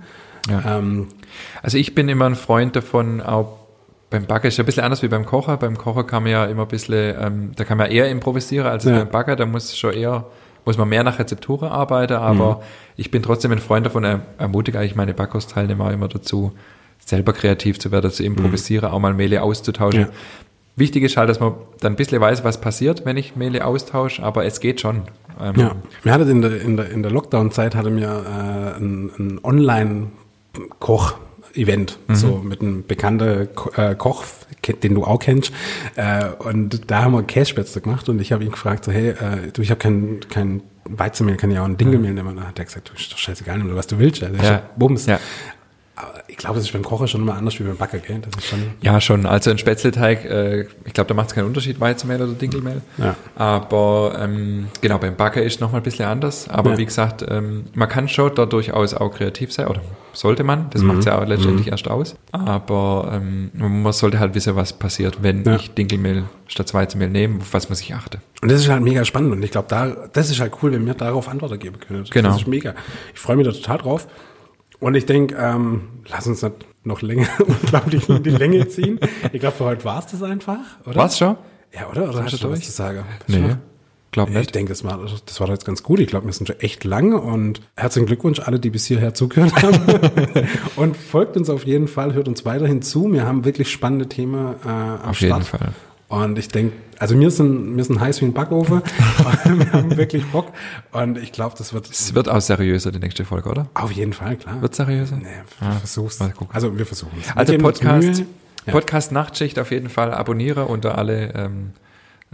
Ja. 0.48 0.78
Ähm, 0.78 1.08
Also 1.62 1.76
ich 1.76 1.94
bin 1.96 2.08
immer 2.08 2.26
ein 2.26 2.36
Freund 2.36 2.76
davon, 2.76 3.20
auch 3.20 3.59
beim 4.10 4.26
Backen 4.26 4.48
ist 4.48 4.56
ja 4.56 4.64
ein 4.64 4.66
bisschen 4.66 4.82
anders 4.84 5.02
wie 5.02 5.08
beim 5.08 5.24
Kocher. 5.24 5.56
Beim 5.56 5.78
Kocher 5.78 6.04
kann 6.04 6.24
man 6.24 6.32
ja 6.32 6.44
immer 6.46 6.62
ein 6.62 6.68
bisschen, 6.68 7.14
ähm, 7.20 7.50
da 7.56 7.64
kann 7.64 7.78
man 7.78 7.90
eher 7.90 8.10
improvisieren 8.10 8.66
als 8.66 8.84
Ja. 8.84 8.98
beim 8.98 9.08
Backen. 9.08 9.36
Da 9.36 9.46
muss 9.46 9.76
schon 9.78 9.92
eher, 9.94 10.26
muss 10.64 10.76
man 10.76 10.88
mehr 10.88 11.04
nach 11.04 11.18
Rezepturen 11.18 11.68
arbeiten, 11.70 12.14
aber 12.14 12.56
Mhm. 12.56 12.62
ich 12.96 13.10
bin 13.10 13.22
trotzdem 13.22 13.52
ein 13.52 13.58
Freund 13.60 13.86
davon, 13.86 14.04
er, 14.04 14.20
ermutige 14.38 14.78
eigentlich 14.78 14.96
meine 14.96 15.14
Backkursteilnehmer 15.14 15.86
auch 15.86 15.90
immer 15.92 16.08
dazu, 16.08 16.52
selber 16.98 17.32
kreativ 17.32 17.78
zu 17.78 17.90
werden, 17.92 18.10
zu 18.10 18.22
improvisieren, 18.24 18.90
auch 18.90 18.98
mal 18.98 19.14
Mehle 19.14 19.42
auszutauschen. 19.42 20.00
Mhm. 20.00 20.06
Ja. 20.06 20.12
Wichtig 20.76 21.02
ist 21.02 21.16
halt, 21.16 21.28
dass 21.28 21.40
man 21.40 21.54
dann 21.80 21.92
ein 21.92 21.96
bisschen 21.96 22.20
weiß, 22.20 22.42
was 22.44 22.60
passiert, 22.60 23.04
wenn 23.04 23.16
ich 23.16 23.36
Mehle 23.36 23.64
austausche, 23.64 24.22
aber 24.22 24.44
es 24.44 24.60
geht 24.60 24.80
schon. 24.80 25.02
Ähm, 25.40 25.54
ja. 25.56 25.72
Mir 26.04 26.12
hatte 26.12 26.24
in 26.30 26.42
der, 26.42 26.60
in 26.60 26.76
der, 26.76 26.90
in 26.90 27.02
der 27.02 27.12
Lockdown-Zeit 27.12 27.74
hatte 27.74 27.90
mir 27.90 28.06
äh, 28.08 28.78
ein, 28.78 29.10
ein 29.18 29.38
Online-Koch-Event, 31.56 31.98
so 32.12 32.38
mit 32.38 32.60
einem 32.60 32.86
bekannten 32.86 33.48
äh, 33.76 33.94
Koch, 33.94 34.24
den 34.82 34.94
du 34.94 35.04
auch 35.04 35.18
kennst. 35.18 35.52
Äh, 35.96 36.26
und 36.38 36.90
da 36.90 37.02
haben 37.04 37.12
wir 37.12 37.22
Kässpätzle 37.22 37.80
gemacht 37.80 38.08
und 38.08 38.20
ich 38.20 38.32
habe 38.32 38.44
ihn 38.44 38.50
gefragt, 38.50 38.84
so, 38.84 38.92
hey, 38.92 39.10
äh, 39.10 39.50
du, 39.52 39.62
ich 39.62 39.70
habe 39.70 39.78
kein, 39.78 40.20
kein 40.28 40.62
Weizenmehl, 40.84 41.36
kann 41.36 41.50
ja 41.50 41.62
auch 41.62 41.66
ein 41.66 41.76
Dinkelmehl 41.76 42.12
nehmen. 42.12 42.28
Und 42.28 42.36
dann 42.36 42.48
hat 42.48 42.58
er 42.58 42.64
gesagt, 42.64 42.90
du, 42.90 42.94
ist 42.94 43.12
doch 43.12 43.18
scheißegal, 43.18 43.58
nimm, 43.58 43.74
was 43.74 43.86
du 43.86 43.98
willst. 43.98 44.22
Also, 44.22 44.42
Ja. 44.42 44.62
Bums. 44.76 45.06
Ja. 45.06 45.18
Ich 46.28 46.36
glaube, 46.36 46.56
das 46.56 46.64
ist 46.64 46.72
beim 46.72 46.82
Kocher 46.82 47.06
schon 47.08 47.22
immer 47.22 47.34
anders 47.34 47.58
wie 47.58 47.64
beim 47.64 47.76
Backer, 47.76 47.98
gell? 47.98 48.20
Das 48.20 48.42
ist 48.42 48.48
schon, 48.48 48.60
Ja, 48.82 49.00
schon. 49.00 49.26
Also 49.26 49.50
ein 49.50 49.58
Spätzleteig, 49.58 50.24
äh, 50.24 50.60
ich 50.84 50.92
glaube, 50.92 51.08
da 51.08 51.14
macht 51.14 51.28
es 51.28 51.34
keinen 51.34 51.46
Unterschied, 51.46 51.80
Weizenmehl 51.80 52.22
oder 52.22 52.32
Dinkelmehl. 52.32 52.80
Ja. 52.98 53.16
Aber 53.36 54.16
ähm, 54.20 54.68
genau, 54.80 54.98
beim 54.98 55.16
Backen 55.16 55.42
ist 55.42 55.60
noch 55.60 55.72
mal 55.72 55.78
ein 55.78 55.82
bisschen 55.82 56.06
anders. 56.06 56.48
Aber 56.48 56.72
Ja. 56.72 56.78
wie 56.78 56.84
gesagt, 56.86 57.24
ähm, 57.28 57.64
man 57.74 57.88
kann 57.88 58.08
schon 58.08 58.34
da 58.34 58.46
durchaus 58.46 58.94
auch 58.94 59.10
kreativ 59.10 59.52
sein, 59.52 59.66
oder 59.66 59.80
sollte 60.12 60.42
man. 60.44 60.60
Mhm. 60.64 60.70
Das 60.70 60.82
macht 60.82 60.98
es 61.00 61.04
ja 61.04 61.18
auch 61.20 61.26
letztendlich 61.26 61.68
erst 61.68 61.88
aus. 61.88 62.14
Aber 62.32 63.10
ähm, 63.14 63.50
man 63.54 63.92
sollte 63.92 64.18
halt 64.18 64.34
wissen, 64.34 64.56
was 64.56 64.72
passiert, 64.72 65.22
wenn 65.22 65.44
Ja. 65.44 65.56
ich 65.56 65.72
Dinkelmehl 65.74 66.24
statt 66.46 66.72
Weizenmehl 66.74 67.08
nehme, 67.10 67.40
auf 67.40 67.52
was 67.52 67.68
muss 67.68 67.80
ich 67.80 67.94
achten. 67.94 68.18
Und 68.42 68.50
das 68.50 68.60
ist 68.62 68.68
halt 68.70 68.82
mega 68.82 69.04
spannend 69.04 69.32
und 69.32 69.42
ich 69.42 69.50
glaube, 69.50 69.66
da, 69.68 69.94
das 70.12 70.30
ist 70.30 70.40
halt 70.40 70.52
cool, 70.62 70.72
wenn 70.72 70.84
wir 70.86 70.94
darauf 70.94 71.28
Antworten 71.28 71.58
geben 71.58 71.78
können. 71.78 72.04
Genau. 72.10 72.30
Das 72.30 72.38
ist 72.40 72.46
mega. 72.46 72.74
Ich 73.14 73.20
freue 73.20 73.36
mich 73.36 73.46
da 73.46 73.52
total 73.52 73.78
drauf. 73.78 74.08
Und 74.80 74.94
ich 74.94 75.06
denke, 75.06 75.36
ähm, 75.38 75.82
lass 76.08 76.26
uns 76.26 76.42
nicht 76.42 76.54
noch 76.84 77.02
länger 77.02 77.28
unglaublich 77.46 78.08
in 78.08 78.22
die 78.22 78.30
Länge 78.30 78.66
ziehen. 78.68 78.98
Ich 79.32 79.40
glaube, 79.40 79.56
für 79.56 79.64
heute 79.64 79.84
war 79.84 79.98
es 80.00 80.06
das 80.06 80.22
einfach, 80.22 80.58
oder? 80.86 80.96
Was 80.96 81.18
schon? 81.18 81.36
Ja, 81.72 81.88
oder? 81.90 82.08
Oder 82.08 82.24
hast 82.24 82.42
du 82.42 82.46
noch 82.48 82.54
was 82.54 82.62
zu 82.62 82.72
sagen? 82.72 83.04
Nee. 83.26 83.56
Glaub 84.12 84.28
Ich 84.28 84.34
nicht. 84.34 84.54
denke, 84.56 84.70
das 84.70 84.82
war, 84.82 84.98
das 85.24 85.40
war 85.40 85.48
jetzt 85.50 85.64
ganz 85.64 85.84
gut. 85.84 86.00
Ich 86.00 86.08
glaube, 86.08 86.26
wir 86.26 86.32
sind 86.32 86.48
schon 86.48 86.58
echt 86.58 86.82
lang 86.82 87.12
und 87.12 87.60
herzlichen 87.76 88.06
Glückwunsch 88.06 88.40
alle, 88.40 88.58
die 88.58 88.70
bis 88.70 88.86
hierher 88.86 89.14
zugehört 89.14 89.62
haben. 89.62 89.78
und 90.76 90.96
folgt 90.96 91.36
uns 91.36 91.48
auf 91.48 91.64
jeden 91.64 91.86
Fall, 91.86 92.14
hört 92.14 92.26
uns 92.26 92.44
weiterhin 92.44 92.82
zu. 92.82 93.12
Wir 93.12 93.24
haben 93.24 93.44
wirklich 93.44 93.70
spannende 93.70 94.08
Themen 94.08 94.56
äh, 94.64 94.68
am 94.68 95.10
Auf 95.10 95.18
Start. 95.18 95.20
jeden 95.20 95.42
Fall. 95.44 95.72
Und 96.10 96.38
ich 96.40 96.48
denke, 96.48 96.76
also 96.98 97.18
wir 97.18 97.30
sind, 97.30 97.76
wir 97.76 97.84
sind 97.84 98.00
heiß 98.00 98.20
wie 98.20 98.24
ein 98.26 98.32
Backofen. 98.32 98.82
wir 99.44 99.72
haben 99.72 99.96
wirklich 99.96 100.26
Bock. 100.26 100.52
Und 100.90 101.16
ich 101.16 101.30
glaube, 101.30 101.54
das 101.56 101.72
wird 101.72 101.88
Es 101.88 102.14
wird 102.14 102.28
auch 102.28 102.40
seriöser, 102.40 102.90
die 102.90 102.98
nächste 102.98 103.24
Folge, 103.24 103.48
oder? 103.48 103.68
auf 103.74 103.92
jeden 103.92 104.12
Fall, 104.12 104.36
klar. 104.36 104.60
Wird 104.60 104.74
seriöser? 104.74 105.16
Nee, 105.16 105.28
wir 105.60 105.72
versuch's. 105.72 106.18
mal 106.18 106.32
gucken. 106.32 106.52
Also 106.52 106.76
wir 106.76 106.84
versuchen 106.84 107.16
es. 107.20 107.34
Also 107.36 107.56
Podcast, 107.58 108.24
Ja. 108.66 108.72
Podcast 108.72 109.12
Nachtschicht 109.12 109.58
auf 109.60 109.70
jeden 109.70 109.88
Fall 109.88 110.12
abonniere 110.12 110.64
unter 110.64 110.98
alle 110.98 111.32
ähm, 111.34 111.70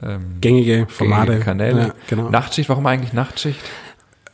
ähm, 0.03 0.41
Gängige 0.41 0.87
Formate. 0.89 1.27
gängige 1.33 1.45
Kanäle. 1.45 1.81
Ja, 1.89 1.95
genau. 2.09 2.31
Nachtschicht, 2.31 2.71
warum 2.71 2.87
eigentlich 2.87 3.13
Nachtschicht? 3.13 3.61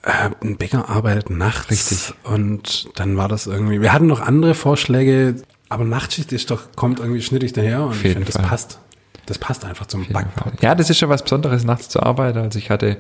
Äh, 0.02 0.30
ein 0.40 0.56
Bäcker 0.56 0.88
arbeitet 0.88 1.30
nachts. 1.30 1.68
Richtig. 1.68 2.14
Und 2.24 2.88
dann 2.94 3.16
war 3.16 3.26
das 3.26 3.48
irgendwie. 3.48 3.80
Wir 3.80 3.92
hatten 3.92 4.06
noch 4.06 4.20
andere 4.20 4.54
Vorschläge, 4.54 5.34
aber 5.68 5.84
Nachtschicht 5.84 6.32
ist 6.32 6.50
doch, 6.52 6.62
kommt 6.76 7.00
irgendwie 7.00 7.22
schnittig 7.22 7.52
daher 7.52 7.82
und 7.86 7.92
ich 7.92 8.12
finde, 8.12 8.30
das 8.30 8.40
passt. 8.40 8.78
Das 9.26 9.38
passt 9.38 9.64
einfach 9.64 9.86
zum. 9.86 10.04
Fall. 10.06 10.26
Ja, 10.60 10.74
das 10.74 10.90
ist 10.90 10.98
schon 10.98 11.08
was 11.08 11.22
Besonderes, 11.22 11.64
nachts 11.64 11.88
zu 11.88 12.02
arbeiten. 12.02 12.38
Also 12.38 12.58
ich 12.58 12.70
hatte 12.70 12.96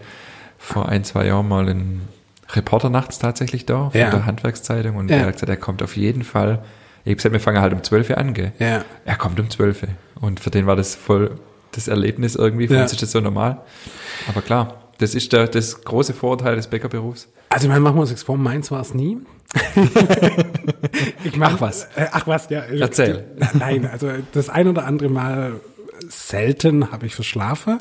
vor 0.58 0.88
ein, 0.88 1.02
zwei 1.04 1.26
Jahren 1.26 1.48
mal 1.48 1.68
einen 1.68 2.08
Reporter 2.52 2.90
nachts 2.90 3.18
tatsächlich 3.18 3.66
da, 3.66 3.90
von 3.90 4.00
Ja. 4.00 4.10
der 4.10 4.26
Handwerkszeitung, 4.26 4.96
und 4.96 5.10
Ja. 5.10 5.16
der 5.18 5.26
hat 5.26 5.32
gesagt, 5.34 5.50
er 5.50 5.56
kommt 5.56 5.82
auf 5.82 5.96
jeden 5.96 6.22
Fall. 6.22 6.62
Ich 7.04 7.10
habe 7.10 7.16
gesagt, 7.16 7.32
wir 7.32 7.40
fangen 7.40 7.60
halt 7.60 7.72
um 7.72 7.82
12 7.82 8.10
Uhr 8.10 8.18
an, 8.18 8.34
gell? 8.34 8.52
Ja. 8.58 8.84
Er 9.04 9.16
kommt 9.16 9.40
um 9.40 9.50
12 9.50 9.82
Uhr. 9.82 9.88
Und 10.20 10.38
für 10.38 10.50
den 10.50 10.66
war 10.66 10.76
das 10.76 10.94
voll 10.94 11.32
das 11.72 11.88
Erlebnis 11.88 12.36
irgendwie. 12.36 12.68
Für 12.68 12.74
Ja. 12.74 12.82
uns 12.82 12.92
ist 12.92 13.02
das 13.02 13.10
so 13.12 13.20
normal. 13.20 13.62
Aber 14.28 14.42
klar, 14.42 14.74
das 14.98 15.14
ist 15.16 15.32
der, 15.32 15.48
das 15.48 15.82
große 15.82 16.12
Vorurteil 16.14 16.54
des 16.54 16.68
Bäckerberufs. 16.68 17.28
Also, 17.48 17.64
ich 17.64 17.68
meine, 17.70 17.80
machen 17.80 17.96
wir 17.96 18.02
uns 18.02 18.10
nichts 18.10 18.22
vor, 18.22 18.36
meins 18.36 18.70
war 18.70 18.80
es 18.82 18.94
nie. 18.94 19.18
ich 21.24 21.36
mein, 21.36 21.54
Ach 21.54 21.60
was. 21.60 21.84
Äh, 21.96 22.06
ach 22.12 22.26
was, 22.26 22.48
ja. 22.50 22.60
Erzähl. 22.60 23.24
Nein, 23.54 23.86
also 23.90 24.08
das 24.32 24.48
ein 24.48 24.68
oder 24.68 24.84
andere 24.86 25.08
Mal 25.08 25.60
selten 26.08 26.92
habe 26.92 27.06
ich 27.06 27.14
verschlafen. 27.14 27.78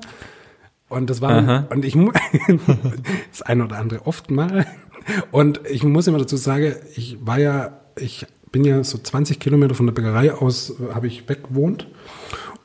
Und 0.89 1.09
das 1.09 1.21
war, 1.21 1.31
Aha. 1.31 1.67
und 1.69 1.85
ich, 1.85 1.95
das 3.31 3.41
ein 3.41 3.61
oder 3.61 3.77
andere 3.77 4.05
oft 4.05 4.29
mal. 4.29 4.65
Und 5.31 5.61
ich 5.69 5.83
muss 5.83 6.07
immer 6.07 6.17
dazu 6.19 6.35
sagen, 6.37 6.75
ich 6.95 7.17
war 7.21 7.39
ja, 7.39 7.79
ich 7.97 8.25
bin 8.51 8.65
ja 8.65 8.83
so 8.83 8.97
20 8.97 9.39
Kilometer 9.39 9.73
von 9.73 9.85
der 9.85 9.93
Bäckerei 9.93 10.33
aus, 10.33 10.71
äh, 10.71 10.93
habe 10.93 11.07
ich 11.07 11.27
weg 11.29 11.45
gewohnt. 11.49 11.87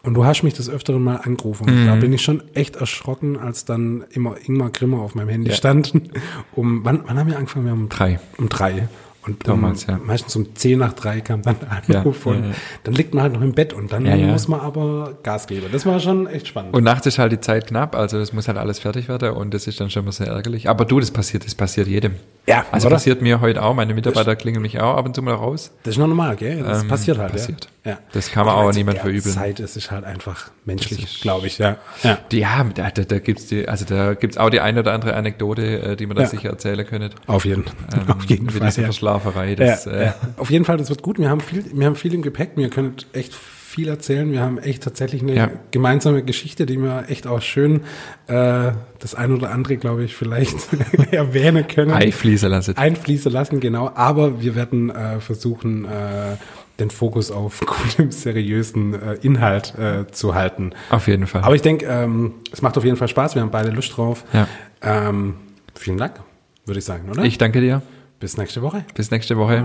Und 0.02 0.14
du 0.14 0.24
hast 0.24 0.42
mich 0.44 0.54
des 0.54 0.68
Öfteren 0.70 1.02
mal 1.02 1.16
angerufen. 1.16 1.82
Mhm. 1.82 1.86
da 1.86 1.96
bin 1.96 2.12
ich 2.12 2.22
schon 2.22 2.42
echt 2.54 2.76
erschrocken, 2.76 3.36
als 3.38 3.64
dann 3.64 4.04
immer 4.10 4.36
Ingmar 4.44 4.70
Grimmer 4.70 5.00
auf 5.00 5.14
meinem 5.16 5.28
Handy 5.30 5.50
Ja. 5.50 5.56
stand. 5.56 5.92
Um, 6.54 6.84
wann, 6.84 7.02
wann 7.06 7.18
haben 7.18 7.28
wir 7.28 7.36
angefangen? 7.38 7.64
Wir 7.66 7.72
haben 7.72 7.82
um 7.82 7.88
Drei. 7.88 8.20
Um 8.38 8.48
drei. 8.48 8.88
Und 9.26 9.46
Damals, 9.48 9.84
um, 9.86 9.90
ja. 9.94 10.00
meistens 10.04 10.36
um 10.36 10.54
zehn 10.54 10.78
nach 10.78 10.92
drei 10.92 11.20
kam 11.20 11.42
dann 11.42 11.56
der 11.60 11.96
Anruf 11.98 12.26
Ja, 12.26 12.32
und 12.32 12.44
ja, 12.44 12.50
dann 12.84 12.94
liegt 12.94 13.12
man 13.12 13.24
halt 13.24 13.32
noch 13.32 13.40
im 13.42 13.52
Bett 13.54 13.72
und 13.72 13.92
dann 13.92 14.04
muss 14.30 14.46
man 14.46 14.60
aber 14.60 15.14
Gas 15.24 15.46
geben. 15.48 15.66
Das 15.72 15.84
war 15.84 15.98
schon 15.98 16.26
echt 16.28 16.46
spannend. 16.46 16.74
Und 16.74 16.84
nachts 16.84 17.06
ist 17.06 17.18
halt 17.18 17.32
die 17.32 17.40
Zeit 17.40 17.66
knapp, 17.66 17.96
also 17.96 18.18
es 18.18 18.32
muss 18.32 18.46
halt 18.46 18.56
alles 18.56 18.78
fertig 18.78 19.08
werden 19.08 19.32
und 19.32 19.52
das 19.52 19.66
ist 19.66 19.80
dann 19.80 19.90
schon 19.90 20.04
mal 20.04 20.12
sehr 20.12 20.28
ärgerlich. 20.28 20.68
Aber 20.68 20.84
du, 20.84 21.00
das 21.00 21.10
passiert, 21.10 21.44
das 21.44 21.54
passiert 21.56 21.88
jedem. 21.88 22.14
Ja, 22.46 22.64
Also 22.70 22.86
oder? 22.86 22.96
passiert 22.96 23.20
mir 23.20 23.40
heute 23.40 23.62
auch, 23.62 23.74
meine 23.74 23.94
Mitarbeiter 23.94 24.36
klingeln 24.36 24.62
mich 24.62 24.80
auch 24.80 24.96
ab 24.96 25.04
und 25.06 25.14
zu 25.16 25.22
mal 25.22 25.34
raus. 25.34 25.72
das 25.82 25.94
ist 25.94 25.98
noch 25.98 26.06
normal, 26.06 26.36
gell? 26.36 26.62
Das 26.62 26.82
Ähm, 26.82 26.88
passiert 26.88 27.18
halt, 27.18 27.32
passiert. 27.32 27.64
ja. 27.64 27.70
Ja. 27.86 27.98
Das 28.12 28.30
kann 28.30 28.44
man 28.44 28.56
Aber 28.56 28.72
niemand 28.72 28.98
verübeln. 28.98 29.34
Zeit 29.34 29.60
ist 29.60 29.76
es 29.76 29.90
halt 29.90 30.04
einfach 30.04 30.50
menschlich, 30.64 31.20
glaube 31.22 31.46
ich, 31.46 31.58
ja. 31.58 31.76
ja. 32.02 32.18
Die, 32.32 32.40
ja, 32.40 32.64
da, 32.74 32.90
da, 32.90 33.02
da 33.04 33.18
gibt's 33.20 33.46
die, 33.46 33.68
also 33.68 33.84
da 33.84 34.14
gibt's 34.14 34.36
auch 34.36 34.50
die 34.50 34.60
eine 34.60 34.80
oder 34.80 34.92
andere 34.92 35.14
Anekdote, 35.14 35.80
äh, 35.80 35.96
die 35.96 36.06
man 36.06 36.16
da 36.16 36.24
Ja. 36.24 36.28
sicher 36.28 36.50
erzählen 36.50 36.86
können. 36.86 37.10
Auf 37.26 37.44
jeden, 37.44 37.64
Ähm, 37.94 38.10
auf 38.16 38.24
jeden 38.24 38.50
Fall. 38.50 38.66
diese 38.66 38.80
Ja. 38.82 38.86
Verschlaferei. 38.88 39.54
Das, 39.54 39.84
ja, 39.86 39.92
äh, 39.92 40.04
ja. 40.06 40.14
Auf 40.36 40.50
jeden 40.50 40.64
Fall, 40.64 40.76
das 40.76 40.88
wird 40.90 41.02
gut. 41.02 41.18
Wir 41.18 41.30
haben 41.30 41.40
viel, 41.40 41.64
wir 41.72 41.86
haben 41.86 41.96
viel 41.96 42.12
im 42.12 42.22
Gepäck. 42.22 42.50
Wir 42.56 42.68
können 42.68 42.96
echt 43.12 43.32
viel 43.34 43.88
erzählen. 43.88 44.32
Wir 44.32 44.40
haben 44.40 44.58
echt 44.58 44.82
tatsächlich 44.84 45.22
eine 45.22 45.50
gemeinsame 45.70 46.22
Geschichte, 46.22 46.64
die 46.66 46.78
wir 46.78 47.04
echt 47.08 47.26
auch 47.26 47.42
schön 47.42 47.82
äh, 48.26 48.72
das 49.00 49.14
ein 49.14 49.32
oder 49.32 49.50
andere, 49.50 49.76
glaube 49.76 50.04
ich, 50.04 50.16
vielleicht 50.16 50.56
erwähnen 51.12 51.66
können. 51.68 51.90
Ei 51.92 52.10
fließen 52.10 52.48
lassen. 52.50 52.76
einfließen 52.76 53.30
lassen, 53.30 53.60
genau. 53.60 53.90
Aber 53.94 54.40
wir 54.40 54.54
werden 54.54 54.90
äh, 54.90 55.20
versuchen, 55.20 55.84
äh, 55.84 56.36
den 56.78 56.90
Fokus 56.90 57.30
auf 57.30 57.60
gutem, 57.66 58.10
seriösen 58.10 58.94
äh, 58.94 59.14
Inhalt 59.22 59.74
äh, 59.78 60.06
zu 60.10 60.34
halten. 60.34 60.72
Auf 60.90 61.08
jeden 61.08 61.26
Fall. 61.26 61.42
Aber 61.42 61.54
ich 61.54 61.62
denke, 61.62 61.86
ähm, 61.86 62.34
es 62.52 62.62
macht 62.62 62.76
auf 62.76 62.84
jeden 62.84 62.96
Fall 62.96 63.08
Spaß. 63.08 63.34
Wir 63.34 63.42
haben 63.42 63.50
beide 63.50 63.70
Lust 63.70 63.96
drauf. 63.96 64.24
Ja. 64.32 64.46
Ähm, 64.82 65.36
vielen 65.74 65.98
Dank, 65.98 66.20
würde 66.64 66.78
ich 66.78 66.84
sagen, 66.84 67.10
oder? 67.10 67.24
ich 67.24 67.38
danke 67.38 67.60
dir. 67.60 67.82
Bis 68.20 68.36
nächste 68.36 68.62
Woche. 68.62 68.84
Bis 68.94 69.10
nächste 69.10 69.36
Woche. 69.36 69.62